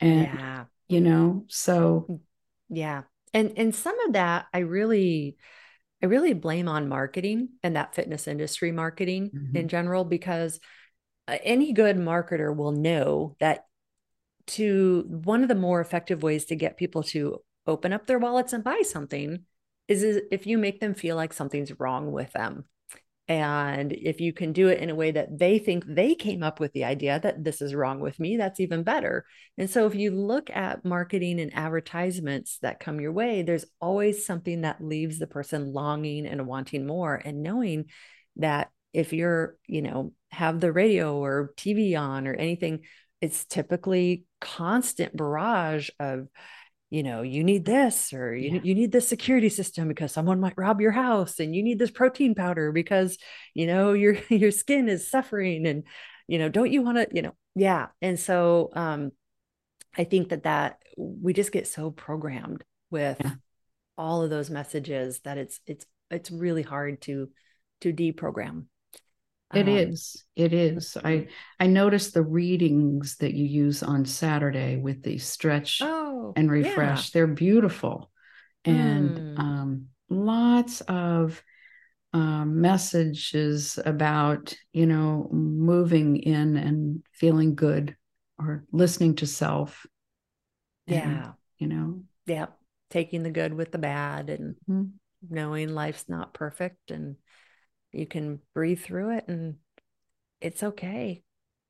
and 0.00 0.26
yeah. 0.26 0.64
you 0.88 1.00
know, 1.00 1.46
so 1.48 2.06
mm, 2.10 2.20
yeah, 2.68 3.02
and 3.32 3.54
and 3.56 3.74
some 3.74 3.98
of 4.00 4.12
that 4.12 4.46
I 4.52 4.58
really 4.58 5.36
I 6.02 6.06
really 6.06 6.34
blame 6.34 6.68
on 6.68 6.88
marketing 6.88 7.50
and 7.62 7.76
that 7.76 7.94
fitness 7.94 8.28
industry 8.28 8.72
marketing 8.72 9.30
mm-hmm. 9.34 9.56
in 9.56 9.68
general 9.68 10.04
because 10.04 10.60
uh, 11.28 11.38
any 11.42 11.72
good 11.72 11.96
marketer 11.96 12.54
will 12.54 12.72
know 12.72 13.36
that 13.40 13.64
to 14.46 15.04
one 15.08 15.42
of 15.42 15.48
the 15.48 15.54
more 15.54 15.80
effective 15.80 16.22
ways 16.22 16.46
to 16.46 16.56
get 16.56 16.76
people 16.76 17.02
to 17.02 17.38
open 17.66 17.92
up 17.92 18.06
their 18.06 18.18
wallets 18.18 18.52
and 18.52 18.64
buy 18.64 18.82
something 18.82 19.44
is, 19.90 20.22
if 20.30 20.46
you 20.46 20.58
make 20.58 20.80
them 20.80 20.94
feel 20.94 21.16
like 21.16 21.32
something's 21.32 21.78
wrong 21.78 22.12
with 22.12 22.32
them. 22.32 22.64
And 23.28 23.92
if 23.92 24.20
you 24.20 24.32
can 24.32 24.52
do 24.52 24.66
it 24.66 24.80
in 24.80 24.90
a 24.90 24.94
way 24.94 25.12
that 25.12 25.38
they 25.38 25.60
think 25.60 25.84
they 25.86 26.16
came 26.16 26.42
up 26.42 26.58
with 26.58 26.72
the 26.72 26.84
idea 26.84 27.20
that 27.20 27.44
this 27.44 27.62
is 27.62 27.76
wrong 27.76 28.00
with 28.00 28.18
me, 28.18 28.36
that's 28.36 28.58
even 28.58 28.82
better. 28.82 29.24
And 29.56 29.70
so 29.70 29.86
if 29.86 29.94
you 29.94 30.10
look 30.10 30.50
at 30.50 30.84
marketing 30.84 31.40
and 31.40 31.54
advertisements 31.54 32.58
that 32.62 32.80
come 32.80 33.00
your 33.00 33.12
way, 33.12 33.42
there's 33.42 33.66
always 33.80 34.26
something 34.26 34.62
that 34.62 34.82
leaves 34.82 35.20
the 35.20 35.28
person 35.28 35.72
longing 35.72 36.26
and 36.26 36.44
wanting 36.44 36.86
more 36.86 37.14
and 37.14 37.44
knowing 37.44 37.84
that 38.36 38.70
if 38.92 39.12
you're, 39.12 39.56
you 39.68 39.82
know, 39.82 40.12
have 40.32 40.58
the 40.58 40.72
radio 40.72 41.16
or 41.16 41.52
TV 41.56 41.96
on 41.96 42.26
or 42.26 42.34
anything, 42.34 42.80
it's 43.20 43.44
typically 43.44 44.24
constant 44.40 45.16
barrage 45.16 45.88
of, 46.00 46.26
you 46.90 47.04
know, 47.04 47.22
you 47.22 47.44
need 47.44 47.64
this 47.64 48.12
or 48.12 48.34
you, 48.34 48.50
yeah. 48.50 48.60
you 48.64 48.74
need 48.74 48.90
this 48.90 49.08
security 49.08 49.48
system 49.48 49.86
because 49.86 50.10
someone 50.10 50.40
might 50.40 50.58
rob 50.58 50.80
your 50.80 50.90
house 50.90 51.38
and 51.38 51.54
you 51.54 51.62
need 51.62 51.78
this 51.78 51.92
protein 51.92 52.34
powder 52.34 52.72
because, 52.72 53.16
you 53.54 53.66
know, 53.66 53.92
your 53.92 54.14
your 54.28 54.50
skin 54.50 54.88
is 54.88 55.08
suffering 55.08 55.66
and, 55.66 55.84
you 56.26 56.38
know, 56.38 56.48
don't 56.48 56.72
you 56.72 56.82
want 56.82 56.98
to, 56.98 57.06
you 57.12 57.22
know, 57.22 57.32
yeah. 57.54 57.86
And 58.02 58.18
so 58.18 58.70
um 58.74 59.12
I 59.96 60.04
think 60.04 60.30
that 60.30 60.42
that 60.42 60.78
we 60.96 61.32
just 61.32 61.52
get 61.52 61.68
so 61.68 61.90
programmed 61.92 62.64
with 62.90 63.18
yeah. 63.20 63.34
all 63.96 64.22
of 64.22 64.30
those 64.30 64.50
messages 64.50 65.20
that 65.20 65.38
it's 65.38 65.60
it's 65.66 65.86
it's 66.10 66.30
really 66.30 66.62
hard 66.62 67.00
to 67.02 67.30
to 67.82 67.92
deprogram 67.92 68.66
it 69.52 69.68
um, 69.68 69.68
is. 69.68 70.24
It 70.36 70.52
is. 70.52 70.96
I. 71.04 71.28
I 71.58 71.66
noticed 71.66 72.14
the 72.14 72.22
readings 72.22 73.16
that 73.16 73.34
you 73.34 73.44
use 73.44 73.82
on 73.82 74.04
Saturday 74.04 74.76
with 74.76 75.02
the 75.02 75.18
stretch 75.18 75.80
oh, 75.82 76.32
and 76.36 76.50
refresh. 76.50 77.06
Yeah. 77.06 77.10
They're 77.14 77.34
beautiful, 77.34 78.10
and 78.64 79.10
mm. 79.10 79.38
um, 79.38 79.86
lots 80.08 80.80
of 80.82 81.42
um, 82.12 82.60
messages 82.60 83.78
about 83.84 84.54
you 84.72 84.86
know 84.86 85.28
moving 85.32 86.16
in 86.16 86.56
and 86.56 87.02
feeling 87.12 87.54
good 87.54 87.96
or 88.38 88.64
listening 88.72 89.16
to 89.16 89.26
self. 89.26 89.86
Yeah, 90.86 91.02
and, 91.02 91.32
you 91.58 91.66
know. 91.66 92.02
Yeah, 92.26 92.46
taking 92.90 93.22
the 93.22 93.30
good 93.30 93.54
with 93.54 93.72
the 93.72 93.78
bad 93.78 94.30
and 94.30 94.54
mm-hmm. 94.68 94.84
knowing 95.28 95.74
life's 95.74 96.08
not 96.08 96.34
perfect 96.34 96.90
and 96.90 97.16
you 97.92 98.06
can 98.06 98.40
breathe 98.54 98.80
through 98.80 99.16
it 99.16 99.24
and 99.28 99.56
it's 100.40 100.62
okay. 100.62 101.22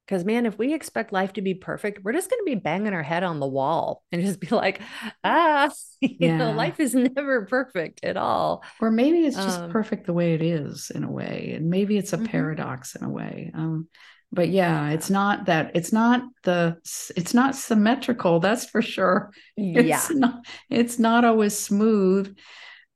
Because, 0.06 0.24
man, 0.24 0.44
if 0.44 0.58
we 0.58 0.74
expect 0.74 1.12
life 1.12 1.34
to 1.34 1.42
be 1.42 1.54
perfect, 1.54 2.02
we're 2.02 2.12
just 2.12 2.28
going 2.28 2.40
to 2.40 2.44
be 2.44 2.56
banging 2.56 2.94
our 2.94 3.02
head 3.02 3.22
on 3.22 3.38
the 3.38 3.46
wall 3.46 4.02
and 4.10 4.20
just 4.20 4.40
be 4.40 4.48
like, 4.48 4.80
ah, 5.24 5.70
you 6.00 6.16
yeah. 6.18 6.36
know, 6.36 6.50
life 6.50 6.80
is 6.80 6.94
never 6.96 7.46
perfect 7.46 8.02
at 8.02 8.16
all. 8.16 8.64
Or 8.80 8.90
maybe 8.90 9.20
it's 9.20 9.36
just 9.36 9.60
um, 9.60 9.70
perfect 9.70 10.06
the 10.06 10.12
way 10.12 10.34
it 10.34 10.42
is 10.42 10.90
in 10.92 11.04
a 11.04 11.10
way. 11.10 11.52
And 11.54 11.70
maybe 11.70 11.96
it's 11.96 12.12
a 12.12 12.16
mm-hmm. 12.16 12.26
paradox 12.26 12.96
in 12.96 13.04
a 13.04 13.08
way. 13.08 13.52
Um, 13.54 13.88
but 14.32 14.48
yeah, 14.48 14.90
it's 14.90 15.10
not 15.10 15.46
that 15.46 15.72
it's 15.74 15.92
not 15.92 16.22
the 16.44 16.76
it's 17.16 17.34
not 17.34 17.56
symmetrical, 17.56 18.38
that's 18.40 18.64
for 18.64 18.82
sure. 18.82 19.32
It's 19.56 20.10
yeah. 20.10 20.16
Not, 20.16 20.44
it's 20.68 20.98
not 20.98 21.24
always 21.24 21.58
smooth. 21.58 22.36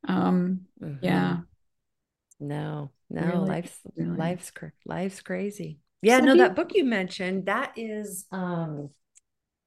Um, 0.06 0.62
mm-hmm. 0.82 1.04
yeah. 1.04 1.38
No, 2.40 2.90
no, 3.14 3.26
really? 3.26 3.48
life's 3.48 3.78
really? 3.96 4.16
life's 4.16 4.52
life's 4.84 5.20
crazy. 5.20 5.78
Yeah, 6.02 6.18
so 6.18 6.26
no, 6.26 6.36
that 6.38 6.56
book 6.56 6.72
you 6.74 6.84
mentioned 6.84 7.46
that 7.46 7.72
is 7.76 8.26
um 8.30 8.90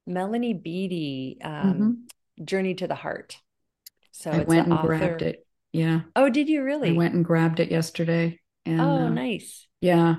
Melanie 0.06 0.54
Beattie 0.54 1.38
um, 1.42 1.74
mm-hmm. 1.74 2.44
Journey 2.44 2.74
to 2.74 2.86
the 2.86 2.94
Heart. 2.94 3.38
So 4.12 4.30
I 4.30 4.40
went 4.40 4.66
and 4.66 4.72
author. 4.72 4.86
grabbed 4.86 5.22
it. 5.22 5.46
Yeah. 5.72 6.00
Oh, 6.16 6.28
did 6.28 6.48
you 6.48 6.62
really? 6.62 6.90
I 6.90 6.92
went 6.92 7.14
and 7.14 7.24
grabbed 7.24 7.60
it 7.60 7.70
yesterday. 7.70 8.40
And, 8.64 8.80
oh, 8.80 8.84
uh, 8.84 9.08
nice. 9.10 9.66
Yeah. 9.80 10.16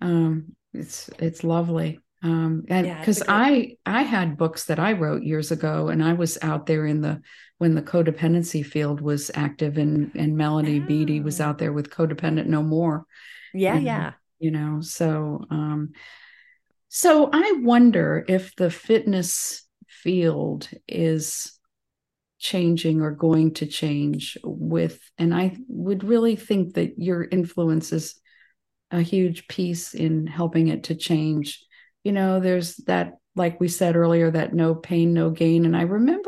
Um, 0.00 0.56
it's 0.74 1.08
it's 1.18 1.44
lovely. 1.44 2.00
Um, 2.22 2.64
and 2.68 2.86
because 2.98 3.20
yeah, 3.20 3.24
I 3.28 3.76
I 3.86 4.02
had 4.02 4.36
books 4.36 4.64
that 4.64 4.78
I 4.78 4.92
wrote 4.92 5.22
years 5.22 5.50
ago, 5.50 5.88
and 5.88 6.02
I 6.02 6.14
was 6.14 6.36
out 6.42 6.66
there 6.66 6.84
in 6.84 7.00
the 7.00 7.22
when 7.58 7.74
the 7.74 7.82
codependency 7.82 8.64
field 8.64 9.00
was 9.00 9.30
active, 9.34 9.78
and 9.78 10.10
and 10.14 10.36
Melanie 10.36 10.80
oh. 10.82 10.86
Beattie 10.86 11.20
was 11.20 11.40
out 11.40 11.58
there 11.58 11.72
with 11.72 11.90
codependent 11.90 12.46
no 12.46 12.62
more. 12.62 13.04
Yeah, 13.52 13.76
and, 13.76 13.84
yeah. 13.84 14.12
You 14.38 14.50
know, 14.50 14.80
so 14.80 15.44
um, 15.50 15.90
so 16.88 17.28
I 17.32 17.60
wonder 17.62 18.24
if 18.28 18.54
the 18.56 18.70
fitness 18.70 19.66
field 19.88 20.68
is 20.86 21.52
changing 22.38 23.00
or 23.00 23.10
going 23.10 23.54
to 23.54 23.66
change 23.66 24.38
with, 24.44 25.00
and 25.18 25.34
I 25.34 25.56
would 25.68 26.04
really 26.04 26.36
think 26.36 26.74
that 26.74 26.98
your 26.98 27.24
influence 27.24 27.92
is 27.92 28.14
a 28.90 29.02
huge 29.02 29.48
piece 29.48 29.94
in 29.94 30.26
helping 30.26 30.68
it 30.68 30.84
to 30.84 30.94
change 30.94 31.66
you 32.04 32.12
know 32.12 32.40
there's 32.40 32.76
that 32.86 33.18
like 33.36 33.60
we 33.60 33.68
said 33.68 33.96
earlier 33.96 34.30
that 34.30 34.54
no 34.54 34.74
pain 34.74 35.12
no 35.12 35.30
gain 35.30 35.64
and 35.64 35.76
i 35.76 35.82
remember 35.82 36.27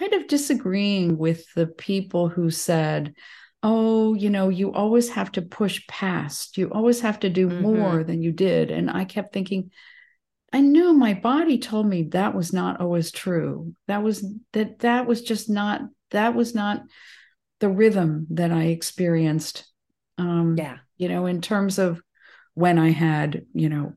kind 0.00 0.14
of 0.14 0.28
disagreeing 0.28 1.18
with 1.18 1.44
the 1.54 1.66
people 1.66 2.28
who 2.28 2.50
said 2.50 3.14
oh 3.62 4.14
you 4.14 4.30
know 4.30 4.48
you 4.48 4.72
always 4.72 5.10
have 5.10 5.30
to 5.32 5.42
push 5.42 5.86
past. 5.86 6.56
You 6.56 6.70
always 6.72 7.00
have 7.02 7.20
to 7.20 7.28
do 7.28 7.48
mm-hmm. 7.48 7.62
more 7.62 8.02
than 8.02 8.22
you 8.22 8.32
did. 8.32 8.70
And 8.70 8.90
i 8.90 9.04
kept 9.04 9.32
thinking 9.32 9.70
i 10.52 10.60
knew 10.60 10.92
my 10.94 11.14
body 11.14 11.58
told 11.58 11.86
me 11.86 12.04
that 12.04 12.34
was 12.34 12.52
not 12.52 12.80
always 12.80 13.12
true. 13.12 13.74
That 13.86 14.02
was 14.02 14.26
that 14.52 14.78
that 14.80 15.06
was 15.06 15.22
just 15.22 15.50
not 15.50 15.82
that 16.10 16.34
was 16.34 16.54
not 16.54 16.82
the 17.60 17.68
rhythm 17.68 18.26
that 18.30 18.50
i 18.50 18.64
experienced. 18.64 19.70
Um 20.16 20.56
yeah. 20.56 20.78
you 20.96 21.08
know 21.08 21.26
in 21.26 21.42
terms 21.42 21.78
of 21.78 22.00
when 22.60 22.78
I 22.78 22.90
had, 22.90 23.46
you 23.54 23.68
know, 23.68 23.94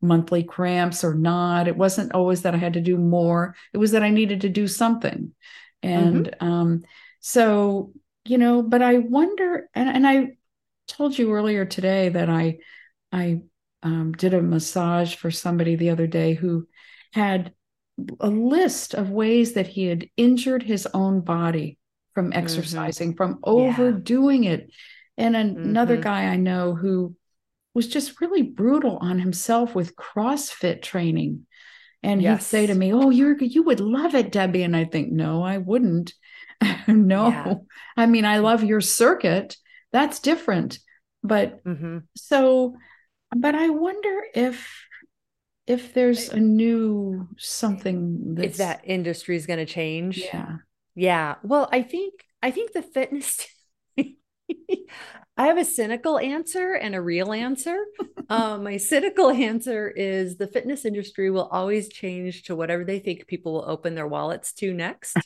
monthly 0.00 0.42
cramps 0.42 1.04
or 1.04 1.14
not. 1.14 1.68
It 1.68 1.76
wasn't 1.76 2.12
always 2.12 2.42
that 2.42 2.54
I 2.54 2.58
had 2.58 2.72
to 2.72 2.80
do 2.80 2.96
more. 2.96 3.54
It 3.72 3.78
was 3.78 3.92
that 3.92 4.02
I 4.02 4.10
needed 4.10 4.40
to 4.40 4.48
do 4.48 4.66
something. 4.66 5.32
And 5.82 6.26
mm-hmm. 6.26 6.46
um, 6.46 6.84
so, 7.20 7.92
you 8.24 8.38
know, 8.38 8.62
but 8.62 8.82
I 8.82 8.98
wonder, 8.98 9.68
and, 9.74 9.88
and 9.88 10.06
I 10.06 10.36
told 10.88 11.18
you 11.18 11.32
earlier 11.32 11.64
today 11.64 12.08
that 12.08 12.28
I 12.28 12.58
I 13.12 13.42
um, 13.82 14.12
did 14.12 14.34
a 14.34 14.42
massage 14.42 15.14
for 15.14 15.30
somebody 15.30 15.76
the 15.76 15.90
other 15.90 16.06
day 16.06 16.34
who 16.34 16.66
had 17.12 17.52
a 18.20 18.28
list 18.28 18.94
of 18.94 19.10
ways 19.10 19.54
that 19.54 19.66
he 19.66 19.86
had 19.86 20.08
injured 20.16 20.62
his 20.62 20.86
own 20.92 21.20
body 21.20 21.78
from 22.14 22.30
mm-hmm. 22.30 22.38
exercising, 22.38 23.10
mm-hmm. 23.10 23.16
from 23.16 23.38
overdoing 23.44 24.44
yeah. 24.44 24.52
it. 24.52 24.70
And 25.16 25.36
another 25.36 25.94
mm-hmm. 25.94 26.02
guy 26.02 26.24
I 26.24 26.36
know 26.36 26.74
who 26.74 27.14
was 27.76 27.86
just 27.86 28.22
really 28.22 28.42
brutal 28.42 28.96
on 29.02 29.18
himself 29.18 29.74
with 29.74 29.96
CrossFit 29.96 30.80
training. 30.80 31.46
And 32.02 32.22
yes. 32.22 32.38
he'd 32.38 32.46
say 32.46 32.66
to 32.66 32.74
me, 32.74 32.92
"Oh, 32.92 33.10
you're 33.10 33.36
you 33.38 33.62
would 33.64 33.80
love 33.80 34.14
it, 34.14 34.32
Debbie." 34.32 34.62
And 34.62 34.74
I 34.74 34.84
think, 34.84 35.12
"No, 35.12 35.42
I 35.42 35.58
wouldn't." 35.58 36.14
no. 36.88 37.28
Yeah. 37.28 37.54
I 37.96 38.06
mean, 38.06 38.24
I 38.24 38.38
love 38.38 38.64
your 38.64 38.80
circuit. 38.80 39.56
That's 39.92 40.20
different. 40.20 40.78
But 41.22 41.62
mm-hmm. 41.64 41.98
so 42.16 42.76
but 43.36 43.54
I 43.54 43.68
wonder 43.68 44.22
if 44.34 44.86
if 45.66 45.92
there's 45.94 46.28
a 46.28 46.38
new 46.38 47.28
something 47.36 48.36
that's, 48.36 48.46
if 48.46 48.56
that 48.58 48.82
industry 48.84 49.36
is 49.36 49.46
going 49.46 49.58
to 49.58 49.66
change. 49.66 50.18
Yeah. 50.18 50.56
Yeah. 50.94 51.34
Well, 51.42 51.68
I 51.70 51.82
think 51.82 52.14
I 52.42 52.50
think 52.50 52.72
the 52.72 52.82
fitness 52.82 53.46
I 55.36 55.48
have 55.48 55.58
a 55.58 55.64
cynical 55.64 56.18
answer 56.18 56.74
and 56.74 56.94
a 56.94 57.00
real 57.00 57.32
answer. 57.32 57.76
um, 58.28 58.64
my 58.64 58.78
cynical 58.78 59.30
answer 59.30 59.88
is 59.88 60.36
the 60.36 60.46
fitness 60.46 60.84
industry 60.84 61.30
will 61.30 61.46
always 61.46 61.88
change 61.88 62.44
to 62.44 62.56
whatever 62.56 62.84
they 62.84 62.98
think 62.98 63.26
people 63.26 63.52
will 63.52 63.68
open 63.68 63.94
their 63.94 64.08
wallets 64.08 64.52
to 64.54 64.72
next. 64.72 65.16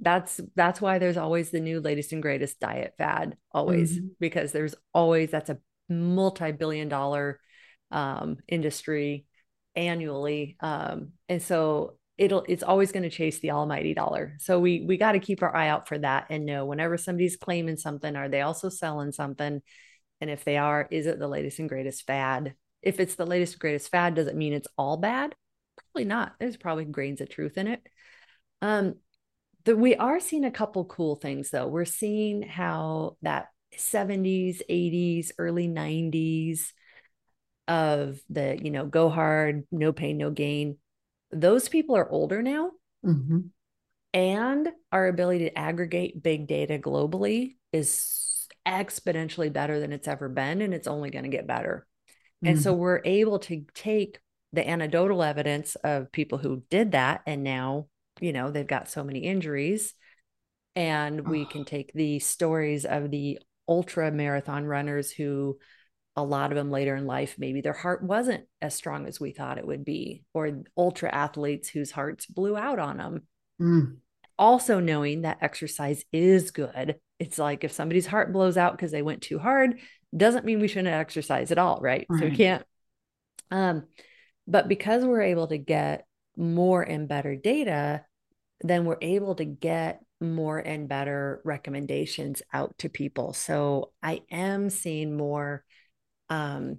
that's 0.00 0.40
that's 0.56 0.80
why 0.80 0.98
there's 0.98 1.16
always 1.16 1.50
the 1.50 1.60
new 1.60 1.80
latest 1.80 2.12
and 2.12 2.20
greatest 2.20 2.58
diet 2.58 2.94
fad 2.98 3.36
always 3.52 3.96
mm-hmm. 3.96 4.08
because 4.18 4.50
there's 4.50 4.74
always 4.92 5.30
that's 5.30 5.50
a 5.50 5.58
multi-billion 5.88 6.88
dollar 6.88 7.38
um, 7.92 8.36
industry 8.48 9.24
annually 9.76 10.56
um, 10.60 11.12
and 11.28 11.40
so 11.40 11.96
it'll 12.16 12.44
it's 12.48 12.62
always 12.62 12.92
going 12.92 13.02
to 13.02 13.10
chase 13.10 13.40
the 13.40 13.50
almighty 13.50 13.94
dollar. 13.94 14.36
So 14.38 14.60
we 14.60 14.84
we 14.86 14.96
got 14.96 15.12
to 15.12 15.18
keep 15.18 15.42
our 15.42 15.54
eye 15.54 15.68
out 15.68 15.88
for 15.88 15.98
that 15.98 16.26
and 16.30 16.46
know 16.46 16.64
whenever 16.64 16.96
somebody's 16.96 17.36
claiming 17.36 17.76
something 17.76 18.14
are 18.16 18.28
they 18.28 18.40
also 18.42 18.68
selling 18.68 19.12
something? 19.12 19.62
And 20.20 20.30
if 20.30 20.44
they 20.44 20.56
are 20.56 20.86
is 20.90 21.06
it 21.06 21.18
the 21.18 21.28
latest 21.28 21.58
and 21.58 21.68
greatest 21.68 22.06
fad? 22.06 22.54
If 22.82 23.00
it's 23.00 23.16
the 23.16 23.26
latest 23.26 23.54
and 23.54 23.60
greatest 23.60 23.90
fad 23.90 24.14
does 24.14 24.28
it 24.28 24.36
mean 24.36 24.52
it's 24.52 24.68
all 24.78 24.96
bad? 24.96 25.34
Probably 25.76 26.04
not. 26.04 26.34
There's 26.38 26.56
probably 26.56 26.84
grains 26.84 27.20
of 27.20 27.28
truth 27.28 27.58
in 27.58 27.66
it. 27.66 27.82
Um 28.62 28.94
that 29.64 29.76
we 29.76 29.96
are 29.96 30.20
seeing 30.20 30.44
a 30.44 30.50
couple 30.50 30.84
cool 30.84 31.16
things 31.16 31.50
though. 31.50 31.66
We're 31.66 31.84
seeing 31.84 32.42
how 32.42 33.16
that 33.22 33.48
70s 33.76 34.62
80s 34.68 35.32
early 35.38 35.66
90s 35.66 36.72
of 37.66 38.20
the 38.28 38.58
you 38.62 38.70
know 38.70 38.86
go 38.86 39.08
hard 39.08 39.66
no 39.72 39.92
pain 39.92 40.18
no 40.18 40.30
gain 40.30 40.76
those 41.34 41.68
people 41.68 41.96
are 41.96 42.08
older 42.08 42.42
now 42.42 42.70
mm-hmm. 43.04 43.40
and 44.12 44.68
our 44.92 45.08
ability 45.08 45.44
to 45.44 45.58
aggregate 45.58 46.22
big 46.22 46.46
data 46.46 46.78
globally 46.78 47.56
is 47.72 48.48
exponentially 48.66 49.52
better 49.52 49.80
than 49.80 49.92
it's 49.92 50.08
ever 50.08 50.28
been 50.28 50.62
and 50.62 50.72
it's 50.72 50.88
only 50.88 51.10
going 51.10 51.24
to 51.24 51.30
get 51.30 51.46
better 51.46 51.86
mm-hmm. 52.42 52.52
and 52.52 52.62
so 52.62 52.72
mm-hmm. 52.72 52.80
we're 52.80 53.02
able 53.04 53.38
to 53.38 53.64
take 53.74 54.18
the 54.52 54.66
anecdotal 54.68 55.22
evidence 55.22 55.74
of 55.76 56.12
people 56.12 56.38
who 56.38 56.62
did 56.70 56.92
that 56.92 57.22
and 57.26 57.42
now 57.42 57.86
you 58.20 58.32
know 58.32 58.50
they've 58.50 58.66
got 58.66 58.88
so 58.88 59.02
many 59.02 59.20
injuries 59.20 59.94
and 60.76 61.28
we 61.28 61.44
can 61.44 61.64
take 61.66 61.92
the 61.92 62.18
stories 62.18 62.84
of 62.84 63.10
the 63.10 63.38
ultra 63.68 64.10
marathon 64.10 64.64
runners 64.64 65.10
who 65.10 65.58
a 66.16 66.22
lot 66.22 66.52
of 66.52 66.56
them 66.56 66.70
later 66.70 66.94
in 66.94 67.06
life 67.06 67.36
maybe 67.38 67.60
their 67.60 67.72
heart 67.72 68.02
wasn't 68.02 68.44
as 68.62 68.74
strong 68.74 69.06
as 69.06 69.20
we 69.20 69.32
thought 69.32 69.58
it 69.58 69.66
would 69.66 69.84
be 69.84 70.22
or 70.32 70.62
ultra 70.76 71.12
athletes 71.12 71.68
whose 71.68 71.90
hearts 71.90 72.26
blew 72.26 72.56
out 72.56 72.78
on 72.78 72.98
them 72.98 73.22
mm. 73.60 73.96
also 74.38 74.80
knowing 74.80 75.22
that 75.22 75.38
exercise 75.40 76.04
is 76.12 76.50
good 76.50 76.96
it's 77.18 77.38
like 77.38 77.64
if 77.64 77.72
somebody's 77.72 78.06
heart 78.06 78.32
blows 78.32 78.56
out 78.56 78.72
because 78.72 78.92
they 78.92 79.02
went 79.02 79.22
too 79.22 79.38
hard 79.38 79.78
doesn't 80.16 80.44
mean 80.44 80.60
we 80.60 80.68
shouldn't 80.68 80.88
exercise 80.88 81.50
at 81.50 81.58
all 81.58 81.80
right, 81.80 82.06
right. 82.08 82.20
so 82.20 82.26
we 82.26 82.36
can't 82.36 82.64
um 83.50 83.84
but 84.46 84.68
because 84.68 85.04
we're 85.04 85.22
able 85.22 85.48
to 85.48 85.58
get 85.58 86.06
more 86.36 86.82
and 86.82 87.08
better 87.08 87.34
data 87.34 88.04
then 88.60 88.84
we're 88.84 88.98
able 89.02 89.34
to 89.34 89.44
get 89.44 90.00
more 90.20 90.58
and 90.58 90.88
better 90.88 91.40
recommendations 91.44 92.42
out 92.52 92.76
to 92.78 92.88
people. 92.88 93.32
So 93.32 93.92
I 94.02 94.22
am 94.30 94.70
seeing 94.70 95.16
more 95.16 95.64
um 96.34 96.78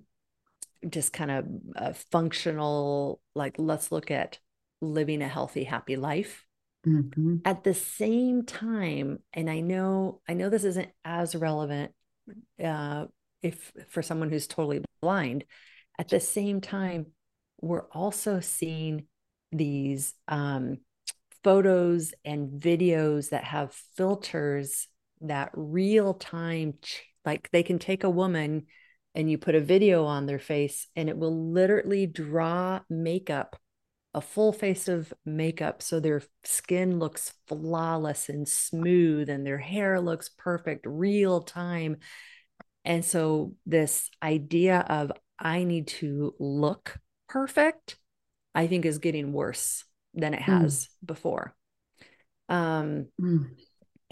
just 0.87 1.13
kind 1.13 1.31
of 1.31 1.45
a 1.75 1.93
functional 1.93 3.19
like 3.33 3.55
let's 3.57 3.91
look 3.91 4.11
at 4.11 4.39
living 4.81 5.21
a 5.21 5.27
healthy 5.27 5.63
happy 5.63 5.95
life 5.95 6.45
mm-hmm. 6.85 7.37
at 7.45 7.63
the 7.63 7.73
same 7.73 8.43
time 8.43 9.19
and 9.33 9.49
i 9.49 9.61
know 9.61 10.21
i 10.27 10.33
know 10.33 10.49
this 10.49 10.63
isn't 10.63 10.89
as 11.03 11.35
relevant 11.35 11.91
uh 12.63 13.05
if 13.41 13.71
for 13.89 14.01
someone 14.01 14.29
who's 14.29 14.47
totally 14.47 14.83
blind 15.01 15.43
at 15.97 16.09
the 16.09 16.19
same 16.19 16.61
time 16.61 17.07
we're 17.61 17.87
also 17.91 18.39
seeing 18.39 19.05
these 19.51 20.13
um 20.27 20.77
photos 21.43 22.13
and 22.25 22.61
videos 22.61 23.29
that 23.29 23.43
have 23.43 23.73
filters 23.95 24.87
that 25.21 25.49
real 25.53 26.13
time 26.13 26.73
like 27.23 27.49
they 27.51 27.63
can 27.63 27.79
take 27.79 28.03
a 28.03 28.09
woman 28.09 28.65
and 29.15 29.29
you 29.29 29.37
put 29.37 29.55
a 29.55 29.61
video 29.61 30.05
on 30.05 30.25
their 30.25 30.39
face 30.39 30.87
and 30.95 31.09
it 31.09 31.17
will 31.17 31.51
literally 31.51 32.05
draw 32.05 32.79
makeup 32.89 33.55
a 34.13 34.21
full 34.21 34.53
face 34.53 34.87
of 34.87 35.13
makeup 35.25 35.81
so 35.81 35.99
their 35.99 36.21
skin 36.43 36.99
looks 36.99 37.33
flawless 37.47 38.29
and 38.29 38.47
smooth 38.47 39.29
and 39.29 39.45
their 39.45 39.57
hair 39.57 39.99
looks 39.99 40.29
perfect 40.37 40.85
real 40.87 41.41
time 41.41 41.97
and 42.85 43.03
so 43.03 43.53
this 43.65 44.09
idea 44.21 44.85
of 44.87 45.11
i 45.39 45.63
need 45.63 45.87
to 45.87 46.33
look 46.39 46.97
perfect 47.27 47.97
i 48.53 48.67
think 48.67 48.85
is 48.85 48.99
getting 48.99 49.33
worse 49.33 49.83
than 50.15 50.33
it 50.33 50.41
hmm. 50.41 50.51
has 50.51 50.85
mm. 50.85 51.07
before. 51.07 51.55
Um, 52.49 53.07
mm. 53.21 53.49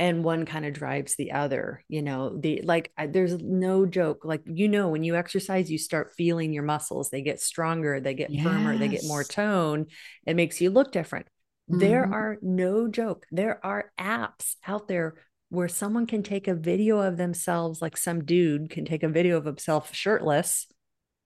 And 0.03 0.21
one 0.21 0.45
kind 0.45 0.65
of 0.65 0.73
drives 0.73 1.15
the 1.15 1.31
other, 1.31 1.81
you 1.87 2.01
know, 2.01 2.37
the 2.37 2.61
like, 2.61 2.91
I, 2.97 3.07
there's 3.07 3.41
no 3.41 3.85
joke. 3.85 4.25
Like, 4.25 4.41
you 4.45 4.67
know, 4.67 4.89
when 4.89 5.01
you 5.05 5.15
exercise, 5.15 5.71
you 5.71 5.77
start 5.77 6.11
feeling 6.17 6.51
your 6.51 6.63
muscles, 6.63 7.09
they 7.09 7.21
get 7.21 7.39
stronger, 7.39 8.01
they 8.01 8.13
get 8.13 8.29
yes. 8.29 8.43
firmer, 8.43 8.77
they 8.77 8.89
get 8.89 9.05
more 9.05 9.23
tone. 9.23 9.85
It 10.27 10.35
makes 10.35 10.59
you 10.59 10.71
look 10.71 10.91
different. 10.91 11.27
Mm-hmm. 11.71 11.79
There 11.79 12.03
are 12.03 12.37
no 12.41 12.89
joke. 12.89 13.25
There 13.31 13.65
are 13.65 13.93
apps 13.97 14.55
out 14.67 14.89
there 14.89 15.15
where 15.47 15.69
someone 15.69 16.05
can 16.05 16.21
take 16.21 16.49
a 16.49 16.53
video 16.53 16.99
of 16.99 17.15
themselves, 17.15 17.81
like 17.81 17.95
some 17.95 18.25
dude 18.25 18.71
can 18.71 18.83
take 18.83 19.03
a 19.03 19.09
video 19.09 19.37
of 19.37 19.45
himself 19.45 19.95
shirtless 19.95 20.67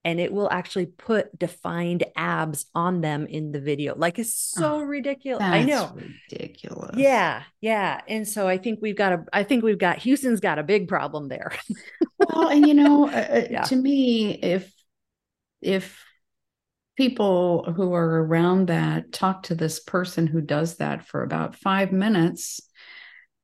and 0.08 0.18
it 0.18 0.32
will 0.32 0.50
actually 0.50 0.86
put 0.86 1.38
defined 1.38 2.02
abs 2.16 2.64
on 2.74 3.02
them 3.02 3.26
in 3.26 3.52
the 3.52 3.60
video. 3.60 3.94
Like 3.94 4.18
it's 4.18 4.32
so 4.32 4.76
oh, 4.76 4.80
ridiculous. 4.80 5.44
I 5.44 5.64
know. 5.64 5.94
Ridiculous. 6.30 6.96
Yeah. 6.96 7.42
Yeah. 7.60 8.00
And 8.08 8.26
so 8.26 8.48
I 8.48 8.56
think 8.56 8.78
we've 8.80 8.96
got 8.96 9.12
a 9.12 9.24
I 9.34 9.42
think 9.42 9.62
we've 9.62 9.78
got 9.78 9.98
Houston's 9.98 10.40
got 10.40 10.58
a 10.58 10.62
big 10.62 10.88
problem 10.88 11.28
there. 11.28 11.52
well, 12.18 12.48
and 12.48 12.66
you 12.66 12.72
know, 12.72 13.06
uh, 13.06 13.10
uh, 13.12 13.44
yeah. 13.50 13.62
to 13.64 13.76
me 13.76 14.32
if 14.32 14.72
if 15.60 16.02
people 16.96 17.70
who 17.76 17.92
are 17.92 18.24
around 18.24 18.68
that 18.68 19.12
talk 19.12 19.42
to 19.42 19.54
this 19.54 19.78
person 19.78 20.26
who 20.26 20.40
does 20.40 20.78
that 20.78 21.06
for 21.06 21.22
about 21.22 21.54
5 21.54 21.92
minutes, 21.92 22.62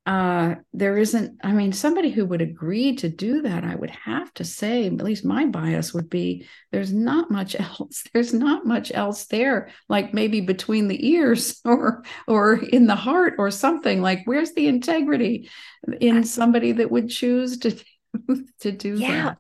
uh, 0.06 0.56
there 0.74 0.98
isn't, 0.98 1.40
I 1.42 1.52
mean, 1.52 1.72
somebody 1.72 2.10
who 2.10 2.26
would 2.26 2.42
agree 2.42 2.94
to 2.96 3.08
do 3.08 3.40
that, 3.42 3.64
I 3.64 3.74
would 3.74 3.90
have 3.90 4.32
to 4.34 4.44
say, 4.44 4.86
at 4.86 4.92
least 4.92 5.24
my 5.24 5.46
bias 5.46 5.94
would 5.94 6.10
be 6.10 6.46
there's 6.72 6.92
not 6.92 7.30
much 7.30 7.56
else. 7.58 8.04
There's 8.12 8.34
not 8.34 8.66
much 8.66 8.92
else 8.92 9.24
there, 9.26 9.70
like 9.88 10.12
maybe 10.12 10.42
between 10.42 10.88
the 10.88 11.08
ears 11.10 11.60
or 11.64 12.04
or 12.28 12.56
in 12.56 12.86
the 12.86 12.96
heart 12.96 13.34
or 13.38 13.50
something. 13.50 14.02
Like, 14.02 14.20
where's 14.26 14.52
the 14.52 14.66
integrity 14.66 15.48
in 16.00 16.24
somebody 16.24 16.72
that 16.72 16.90
would 16.90 17.08
choose 17.08 17.58
to 17.58 17.74
to 18.60 18.72
do 18.72 18.96
yeah. 18.96 19.22
that? 19.22 19.38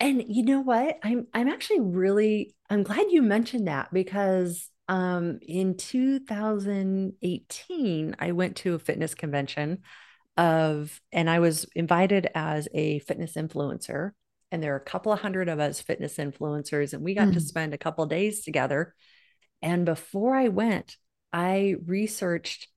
And 0.00 0.24
you 0.26 0.44
know 0.44 0.60
what? 0.60 0.98
I'm 1.02 1.26
I'm 1.34 1.48
actually 1.48 1.80
really 1.80 2.54
I'm 2.70 2.82
glad 2.82 3.10
you 3.10 3.20
mentioned 3.20 3.68
that 3.68 3.92
because 3.92 4.70
um, 4.88 5.38
in 5.46 5.76
2018, 5.76 8.16
I 8.18 8.32
went 8.32 8.56
to 8.56 8.74
a 8.74 8.78
fitness 8.78 9.14
convention 9.14 9.82
of, 10.36 11.00
and 11.12 11.28
I 11.28 11.40
was 11.40 11.66
invited 11.74 12.28
as 12.34 12.68
a 12.72 13.00
fitness 13.00 13.34
influencer. 13.34 14.12
and 14.50 14.62
there 14.62 14.72
are 14.72 14.78
a 14.78 14.80
couple 14.80 15.12
of 15.12 15.20
hundred 15.20 15.50
of 15.50 15.60
us 15.60 15.82
fitness 15.82 16.16
influencers, 16.16 16.94
and 16.94 17.04
we 17.04 17.12
got 17.14 17.28
mm. 17.28 17.34
to 17.34 17.40
spend 17.40 17.74
a 17.74 17.78
couple 17.78 18.02
of 18.02 18.08
days 18.08 18.40
together. 18.40 18.94
And 19.60 19.84
before 19.84 20.34
I 20.34 20.48
went, 20.48 20.96
I 21.34 21.74
researched 21.84 22.68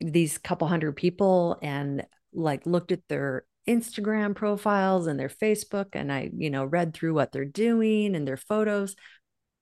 these 0.00 0.38
couple 0.38 0.68
hundred 0.68 0.96
people 0.96 1.58
and 1.62 2.06
like 2.32 2.64
looked 2.64 2.92
at 2.92 3.06
their 3.08 3.44
Instagram 3.68 4.34
profiles 4.34 5.06
and 5.06 5.20
their 5.20 5.28
Facebook 5.28 5.88
and 5.92 6.10
I, 6.10 6.30
you 6.34 6.48
know, 6.50 6.64
read 6.64 6.94
through 6.94 7.12
what 7.14 7.30
they're 7.30 7.44
doing 7.44 8.16
and 8.16 8.26
their 8.26 8.38
photos. 8.38 8.96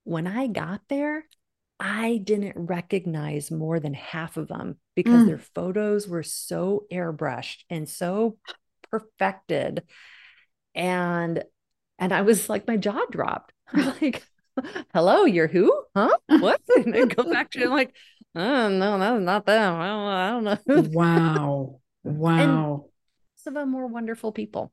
When 0.03 0.27
I 0.27 0.47
got 0.47 0.81
there, 0.87 1.25
I 1.83 2.17
didn't 2.23 2.53
recognize 2.55 3.49
more 3.49 3.79
than 3.79 3.95
half 3.95 4.37
of 4.37 4.47
them 4.47 4.77
because 4.95 5.23
mm. 5.23 5.25
their 5.25 5.39
photos 5.39 6.07
were 6.07 6.21
so 6.21 6.85
airbrushed 6.93 7.63
and 7.71 7.89
so 7.89 8.37
perfected. 8.91 9.81
And 10.75 11.43
and 11.97 12.13
I 12.13 12.21
was 12.21 12.49
like, 12.49 12.67
my 12.67 12.77
jaw 12.77 13.01
dropped. 13.09 13.53
like, 13.73 14.23
hello, 14.93 15.25
you're 15.25 15.47
who? 15.47 15.73
Huh? 15.95 16.15
What? 16.27 16.61
and 16.75 16.95
I 16.95 17.05
go 17.05 17.23
back 17.23 17.49
to 17.51 17.63
it, 17.63 17.69
like, 17.69 17.95
oh 18.35 18.69
no, 18.69 18.99
that's 18.99 19.23
not 19.23 19.47
them. 19.47 19.75
I 19.75 19.87
don't, 19.87 20.07
I 20.07 20.53
don't 20.53 20.93
know. 20.93 20.99
wow. 20.99 21.77
Wow. 22.03 22.89
And 23.45 23.47
of 23.47 23.53
them 23.53 23.73
were 23.73 23.85
wonderful 23.85 24.31
people. 24.31 24.71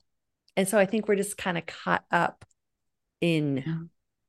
And 0.56 0.66
so 0.66 0.78
I 0.78 0.86
think 0.86 1.08
we're 1.08 1.16
just 1.16 1.36
kind 1.36 1.58
of 1.58 1.66
caught 1.66 2.04
up 2.10 2.42
in 3.20 3.58
yeah. 3.66 3.78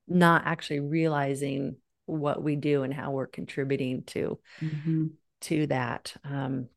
not 0.08 0.44
actually 0.46 0.82
realizing 0.82 1.78
what 2.10 2.42
we 2.44 2.56
do 2.56 2.84
and 2.84 2.94
how 2.94 3.12
we're 3.12 3.28
contributing 3.28 4.04
to 4.08 4.40
mm-hmm. 4.62 5.08
to 5.42 5.68
that. 5.68 6.14
Um, 6.24 6.70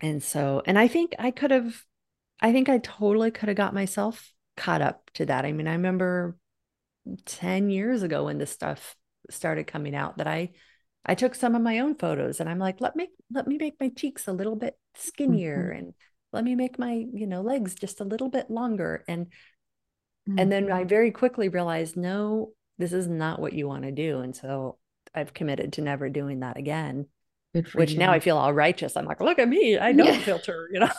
and 0.00 0.22
so, 0.22 0.62
and 0.66 0.78
I 0.78 0.88
think 0.88 1.14
I 1.18 1.30
could 1.30 1.50
have, 1.50 1.82
I 2.40 2.52
think 2.52 2.68
I 2.68 2.78
totally 2.78 3.30
could 3.30 3.48
have 3.48 3.56
got 3.56 3.74
myself 3.74 4.32
caught 4.56 4.82
up 4.82 5.10
to 5.14 5.26
that. 5.26 5.44
I 5.44 5.52
mean, 5.52 5.66
I 5.66 5.72
remember 5.72 6.36
10 7.26 7.70
years 7.70 8.02
ago 8.02 8.24
when 8.24 8.38
this 8.38 8.50
stuff 8.50 8.96
started 9.30 9.66
coming 9.66 9.94
out 9.94 10.18
that 10.18 10.26
I 10.26 10.50
I 11.06 11.14
took 11.14 11.34
some 11.34 11.54
of 11.54 11.62
my 11.62 11.80
own 11.80 11.96
photos 11.96 12.40
and 12.40 12.48
I'm 12.48 12.58
like, 12.58 12.80
let 12.80 12.96
me 12.96 13.08
let 13.30 13.46
me 13.46 13.58
make 13.58 13.74
my 13.80 13.90
cheeks 13.90 14.26
a 14.26 14.32
little 14.32 14.56
bit 14.56 14.78
skinnier 14.94 15.70
mm-hmm. 15.70 15.78
and 15.78 15.94
let 16.32 16.44
me 16.44 16.54
make 16.54 16.78
my, 16.78 17.04
you 17.12 17.26
know, 17.26 17.42
legs 17.42 17.74
just 17.74 18.00
a 18.00 18.04
little 18.04 18.28
bit 18.28 18.50
longer. 18.50 19.04
And 19.06 19.26
mm-hmm. 19.26 20.38
and 20.38 20.50
then 20.50 20.72
I 20.72 20.84
very 20.84 21.10
quickly 21.10 21.48
realized, 21.48 21.96
no, 21.96 22.52
this 22.78 22.92
is 22.92 23.06
not 23.06 23.40
what 23.40 23.52
you 23.52 23.68
want 23.68 23.84
to 23.84 23.92
do. 23.92 24.20
And 24.20 24.34
so 24.34 24.78
I've 25.14 25.34
committed 25.34 25.74
to 25.74 25.82
never 25.82 26.08
doing 26.08 26.40
that 26.40 26.56
again. 26.56 27.06
Which 27.74 27.92
you. 27.92 27.98
now 27.98 28.10
I 28.10 28.18
feel 28.18 28.36
all 28.36 28.52
righteous. 28.52 28.96
I'm 28.96 29.04
like, 29.04 29.20
look 29.20 29.38
at 29.38 29.48
me. 29.48 29.78
I 29.78 29.92
don't 29.92 30.06
yeah. 30.06 30.18
filter, 30.18 30.68
you 30.72 30.80
know. 30.80 30.90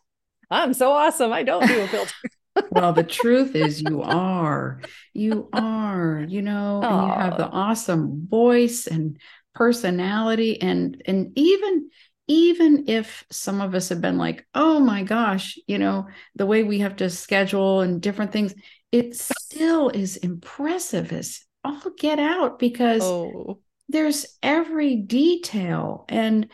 I'm 0.50 0.72
so 0.72 0.90
awesome. 0.92 1.32
I 1.32 1.42
don't 1.42 1.66
do 1.66 1.80
a 1.82 1.88
filter. 1.88 2.14
well, 2.70 2.94
the 2.94 3.02
truth 3.02 3.54
is 3.54 3.82
you 3.82 4.02
are. 4.02 4.80
You 5.12 5.50
are, 5.52 6.24
you 6.26 6.40
know, 6.40 6.80
and 6.82 7.06
you 7.06 7.12
have 7.12 7.36
the 7.36 7.48
awesome 7.48 8.26
voice 8.30 8.86
and 8.86 9.18
personality 9.58 10.62
and 10.62 11.02
and 11.06 11.32
even 11.34 11.90
even 12.28 12.84
if 12.86 13.24
some 13.32 13.60
of 13.60 13.74
us 13.74 13.88
have 13.88 14.00
been 14.00 14.16
like 14.16 14.46
oh 14.54 14.78
my 14.78 15.02
gosh 15.02 15.58
you 15.66 15.78
know 15.78 16.06
the 16.36 16.46
way 16.46 16.62
we 16.62 16.78
have 16.78 16.94
to 16.94 17.10
schedule 17.10 17.80
and 17.80 18.00
different 18.00 18.30
things 18.30 18.54
it 18.92 19.16
still 19.16 19.88
is 19.88 20.16
impressive 20.16 21.12
as 21.12 21.40
all 21.64 21.80
get 21.98 22.18
out 22.18 22.58
because 22.58 23.02
oh. 23.02 23.60
there's 23.88 24.26
every 24.42 24.96
detail 24.96 26.04
and 26.08 26.48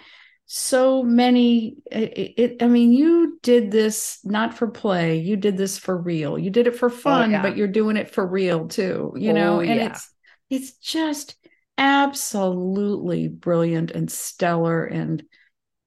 so 0.46 1.02
many 1.02 1.76
it, 1.90 2.34
it, 2.36 2.62
i 2.62 2.66
mean 2.66 2.92
you 2.92 3.38
did 3.42 3.70
this 3.70 4.18
not 4.24 4.54
for 4.54 4.68
play 4.68 5.18
you 5.18 5.36
did 5.36 5.56
this 5.56 5.78
for 5.78 5.96
real 5.96 6.38
you 6.38 6.50
did 6.50 6.66
it 6.66 6.76
for 6.76 6.86
oh, 6.86 6.94
fun 6.94 7.30
oh, 7.30 7.32
yeah. 7.32 7.42
but 7.42 7.56
you're 7.56 7.66
doing 7.66 7.96
it 7.96 8.10
for 8.10 8.26
real 8.26 8.68
too 8.68 9.12
you 9.16 9.30
oh, 9.30 9.34
know 9.34 9.60
and 9.60 9.80
yeah. 9.80 9.86
it's 9.86 10.10
it's 10.50 10.72
just 10.74 11.36
absolutely 11.78 13.28
brilliant 13.28 13.90
and 13.90 14.10
stellar 14.10 14.84
and 14.84 15.24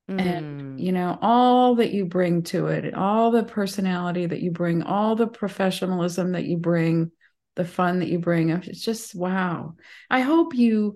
mm. 0.10 0.20
and 0.20 0.80
you 0.80 0.92
know 0.92 1.18
all 1.22 1.76
that 1.76 1.92
you 1.92 2.06
bring 2.06 2.44
to 2.44 2.68
it 2.68 2.94
all 2.94 3.32
the 3.32 3.44
personality 3.44 4.26
that 4.26 4.42
you 4.42 4.52
bring 4.52 4.84
all 4.84 5.16
the 5.16 5.28
professionalism 5.28 6.34
that 6.34 6.46
you 6.46 6.58
bring 6.58 7.12
the 7.56 7.66
fun 7.66 8.00
that 8.00 8.10
you 8.10 8.20
bring 8.20 8.50
it's 8.50 8.84
just 8.84 9.16
wow 9.16 9.76
i 10.10 10.20
hope 10.20 10.54
you 10.54 10.96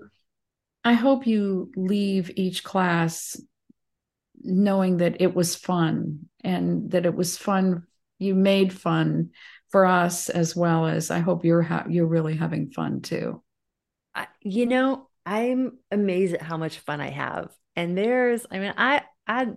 i 0.84 0.94
hope 0.94 1.26
you 1.26 1.72
leave 1.76 2.32
each 2.36 2.64
class 2.64 3.40
knowing 4.44 4.98
that 4.98 5.22
it 5.22 5.36
was 5.36 5.56
fun 5.56 6.20
and 6.44 6.92
that 6.92 7.06
it 7.06 7.14
was 7.14 7.38
fun 7.38 7.84
you 8.20 8.36
made 8.36 8.74
fun 8.74 9.30
for 9.70 9.86
us 9.86 10.30
as 10.30 10.56
well 10.56 10.86
as 10.86 11.10
i 11.10 11.20
hope 11.20 11.46
you're 11.46 11.62
ha- 11.62 11.86
you're 11.90 12.06
really 12.06 12.36
having 12.36 12.70
fun 12.70 13.02
too 13.02 13.42
you 14.42 14.66
know, 14.66 15.08
I'm 15.26 15.78
amazed 15.92 16.36
at 16.36 16.42
how 16.42 16.58
much 16.58 16.80
fun 16.80 17.02
I 17.02 17.10
have. 17.10 17.52
And 17.76 17.98
there's, 17.98 18.46
I 18.52 18.60
mean, 18.60 18.74
I, 18.78 19.04
I, 19.28 19.48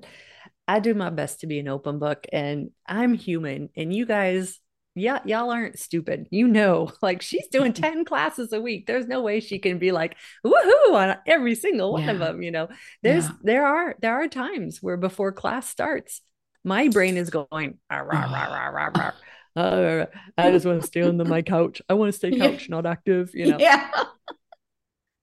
I 0.67 0.81
do 0.81 0.95
my 0.95 1.11
best 1.11 1.41
to 1.41 1.47
be 1.47 1.59
an 1.59 1.69
open 1.69 1.99
book 1.99 2.27
and 2.33 2.71
I'm 2.87 3.15
human 3.15 3.71
and 3.77 3.95
you 3.95 4.07
guys, 4.07 4.61
yeah, 4.95 5.19
y'all 5.25 5.51
aren't 5.51 5.79
stupid. 5.79 6.29
You 6.31 6.47
know, 6.47 6.91
like 7.03 7.23
she's 7.23 7.49
doing 7.49 7.73
10 7.75 8.05
classes 8.05 8.53
a 8.53 8.61
week. 8.61 8.87
There's 8.87 9.07
no 9.07 9.23
way 9.23 9.41
she 9.41 9.59
can 9.59 9.79
be 9.79 9.93
like, 9.93 10.17
woohoo 10.47 10.95
on 10.95 11.17
every 11.27 11.55
single 11.55 11.93
one 11.93 12.05
yeah. 12.05 12.13
of 12.13 12.19
them. 12.19 12.43
You 12.43 12.53
know, 12.53 12.69
there's, 13.03 13.25
yeah. 13.25 13.33
there 13.43 13.67
are, 13.67 13.97
there 14.01 14.15
are 14.15 14.29
times 14.29 14.79
where 14.81 14.97
before 14.97 15.33
class 15.33 15.69
starts, 15.69 16.21
my 16.65 16.89
brain 16.89 17.17
is 17.17 17.31
going, 17.31 17.79
rah, 17.91 17.99
rah, 17.99 18.25
rah, 18.25 18.69
rah, 18.69 18.91
rah, 18.95 19.13
uh, 19.57 20.07
I 20.39 20.51
just 20.51 20.67
want 20.67 20.81
to 20.81 20.87
stay 20.87 21.03
on 21.03 21.17
the, 21.17 21.25
my 21.25 21.43
couch. 21.43 21.83
I 21.89 21.95
want 21.95 22.13
to 22.13 22.17
stay 22.17 22.37
couch, 22.37 22.69
yeah. 22.69 22.75
not 22.75 22.87
active, 22.87 23.31
you 23.35 23.51
know? 23.51 23.59
Yeah. 23.59 23.91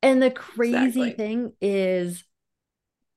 And 0.04 0.22
the 0.22 0.32
crazy 0.32 0.78
exactly. 0.78 1.12
thing 1.12 1.54
is, 1.62 2.24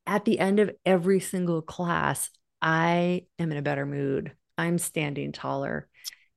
at 0.06 0.24
the 0.24 0.38
end 0.38 0.60
of 0.60 0.70
every 0.84 1.20
single 1.20 1.62
class, 1.62 2.30
I 2.60 3.26
am 3.38 3.52
in 3.52 3.58
a 3.58 3.62
better 3.62 3.86
mood. 3.86 4.32
I'm 4.56 4.78
standing 4.78 5.32
taller. 5.32 5.88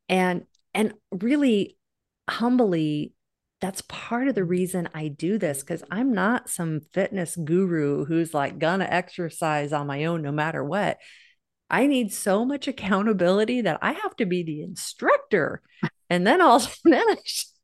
And 0.10 0.46
and 0.74 0.94
really 1.12 1.78
humbly, 2.30 3.14
that's 3.62 3.82
part 3.82 4.28
of 4.28 4.36
the 4.36 4.44
reason 4.44 4.90
I 4.94 5.08
do 5.08 5.38
this 5.38 5.62
because 5.62 5.84
I'm 5.90 6.14
not 6.14 6.50
some 6.50 6.82
fitness 6.94 7.36
guru 7.36 8.06
who's 8.06 8.34
like 8.34 8.60
gonna 8.60 8.88
exercise 8.90 9.74
on 9.74 9.88
my 9.88 10.06
own 10.06 10.22
no 10.22 10.32
matter 10.32 10.64
what. 10.64 10.98
I 11.70 11.88
need 11.88 12.14
so 12.14 12.46
much 12.46 12.68
accountability 12.68 13.62
that 13.62 13.80
I 13.82 13.94
have 13.94 14.16
to 14.18 14.26
be 14.26 14.44
the 14.44 14.62
instructor. 14.62 15.62
And 16.10 16.26
then 16.26 16.42
I'll 16.42 16.60
then 16.84 17.10
I 17.10 17.16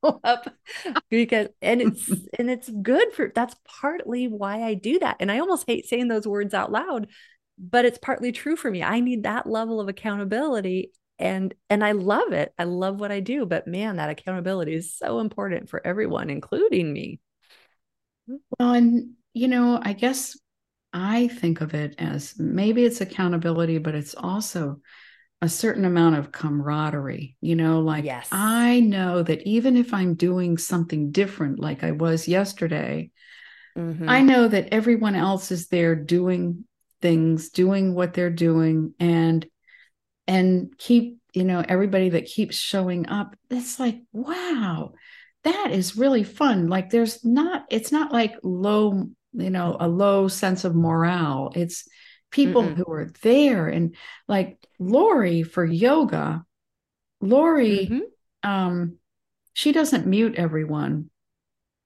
up 0.24 0.50
because 1.10 1.48
and 1.62 1.82
it's 1.82 2.10
and 2.40 2.50
it's 2.50 2.70
good 2.70 3.14
for 3.14 3.32
that's 3.34 3.56
partly 3.82 4.28
why 4.28 4.64
I 4.64 4.74
do 4.74 5.00
that. 5.00 5.18
And 5.20 5.32
I 5.32 5.40
almost 5.40 5.66
hate 5.68 5.88
saying 5.88 6.08
those 6.08 6.28
words 6.28 6.54
out 6.54 6.72
loud, 6.72 7.08
but 7.58 7.86
it's 7.86 7.98
partly 7.98 8.32
true 8.32 8.56
for 8.56 8.70
me. 8.70 8.84
I 8.84 9.00
need 9.00 9.24
that 9.24 9.48
level 9.48 9.80
of 9.80 9.88
accountability 9.88 10.92
and 11.20 11.54
and 11.70 11.84
I 11.84 11.94
love 11.94 12.34
it. 12.34 12.54
I 12.58 12.66
love 12.66 13.00
what 13.00 13.12
I 13.12 13.20
do, 13.20 13.46
but 13.46 13.68
man, 13.68 13.98
that 13.98 14.10
accountability 14.10 14.74
is 14.74 14.96
so 14.96 15.20
important 15.20 15.70
for 15.70 15.86
everyone 15.86 16.30
including 16.30 16.92
me. 16.92 17.20
Well, 18.28 18.74
and 18.74 19.12
you 19.34 19.48
know, 19.48 19.80
I 19.82 19.94
guess 19.94 20.38
I 20.94 21.28
think 21.28 21.62
of 21.62 21.74
it 21.74 21.96
as 21.98 22.38
maybe 22.38 22.86
it's 22.86 23.02
accountability, 23.02 23.80
but 23.80 23.96
it's 23.96 24.16
also 24.16 24.80
a 25.44 25.50
certain 25.50 25.84
amount 25.84 26.16
of 26.16 26.32
camaraderie, 26.32 27.36
you 27.42 27.54
know, 27.54 27.82
like 27.82 28.06
yes. 28.06 28.30
I 28.32 28.80
know 28.80 29.24
that 29.24 29.46
even 29.46 29.76
if 29.76 29.94
I'm 29.94 30.14
doing 30.14 30.58
something 30.58 31.12
different, 31.12 31.60
like 31.60 31.84
I 31.84 31.92
was 31.92 32.30
yesterday, 32.30 33.12
mm-hmm. 33.78 34.08
I 34.08 34.22
know 34.22 34.48
that 34.48 34.70
everyone 34.72 35.16
else 35.16 35.52
is 35.52 35.68
there 35.68 35.96
doing 35.96 36.64
things, 37.02 37.50
doing 37.50 37.94
what 37.94 38.14
they're 38.14 38.30
doing, 38.30 38.94
and 39.02 39.46
and 40.28 40.74
keep, 40.78 41.20
you 41.34 41.44
know, 41.44 41.62
everybody 41.68 42.08
that 42.12 42.24
keeps 42.24 42.56
showing 42.56 43.10
up. 43.10 43.36
It's 43.50 43.82
like, 43.82 43.98
wow, 44.14 44.94
that 45.44 45.72
is 45.72 45.98
really 45.98 46.24
fun. 46.24 46.70
Like 46.70 46.90
there's 46.90 47.26
not, 47.26 47.66
it's 47.70 47.92
not 47.92 48.14
like 48.14 48.34
low, 48.44 49.10
you 49.34 49.50
know, 49.50 49.76
a 49.78 49.90
low 49.90 50.30
sense 50.30 50.64
of 50.64 50.74
morale. 50.74 51.52
It's 51.54 51.86
people 52.34 52.64
mm 52.64 52.74
who 52.74 52.92
are 52.92 53.12
there 53.22 53.68
and 53.68 53.96
like 54.28 54.58
Lori 54.80 55.44
for 55.44 55.64
yoga. 55.64 56.44
Lori 57.22 57.88
mm-hmm. 57.88 58.50
um 58.50 58.98
she 59.54 59.72
doesn't 59.72 60.08
mute 60.08 60.36
everyone. 60.36 61.10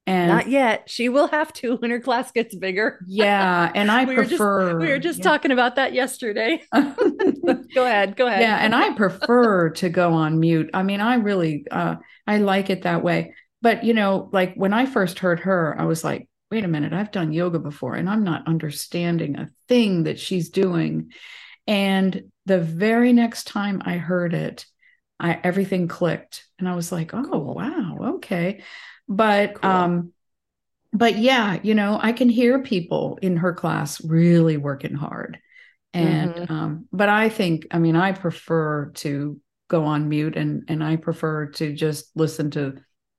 And 0.06 0.30
not 0.30 0.48
yet. 0.48 0.90
She 0.90 1.10
will 1.10 1.28
have 1.28 1.52
to 1.54 1.76
when 1.76 1.92
her 1.92 2.00
class 2.00 2.32
gets 2.32 2.56
bigger. 2.56 3.00
Yeah 3.06 3.70
and 3.76 3.92
i 3.92 4.06
we 4.06 4.16
prefer 4.16 4.64
were 4.64 4.70
just, 4.70 4.80
we 4.80 4.88
were 4.88 5.00
just 5.00 5.20
yeah. 5.20 5.24
talking 5.24 5.52
about 5.52 5.76
that 5.76 5.94
yesterday. 5.94 6.64
Go 6.74 7.86
ahead 7.86 8.16
go 8.16 8.28
ahead. 8.28 8.42
Yeah 8.42 8.58
and 8.58 8.74
i 8.74 8.94
prefer 8.94 9.72
to 9.72 9.90
go 9.90 10.14
on 10.14 10.40
mute. 10.40 10.70
I 10.74 10.84
mean 10.84 11.02
i 11.02 11.16
really 11.16 11.66
uh 11.70 11.96
i 12.26 12.38
like 12.38 12.70
it 12.70 12.84
that 12.84 13.04
way. 13.04 13.34
But 13.62 13.84
you 13.84 13.94
know 13.94 14.30
like 14.32 14.56
when 14.56 14.72
i 14.72 14.86
first 14.86 15.20
heard 15.20 15.42
her 15.42 15.76
i 15.78 15.84
was 15.84 16.06
like 16.06 16.30
wait 16.52 16.64
a 16.64 16.68
minute, 16.68 16.94
I've 16.94 17.12
done 17.12 17.34
yoga 17.34 17.60
before 17.60 17.96
and 17.96 18.10
I'm 18.10 18.24
not 18.24 18.48
understanding 18.48 19.38
a 19.38 19.50
thing 19.68 20.04
that 20.04 20.20
she's 20.20 20.50
doing. 20.50 21.12
And 21.68 22.32
the 22.46 22.60
very 22.60 23.14
next 23.14 23.46
time 23.48 23.82
I 23.86 23.98
heard 23.98 24.34
it, 24.34 24.66
I 25.20 25.40
everything 25.44 25.88
clicked 25.88 26.46
and 26.60 26.70
I 26.70 26.76
was 26.76 26.92
like, 26.92 27.12
oh 27.14 27.40
wow, 27.54 28.14
okay. 28.16 28.64
But 29.10 29.58
Cool. 29.62 29.64
um 29.66 30.14
but 30.94 31.18
yeah, 31.18 31.60
you 31.64 31.76
know, 31.76 32.00
I 32.02 32.12
can 32.14 32.30
hear 32.30 32.60
people 32.64 33.20
in 33.22 33.38
her 33.38 33.54
class 33.54 34.04
really 34.04 34.58
working 34.58 34.96
hard. 34.96 35.40
And 35.94 36.30
Mhm. 36.30 36.50
um 36.50 36.88
but 36.92 37.10
I 37.10 37.30
think 37.30 37.68
I 37.72 37.80
mean 37.80 37.96
I 37.96 38.12
prefer 38.14 38.92
to 38.96 39.40
go 39.70 39.86
on 39.86 40.10
mute 40.10 40.38
and 40.38 40.64
and 40.68 40.84
I 40.84 40.96
prefer 40.98 41.48
to 41.54 41.74
just 41.74 42.12
listen 42.16 42.52
to 42.52 42.76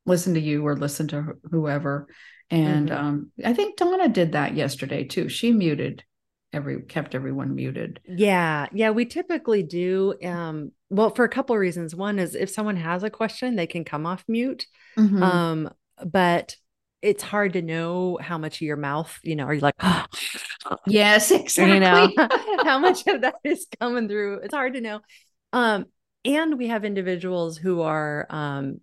listen 0.07 0.35
to 0.35 0.41
you 0.41 0.66
or 0.66 0.76
listen 0.76 1.09
to 1.09 1.35
whoever. 1.51 2.09
And 2.51 2.88
Mhm. 2.88 2.96
um 2.99 3.32
I 3.44 3.53
think 3.53 3.76
Donna 3.76 4.09
did 4.09 4.32
that 4.32 4.55
yesterday 4.55 5.05
too. 5.05 5.28
She 5.28 5.53
muted 5.53 6.05
every 6.53 6.82
kept 6.82 7.14
everyone 7.14 7.55
muted. 7.55 8.01
Yeah, 8.09 8.68
yeah, 8.72 8.90
we 8.90 9.05
typically 9.05 9.62
do. 9.62 10.14
Um, 10.24 10.72
well, 10.90 11.11
for 11.11 11.24
a 11.24 11.28
couple 11.28 11.55
of 11.55 11.61
reasons. 11.61 11.94
One 11.94 12.18
is 12.18 12.34
if 12.34 12.51
someone 12.51 12.76
has 12.76 13.03
a 13.03 13.11
question, 13.11 13.57
they 13.57 13.66
can 13.66 13.84
come 13.84 14.07
off 14.07 14.24
mute. 14.28 14.66
Mhm. 14.96 15.22
Um, 15.22 15.70
but 16.07 16.57
it's 17.03 17.22
hard 17.22 17.53
to 17.53 17.62
know 17.62 18.18
how 18.20 18.38
much 18.38 18.57
of 18.57 18.62
your 18.62 18.76
mouth, 18.76 19.18
you 19.22 19.36
know, 19.36 19.44
are 19.44 19.55
you 19.55 19.61
like, 19.61 19.74
yes, 20.86 21.30
exactly. 21.30 21.74
you 21.74 21.80
know, 21.80 22.11
how 22.64 22.78
much 22.78 23.07
of 23.07 23.20
that 23.22 23.36
is 23.44 23.66
coming 23.78 24.09
through? 24.09 24.40
It's 24.40 24.55
hard 24.55 24.74
to 24.74 24.80
know. 24.80 25.01
Um, 25.53 25.86
and 26.24 26.59
we 26.59 26.68
have 26.68 26.84
individuals 26.84 27.57
who 27.57 27.82
are, 27.82 28.26
um, 28.30 28.80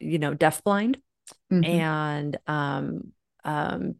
you 0.00 0.18
know, 0.18 0.34
deafblind 0.34 0.96
Mhm. 1.50 1.64
and 1.64 2.36
um, 2.46 3.12
um, 3.44 3.96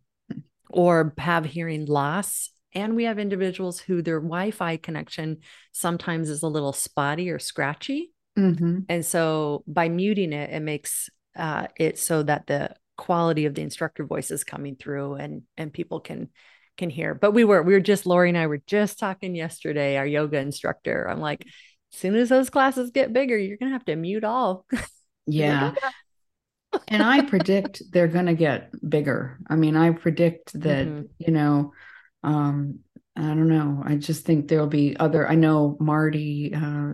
or 0.70 1.14
have 1.18 1.44
hearing 1.44 1.86
loss. 1.86 2.50
And 2.74 2.96
we 2.96 3.04
have 3.04 3.18
individuals 3.18 3.80
who 3.80 4.00
their 4.00 4.20
Wi-Fi 4.20 4.78
connection 4.78 5.38
sometimes 5.72 6.30
is 6.30 6.42
a 6.42 6.48
little 6.48 6.72
spotty 6.72 7.30
or 7.30 7.38
scratchy. 7.38 8.12
Mhm. 8.38 8.86
And 8.88 9.04
so 9.04 9.62
by 9.66 9.88
muting 9.88 10.32
it, 10.32 10.50
it 10.50 10.60
makes 10.60 11.10
uh, 11.36 11.66
it 11.76 11.98
so 11.98 12.22
that 12.22 12.46
the 12.46 12.74
quality 12.96 13.46
of 13.46 13.54
the 13.54 13.62
instructor 13.62 14.04
voice 14.04 14.30
is 14.30 14.44
coming 14.44 14.76
through 14.76 15.14
and 15.14 15.42
and 15.56 15.72
people 15.72 16.00
can 16.00 16.28
can 16.78 16.88
hear. 16.88 17.14
But 17.14 17.32
we 17.32 17.44
were 17.44 17.62
we 17.62 17.74
were 17.74 17.80
just 17.80 18.06
Lori 18.06 18.30
and 18.30 18.38
I 18.38 18.46
were 18.46 18.62
just 18.66 18.98
talking 18.98 19.34
yesterday, 19.34 19.96
our 19.96 20.06
yoga 20.06 20.38
instructor. 20.38 21.08
I'm 21.08 21.20
like, 21.20 21.44
as 21.92 21.98
soon 21.98 22.14
as 22.14 22.30
those 22.30 22.48
classes 22.48 22.90
get 22.90 23.12
bigger, 23.12 23.36
you're 23.36 23.58
gonna 23.58 23.72
have 23.72 23.84
to 23.86 23.96
mute 23.96 24.24
all. 24.24 24.66
Yeah. 25.24 25.72
And 26.88 27.02
I 27.02 27.22
predict 27.22 27.82
they're 27.90 28.08
going 28.08 28.26
to 28.26 28.34
get 28.34 28.70
bigger. 28.88 29.38
I 29.48 29.56
mean, 29.56 29.76
I 29.76 29.90
predict 29.90 30.60
that, 30.60 30.86
Mhm. 30.88 31.08
you 31.18 31.32
know, 31.32 31.72
um, 32.22 32.80
I 33.16 33.22
don't 33.22 33.48
know. 33.48 33.82
I 33.84 33.96
just 33.96 34.24
think 34.24 34.48
there'll 34.48 34.66
be 34.66 34.96
other, 34.96 35.28
I 35.28 35.34
know 35.34 35.76
Marty 35.80 36.54
uh, 36.54 36.92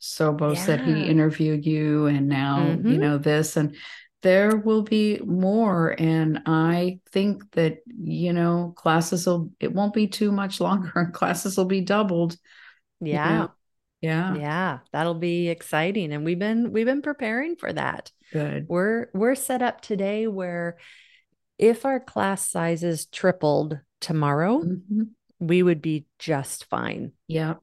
Sobo 0.00 0.56
said 0.56 0.80
he 0.82 1.02
interviewed 1.02 1.64
you 1.64 2.06
and 2.06 2.28
now, 2.28 2.82
you 2.86 2.98
Mhm. 2.98 3.00
know, 3.00 3.18
this, 3.18 3.56
and 3.56 3.76
there 4.22 4.56
will 4.56 4.82
be 4.82 5.18
more. 5.24 5.94
And 5.98 6.42
I 6.46 7.00
think 7.12 7.50
that, 7.52 7.78
you 7.86 8.32
know, 8.32 8.72
classes 8.76 9.26
will, 9.26 9.50
it 9.60 9.72
won't 9.72 9.94
be 9.94 10.06
too 10.08 10.32
much 10.32 10.60
longer 10.60 10.92
and 10.96 11.12
classes 11.20 11.56
will 11.56 11.64
be 11.66 11.80
doubled. 11.80 12.36
you 13.00 13.12
Yeah. 13.12 13.38
know? 13.38 13.50
Yeah. 14.04 14.34
Yeah, 14.36 14.78
that'll 14.92 15.14
be 15.14 15.48
exciting. 15.48 16.12
And 16.12 16.24
we've 16.24 16.38
been 16.38 16.72
we've 16.72 16.86
been 16.86 17.02
preparing 17.02 17.56
for 17.56 17.72
that. 17.72 18.12
Good. 18.32 18.66
We're 18.68 19.08
we're 19.14 19.34
set 19.34 19.62
up 19.62 19.80
today 19.80 20.26
where 20.26 20.76
if 21.58 21.86
our 21.86 22.00
class 22.00 22.48
sizes 22.48 23.06
tripled 23.06 23.78
tomorrow, 24.00 24.62
Mhm. 24.62 25.08
we 25.38 25.62
would 25.62 25.80
be 25.80 26.06
just 26.18 26.66
fine. 26.66 27.12
Yeah. 27.28 27.54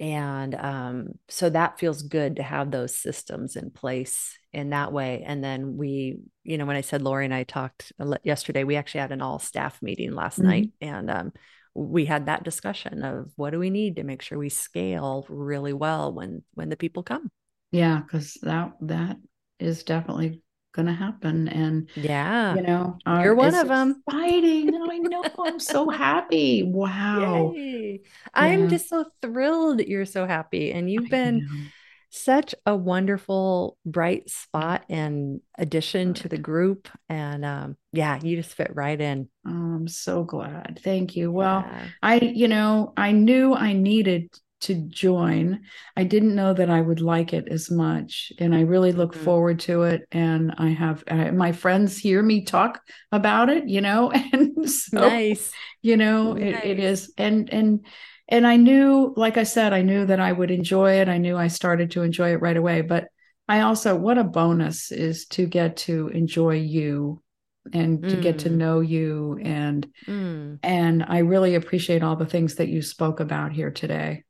And 0.00 0.54
um, 0.54 1.18
so 1.28 1.50
that 1.50 1.78
feels 1.78 2.02
good 2.02 2.36
to 2.36 2.42
have 2.42 2.70
those 2.70 2.94
systems 2.94 3.56
in 3.56 3.70
place 3.70 4.38
in 4.52 4.70
that 4.70 4.92
way. 4.92 5.24
And 5.26 5.42
then 5.42 5.76
we, 5.76 6.18
you 6.44 6.56
know, 6.58 6.66
when 6.66 6.76
I 6.76 6.82
said 6.82 7.02
Lori 7.02 7.24
and 7.24 7.34
I 7.34 7.42
talked 7.44 7.92
yesterday, 8.22 8.62
we 8.62 8.76
actually 8.76 9.00
had 9.00 9.12
an 9.12 9.22
all 9.22 9.38
staff 9.40 9.80
meeting 9.82 10.12
last 10.12 10.38
Mhm. 10.38 10.44
night, 10.44 10.70
and 10.80 11.10
um, 11.10 11.32
we 11.78 12.04
had 12.06 12.26
that 12.26 12.44
discussion 12.44 13.04
of 13.04 13.30
what 13.36 13.50
do 13.50 13.58
we 13.58 13.70
need 13.70 13.96
to 13.96 14.04
make 14.04 14.22
sure 14.22 14.38
we 14.38 14.48
scale 14.50 15.26
really 15.28 15.72
well 15.72 16.12
when 16.12 16.42
when 16.54 16.68
the 16.70 16.76
people 16.76 17.02
come. 17.02 17.30
Yeah. 17.70 18.02
Cause 18.10 18.38
that, 18.42 18.72
that 18.82 19.16
is 19.58 19.82
definitely 19.84 20.42
going 20.72 20.86
to 20.86 20.92
happen. 20.94 21.48
And, 21.48 21.88
Yeah, 21.94 22.56
you 22.56 22.62
know 22.62 22.98
uh, 23.06 23.22
You're 23.22 23.34
one 23.34 23.54
of 23.54 23.70
'em. 23.70 24.02
exciting 24.08 24.74
i 24.74 24.98
know 24.98 25.28
i'm 25.38 25.58
so 25.58 25.90
happy 26.04 26.62
wow 26.62 27.52
Yay. 27.54 28.02
I'm 28.34 28.68
just 28.68 28.88
so 28.88 29.06
thrilled 29.22 29.78
that 29.78 29.88
you're 29.88 30.04
so 30.04 30.26
happy, 30.26 30.72
and 30.72 30.90
you've 30.90 31.08
I 31.10 31.10
been 31.10 31.40
know. 31.40 31.72
Such 32.10 32.54
a 32.66 32.74
wonderful 32.76 33.76
bright 33.84 34.28
spot 34.30 34.84
and 34.88 35.40
addition 35.58 36.14
to 36.14 36.28
the 36.28 36.38
group 36.38 36.88
and 37.08 37.44
um 37.44 37.76
yeah 37.92 38.18
you 38.22 38.36
just 38.36 38.54
fit 38.54 38.70
right 38.74 39.00
in 39.00 39.28
oh, 39.46 39.50
i'm 39.50 39.88
so 39.88 40.24
glad 40.24 40.80
thank 40.82 41.16
you 41.16 41.30
well 41.30 41.64
Yeah. 41.66 41.88
i 42.02 42.16
you 42.18 42.48
know 42.48 42.92
i 42.96 43.12
knew 43.12 43.54
i 43.54 43.72
needed 43.72 44.30
to 44.60 44.74
join 44.74 45.60
i 45.96 46.02
didn't 46.02 46.34
know 46.34 46.52
that 46.52 46.70
i 46.70 46.80
would 46.80 47.00
like 47.00 47.32
it 47.32 47.46
as 47.48 47.70
much 47.70 48.32
and 48.40 48.54
i 48.54 48.62
really 48.62 48.92
look 48.92 49.12
Mhm. 49.14 49.18
forward 49.24 49.60
to 49.60 49.82
it 49.82 50.02
and 50.10 50.52
i 50.58 50.68
have 50.70 51.04
uh, 51.08 51.30
my 51.32 51.52
friends 51.52 51.96
hear 51.96 52.22
me 52.22 52.44
talk 52.44 52.80
about 53.12 53.50
it 53.50 53.68
you 53.68 53.80
know 53.80 54.10
and 54.32 54.68
so 54.68 54.98
nice 54.98 55.52
you 55.82 55.96
know 55.96 56.32
it, 56.34 56.64
it 56.64 56.78
Nice. 56.78 57.02
is 57.04 57.12
and 57.18 57.50
and 57.52 57.86
and 58.28 58.46
i 58.46 58.56
knew 58.56 59.12
like 59.16 59.36
i 59.36 59.42
said 59.42 59.72
i 59.72 59.82
knew 59.82 60.04
that 60.06 60.20
i 60.20 60.30
would 60.32 60.50
enjoy 60.50 61.00
it. 61.00 61.08
I 61.08 61.18
knew 61.18 61.36
i 61.36 61.48
started 61.48 61.90
to 61.92 62.02
enjoy 62.02 62.32
it 62.32 62.40
right 62.42 62.56
away. 62.56 62.82
But 62.82 63.08
i 63.48 63.60
also 63.60 63.96
what 63.96 64.18
a 64.18 64.24
bonus 64.24 64.90
is 64.92 65.26
to 65.28 65.46
get 65.46 65.76
to 65.88 66.08
enjoy 66.08 66.56
you 66.56 67.22
and 67.72 68.02
to 68.08 68.16
get 68.16 68.38
to 68.40 68.50
Mm. 68.50 68.56
know 68.56 68.80
you. 68.80 69.38
And 69.42 69.86
Mm. 70.06 70.58
and 70.62 71.04
i 71.06 71.18
really 71.18 71.54
appreciate 71.54 72.02
all 72.02 72.16
the 72.16 72.26
things 72.26 72.54
that 72.56 72.68
you 72.68 72.82
spoke 72.82 73.20
about 73.20 73.52
here 73.52 73.70
today. 73.70 74.24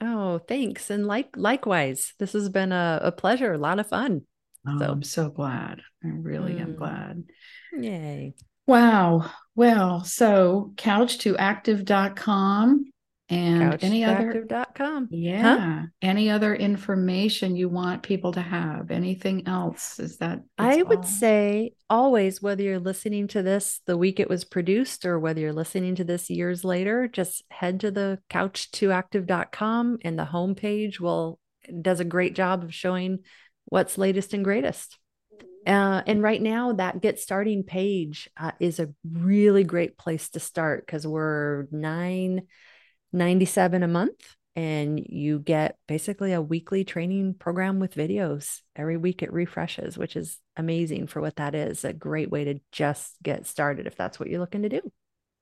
Oh 0.00 0.38
thanks. 0.38 0.88
And 0.90 1.06
like 1.06 1.28
likewise 1.36 2.14
this 2.18 2.32
has 2.32 2.48
been 2.48 2.72
a, 2.72 3.00
a 3.02 3.12
pleasure 3.12 3.52
a 3.52 3.58
lot 3.58 3.78
of 3.78 3.86
fun. 3.88 4.22
Oh, 4.66 4.78
So- 4.78 4.90
i'm 4.92 5.02
so 5.02 5.28
glad. 5.30 5.80
I 6.04 6.08
really 6.08 6.58
am 6.58 6.74
Mm. 6.74 6.76
glad. 6.76 7.24
Yay. 7.78 8.34
Wow. 8.66 9.30
Well 9.54 10.04
so 10.04 10.72
couchtoactive.com 10.76 12.84
and 13.32 13.82
any 13.82 14.04
other 14.04 14.32
couchactive.com 14.32 15.08
Yeah. 15.10 15.84
Any 16.00 16.30
other 16.30 16.54
information 16.54 17.56
you 17.56 17.68
want 17.68 18.02
people 18.02 18.32
to 18.32 18.42
have? 18.42 18.90
Anything 18.90 19.48
else? 19.48 19.98
Is 19.98 20.18
that 20.18 20.42
I 20.58 20.82
would 20.82 20.98
all? 20.98 21.04
say 21.04 21.74
always, 21.88 22.42
whether 22.42 22.62
you're 22.62 22.78
listening 22.78 23.28
to 23.28 23.42
this 23.42 23.80
the 23.86 23.96
week 23.96 24.20
it 24.20 24.28
was 24.28 24.44
produced 24.44 25.04
or 25.04 25.18
whether 25.18 25.40
you're 25.40 25.52
listening 25.52 25.94
to 25.96 26.04
this 26.04 26.28
years 26.28 26.64
later, 26.64 27.08
just 27.08 27.42
head 27.50 27.80
to 27.80 27.90
the 27.90 28.18
couchtoactive.com 28.30 29.98
and 30.02 30.18
the 30.18 30.26
homepage 30.26 31.00
will 31.00 31.38
does 31.80 32.00
a 32.00 32.04
great 32.04 32.34
job 32.34 32.62
of 32.64 32.74
showing 32.74 33.20
what's 33.66 33.96
latest 33.96 34.34
and 34.34 34.44
greatest. 34.44 34.98
Uh, 35.66 36.02
and 36.06 36.22
right 36.22 36.42
now, 36.42 36.72
that 36.72 37.00
get 37.00 37.20
starting 37.20 37.62
page 37.62 38.28
uh, 38.36 38.50
is 38.58 38.80
a 38.80 38.92
really 39.10 39.62
great 39.62 39.96
place 39.96 40.28
to 40.30 40.40
start 40.40 40.84
because 40.84 41.06
we're 41.06 41.66
nine 41.70 42.42
ninety 43.12 43.44
seven 43.44 43.82
a 43.82 43.88
month, 43.88 44.36
and 44.56 44.98
you 44.98 45.38
get 45.38 45.76
basically 45.86 46.32
a 46.32 46.42
weekly 46.42 46.84
training 46.84 47.34
program 47.34 47.78
with 47.80 47.94
videos 47.94 48.60
every 48.76 48.96
week. 48.96 49.22
It 49.22 49.32
refreshes, 49.32 49.96
which 49.98 50.16
is 50.16 50.38
amazing 50.56 51.06
for 51.06 51.20
what 51.20 51.36
that 51.36 51.54
is. 51.54 51.84
A 51.84 51.92
great 51.92 52.30
way 52.30 52.44
to 52.44 52.60
just 52.70 53.16
get 53.22 53.46
started 53.46 53.86
if 53.86 53.96
that's 53.96 54.20
what 54.20 54.28
you're 54.28 54.40
looking 54.40 54.62
to 54.62 54.68
do. 54.68 54.92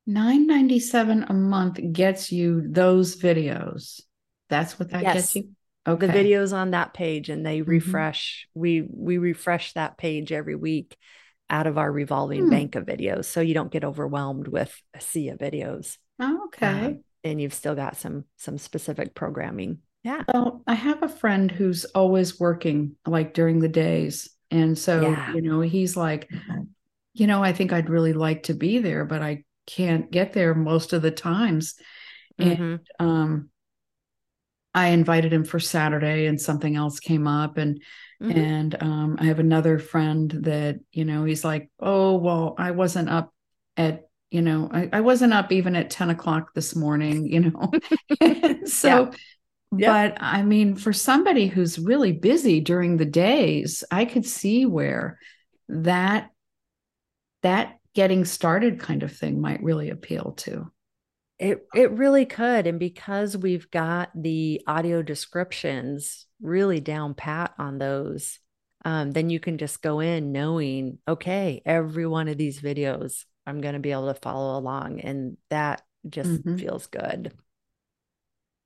Nine 0.07 0.47
ninety 0.47 0.81
seven 0.81 1.25
a 1.29 1.33
month 1.33 1.79
gets 1.93 2.33
you 2.33 2.67
those 2.69 3.17
videos. 3.21 4.01
That's 4.49 4.79
what 4.79 4.91
that 4.91 5.03
Yes. 5.03 5.15
gets 5.15 5.37
you. 5.37 5.51
Okay. 5.87 6.07
The 6.07 6.13
videos 6.13 6.53
on 6.53 6.73
that 6.73 6.95
page, 6.95 7.29
and 7.29 7.45
they 7.45 7.61
Mhm. 7.61 7.69
refresh. 7.69 8.49
We 8.55 8.83
we 8.83 9.19
refresh 9.19 9.73
that 9.75 9.99
page 9.99 10.33
every 10.33 10.57
week 10.57 10.97
out 11.49 11.67
of 11.67 11.79
our 11.79 11.91
revolving 11.91 12.43
Hmm. 12.43 12.51
bank 12.51 12.75
of 12.77 12.87
videos, 12.87 13.25
so 13.27 13.41
you 13.41 13.55
don't 13.55 13.73
get 13.73 13.85
overwhelmed 13.85 14.49
with 14.49 14.75
a 14.95 15.01
sea 15.01 15.29
of 15.29 15.39
videos. 15.39 15.99
Oh, 16.19 16.45
okay. 16.47 16.69
Um, 16.69 17.05
and 17.25 17.41
you've 17.41 17.55
still 17.55 17.75
got 17.75 17.97
some 17.97 18.25
some 18.37 18.59
specific 18.59 19.15
programming. 19.15 19.79
Yeah. 20.03 20.25
Well, 20.33 20.63
I 20.67 20.75
have 20.75 21.03
a 21.03 21.09
friend 21.09 21.51
who's 21.51 21.85
always 21.87 22.41
working 22.41 22.97
like 23.07 23.35
during 23.35 23.59
the 23.61 23.69
days. 23.69 24.31
And 24.51 24.77
so, 24.79 25.03
Yeah. 25.03 25.35
you 25.35 25.43
know, 25.43 25.61
he's 25.61 25.97
like, 25.97 26.29
you 27.15 27.27
know, 27.27 27.43
I 27.43 27.53
think 27.53 27.73
I'd 27.73 27.91
really 27.91 28.13
like 28.13 28.45
to 28.45 28.55
be 28.55 28.79
there, 28.79 29.05
but 29.05 29.23
I 29.23 29.45
can't 29.67 30.11
get 30.11 30.33
there 30.33 30.55
most 30.55 30.93
of 30.93 31.03
the 31.03 31.11
times. 31.11 31.75
And 32.39 32.59
Mhm. 32.59 32.81
um 32.99 33.51
I 34.75 34.89
invited 34.89 35.33
him 35.33 35.45
for 35.45 35.59
Saturday 35.59 36.27
and 36.27 36.41
something 36.41 36.77
else 36.77 37.01
came 37.01 37.27
up 37.27 37.59
and 37.59 37.83
Mhm. 38.21 38.31
and 38.35 38.81
um 38.83 39.17
I 39.19 39.25
have 39.25 39.41
another 39.41 39.79
friend 39.79 40.31
that, 40.45 40.79
you 40.93 41.05
know, 41.05 41.25
he's 41.25 41.45
like, 41.45 41.71
Oh, 41.81 42.17
well, 42.17 42.55
I 42.59 42.71
wasn't 42.71 43.09
up 43.09 43.33
at, 43.77 44.09
you 44.31 44.43
know, 44.43 44.69
I, 44.73 44.89
I 44.93 45.01
wasn't 45.01 45.33
up 45.33 45.53
even 45.53 45.77
at 45.77 45.91
10 45.91 46.11
o'clock 46.11 46.55
this 46.55 46.77
morning, 46.77 47.27
you 47.27 47.41
know. 47.41 47.71
so 48.65 49.13
But 49.73 50.19
I 50.21 50.43
mean, 50.43 50.77
for 50.77 50.93
somebody 50.93 51.47
who's 51.49 51.79
really 51.79 52.13
busy 52.13 52.61
during 52.61 52.97
the 52.97 53.07
days, 53.07 53.85
I 53.91 54.05
could 54.07 54.27
see 54.27 54.67
where 54.67 55.19
that 55.69 56.31
that 57.43 57.79
getting 57.95 58.25
started 58.25 58.81
kind 58.81 59.03
of 59.03 59.17
thing 59.17 59.41
might 59.41 59.63
really 59.63 59.91
appeal 59.91 60.33
to. 60.39 60.71
It 61.39 61.67
it 61.75 61.93
really 61.93 62.27
could. 62.27 62.67
And 62.67 62.79
because 62.79 63.37
we've 63.37 63.71
got 63.71 64.11
the 64.15 64.63
audio 64.67 65.03
descriptions 65.03 66.27
really 66.43 66.81
down 66.81 67.15
pat 67.15 67.55
on 67.59 67.79
those, 67.79 68.39
um, 68.85 69.13
then 69.13 69.31
you 69.31 69.41
can 69.41 69.59
just 69.59 69.83
go 69.83 70.01
in 70.01 70.33
knowing, 70.33 70.99
okay, 71.09 71.63
every 71.65 72.07
one 72.07 72.29
of 72.29 72.39
these 72.39 72.61
videos 72.61 73.25
I'm 73.47 73.61
going 73.61 73.75
to 73.75 73.81
be 73.81 73.93
able 73.93 74.13
to 74.13 74.21
follow 74.21 74.59
along. 74.59 75.01
And 75.01 75.37
that 75.49 75.83
just 76.09 76.31
mm-hmm. 76.31 76.57
feels 76.57 76.87
good. 76.87 77.33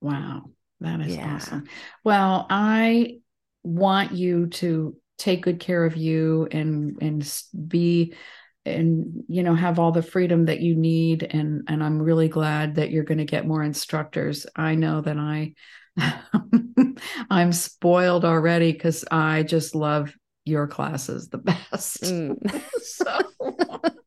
Wow. 0.00 0.50
That 0.80 1.00
is 1.00 1.16
yeah. 1.16 1.34
awesome. 1.34 1.64
Well, 2.04 2.46
I 2.50 3.18
want 3.62 4.12
you 4.12 4.48
to 4.48 4.96
take 5.16 5.42
good 5.42 5.60
care 5.60 5.84
of 5.84 5.96
you 5.96 6.48
and 6.50 6.98
and 7.00 7.42
be 7.68 8.14
and 8.66 9.24
you 9.28 9.42
know 9.42 9.54
have 9.54 9.78
all 9.78 9.92
the 9.92 10.02
freedom 10.02 10.46
that 10.46 10.60
you 10.60 10.74
need 10.74 11.22
and 11.22 11.62
and 11.68 11.82
I'm 11.82 12.02
really 12.02 12.28
glad 12.28 12.74
that 12.76 12.90
you're 12.90 13.04
going 13.04 13.18
to 13.18 13.24
get 13.24 13.46
more 13.46 13.62
instructors. 13.62 14.46
I 14.56 14.74
know 14.74 15.00
that 15.00 15.16
I 15.16 15.54
I'm 17.30 17.52
spoiled 17.52 18.24
already 18.24 18.74
cuz 18.74 19.04
I 19.10 19.42
just 19.42 19.74
love 19.74 20.14
your 20.44 20.66
classes 20.66 21.28
the 21.28 21.38
best. 21.38 22.02
Mm. 22.02 22.36
so 22.82 23.18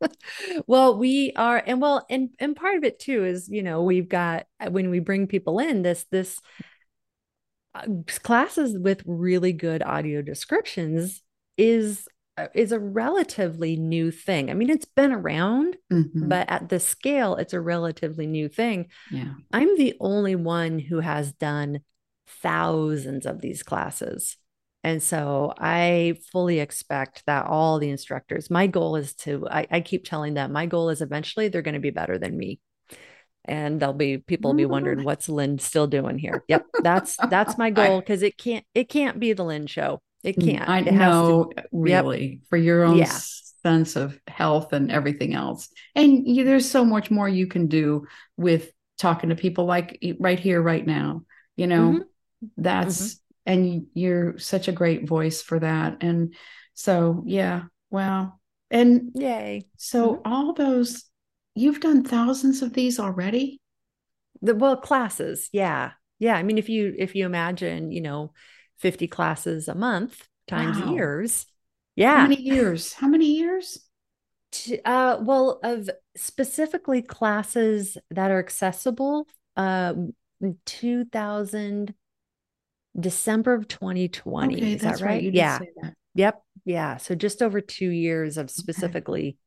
well, 0.67 0.97
we 0.97 1.31
are 1.35 1.61
and 1.65 1.81
well 1.81 2.05
and 2.09 2.29
and 2.39 2.55
part 2.55 2.75
of 2.75 2.83
it 2.83 2.99
too 2.99 3.25
is, 3.25 3.49
you 3.49 3.63
know, 3.63 3.83
we've 3.83 4.09
got 4.09 4.45
when 4.69 4.89
we 4.89 4.99
bring 4.99 5.27
people 5.27 5.59
in 5.59 5.81
this 5.81 6.05
this 6.11 6.39
uh, 7.75 7.85
classes 8.23 8.77
with 8.77 9.03
really 9.05 9.53
good 9.53 9.83
audio 9.83 10.21
descriptions 10.21 11.21
is 11.57 12.07
uh, 12.37 12.47
is 12.53 12.71
a 12.71 12.79
relatively 12.79 13.75
new 13.75 14.11
thing. 14.11 14.51
I 14.51 14.53
mean, 14.53 14.69
it's 14.69 14.85
been 14.85 15.11
around, 15.11 15.75
mm-hmm. 15.91 16.27
but 16.27 16.49
at 16.49 16.69
the 16.69 16.79
scale, 16.79 17.35
it's 17.35 17.53
a 17.53 17.61
relatively 17.61 18.27
new 18.27 18.47
thing. 18.47 18.87
Yeah. 19.11 19.33
I'm 19.51 19.75
the 19.77 19.95
only 19.99 20.35
one 20.35 20.77
who 20.77 20.99
has 20.99 21.33
done 21.33 21.79
thousands 22.27 23.25
of 23.25 23.41
these 23.41 23.63
classes. 23.63 24.37
And 24.83 25.01
so 25.01 25.53
I 25.57 26.17
fully 26.31 26.59
expect 26.59 27.23
that 27.25 27.45
all 27.47 27.79
the 27.79 27.89
instructors, 27.89 28.49
my 28.49 28.67
goal 28.67 28.95
is 28.95 29.15
to, 29.15 29.47
I, 29.49 29.67
I 29.69 29.81
keep 29.81 30.05
telling 30.05 30.33
them, 30.33 30.51
my 30.51 30.65
goal 30.65 30.89
is 30.89 31.01
eventually 31.01 31.47
they're 31.47 31.61
going 31.61 31.73
to 31.73 31.79
be 31.79 31.89
better 31.89 32.17
than 32.17 32.37
me. 32.37 32.59
And 33.43 33.79
there'll 33.79 33.93
be 33.93 34.17
people 34.17 34.51
will 34.51 34.57
be 34.57 34.65
wondering 34.65 35.03
what's 35.03 35.29
Lyn 35.29 35.57
still 35.57 35.87
doing 35.87 36.17
here. 36.17 36.43
Yep, 36.49 36.65
that's 36.83 37.15
that's 37.29 37.57
my 37.57 37.69
goal 37.69 38.01
because 38.01 38.21
it 38.21 38.37
can't 38.37 38.65
it 38.75 38.89
can't 38.89 39.21
be 39.21 39.31
the 39.31 39.45
Lyn 39.45 39.67
show. 39.67 40.01
It 40.23 40.37
mm, 40.37 40.45
can't. 40.45 40.67
I 40.69 40.79
it 40.79 40.93
know, 40.93 41.51
to, 41.55 41.63
really, 41.71 42.27
yep. 42.27 42.39
for 42.49 42.57
your 42.57 42.83
own 42.83 42.97
yeah. 42.97 43.17
sense 43.63 43.95
of 43.95 44.19
health 44.27 44.73
and 44.73 44.91
everything 44.91 45.33
else. 45.33 45.69
And 45.95 46.27
you, 46.27 46.43
there's 46.43 46.69
so 46.69 46.83
much 46.83 47.09
more 47.09 47.29
you 47.29 47.47
can 47.47 47.67
do 47.67 48.05
with 48.35 48.71
talking 48.97 49.29
to 49.29 49.35
people 49.35 49.65
like 49.65 50.03
right 50.19 50.39
here, 50.39 50.61
right 50.61 50.85
now. 50.85 51.23
You 51.55 51.67
know, 51.67 51.91
mm-hmm. 51.91 52.47
that's, 52.57 53.01
mm-hmm. 53.01 53.26
And 53.47 53.87
you're 53.93 54.37
such 54.37 54.67
a 54.67 54.73
great 54.73 55.07
voice 55.07 55.41
for 55.41 55.57
that. 55.59 56.03
And 56.03 56.35
so, 56.73 57.23
yeah, 57.25 57.63
wow. 57.89 58.33
And 58.69 59.11
yay. 59.15 59.67
So, 59.77 60.15
mm-hmm. 60.15 60.31
all 60.31 60.53
those, 60.53 61.05
you've 61.55 61.79
done 61.79 62.03
thousands 62.03 62.61
of 62.61 62.73
these 62.73 62.99
already? 62.99 63.61
The 64.41 64.53
well, 64.53 64.75
classes. 64.75 65.49
Yeah. 65.53 65.91
Yeah. 66.19 66.35
I 66.35 66.43
mean, 66.43 66.57
if 66.57 66.67
you, 66.67 66.93
if 66.97 67.15
you 67.15 67.25
imagine, 67.25 67.91
you 67.91 68.01
know, 68.01 68.33
50 68.79 69.07
classes 69.07 69.69
a 69.69 69.75
month 69.75 70.27
times 70.47 70.79
wow. 70.81 70.93
years. 70.93 71.45
Yeah. 71.95 72.17
How 72.21 72.27
many 72.27 72.41
years? 72.41 72.93
How 72.93 73.07
many 73.07 73.37
years? 73.37 73.79
Uh, 74.83 75.17
well, 75.21 75.59
of 75.63 75.89
specifically 76.17 77.01
classes 77.01 77.97
that 78.11 78.29
are 78.29 78.39
accessible, 78.39 79.27
uh, 79.55 79.93
2000 80.65 81.93
December 82.99 83.53
of 83.53 83.67
2020. 83.67 84.55
Okay, 84.55 84.73
Is 84.73 84.81
that 84.81 85.01
right? 85.01 85.23
right. 85.23 85.33
yeah. 85.33 85.59
That. 85.81 85.93
Yep. 86.15 86.41
Yeah. 86.65 86.97
So 86.97 87.15
just 87.15 87.41
over 87.41 87.61
two 87.61 87.89
years 87.89 88.37
of 88.37 88.49
specifically 88.49 89.37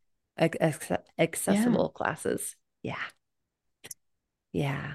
okay. 0.40 0.72
accessible 1.18 1.92
yeah. 1.92 1.96
classes. 1.96 2.56
Yeah. 2.82 2.94
Yeah. 4.52 4.92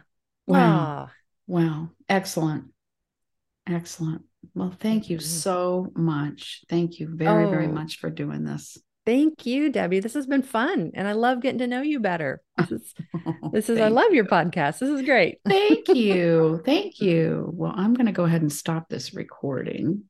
Wow. 0.48 1.10
Wow. 1.48 1.90
Excellent. 2.08 2.66
Excellent. 3.68 4.24
Well, 4.54 4.74
thank 4.80 5.10
you 5.10 5.18
mm-hmm. 5.18 5.26
so 5.26 5.92
much. 5.96 6.62
Thank 6.70 7.00
you 7.00 7.10
very, 7.12 7.46
oh, 7.46 7.50
very 7.50 7.68
much 7.68 7.98
for 7.98 8.10
doing 8.10 8.44
this. 8.44 8.78
Thank 9.06 9.46
you, 9.46 9.70
Debbie. 9.70 10.00
This 10.00 10.16
has 10.16 10.26
been 10.26 10.42
fun. 10.42 10.92
And 10.96 11.08
I 11.08 11.12
love 11.12 11.42
getting 11.42 11.60
to 11.60 11.68
know 11.68 11.82
you 11.82 12.00
better. 12.00 12.42
This 12.58 12.72
is, 12.72 12.94
this 13.52 13.70
is 13.70 13.80
I 13.80 13.90
love 13.90 14.14
your 14.14 14.26
podcast. 14.26 14.80
This 14.80 14.90
is 14.90 15.04
great. 15.04 15.40
thank 15.46 15.88
you. 15.90 16.62
Thank 16.66 17.00
you. 17.00 17.50
Well, 17.54 17.74
I'm 17.76 17.94
going 17.94 18.08
to 18.08 18.12
go 18.12 18.24
ahead 18.24 18.42
and 18.42 18.52
stop 18.52 18.90
this 18.90 19.14
recording. 19.14 20.06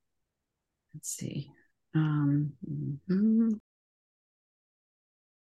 Let's 0.94 1.10
see. 1.10 1.52
Um, 1.94 2.54
mm-hmm. 3.10 3.54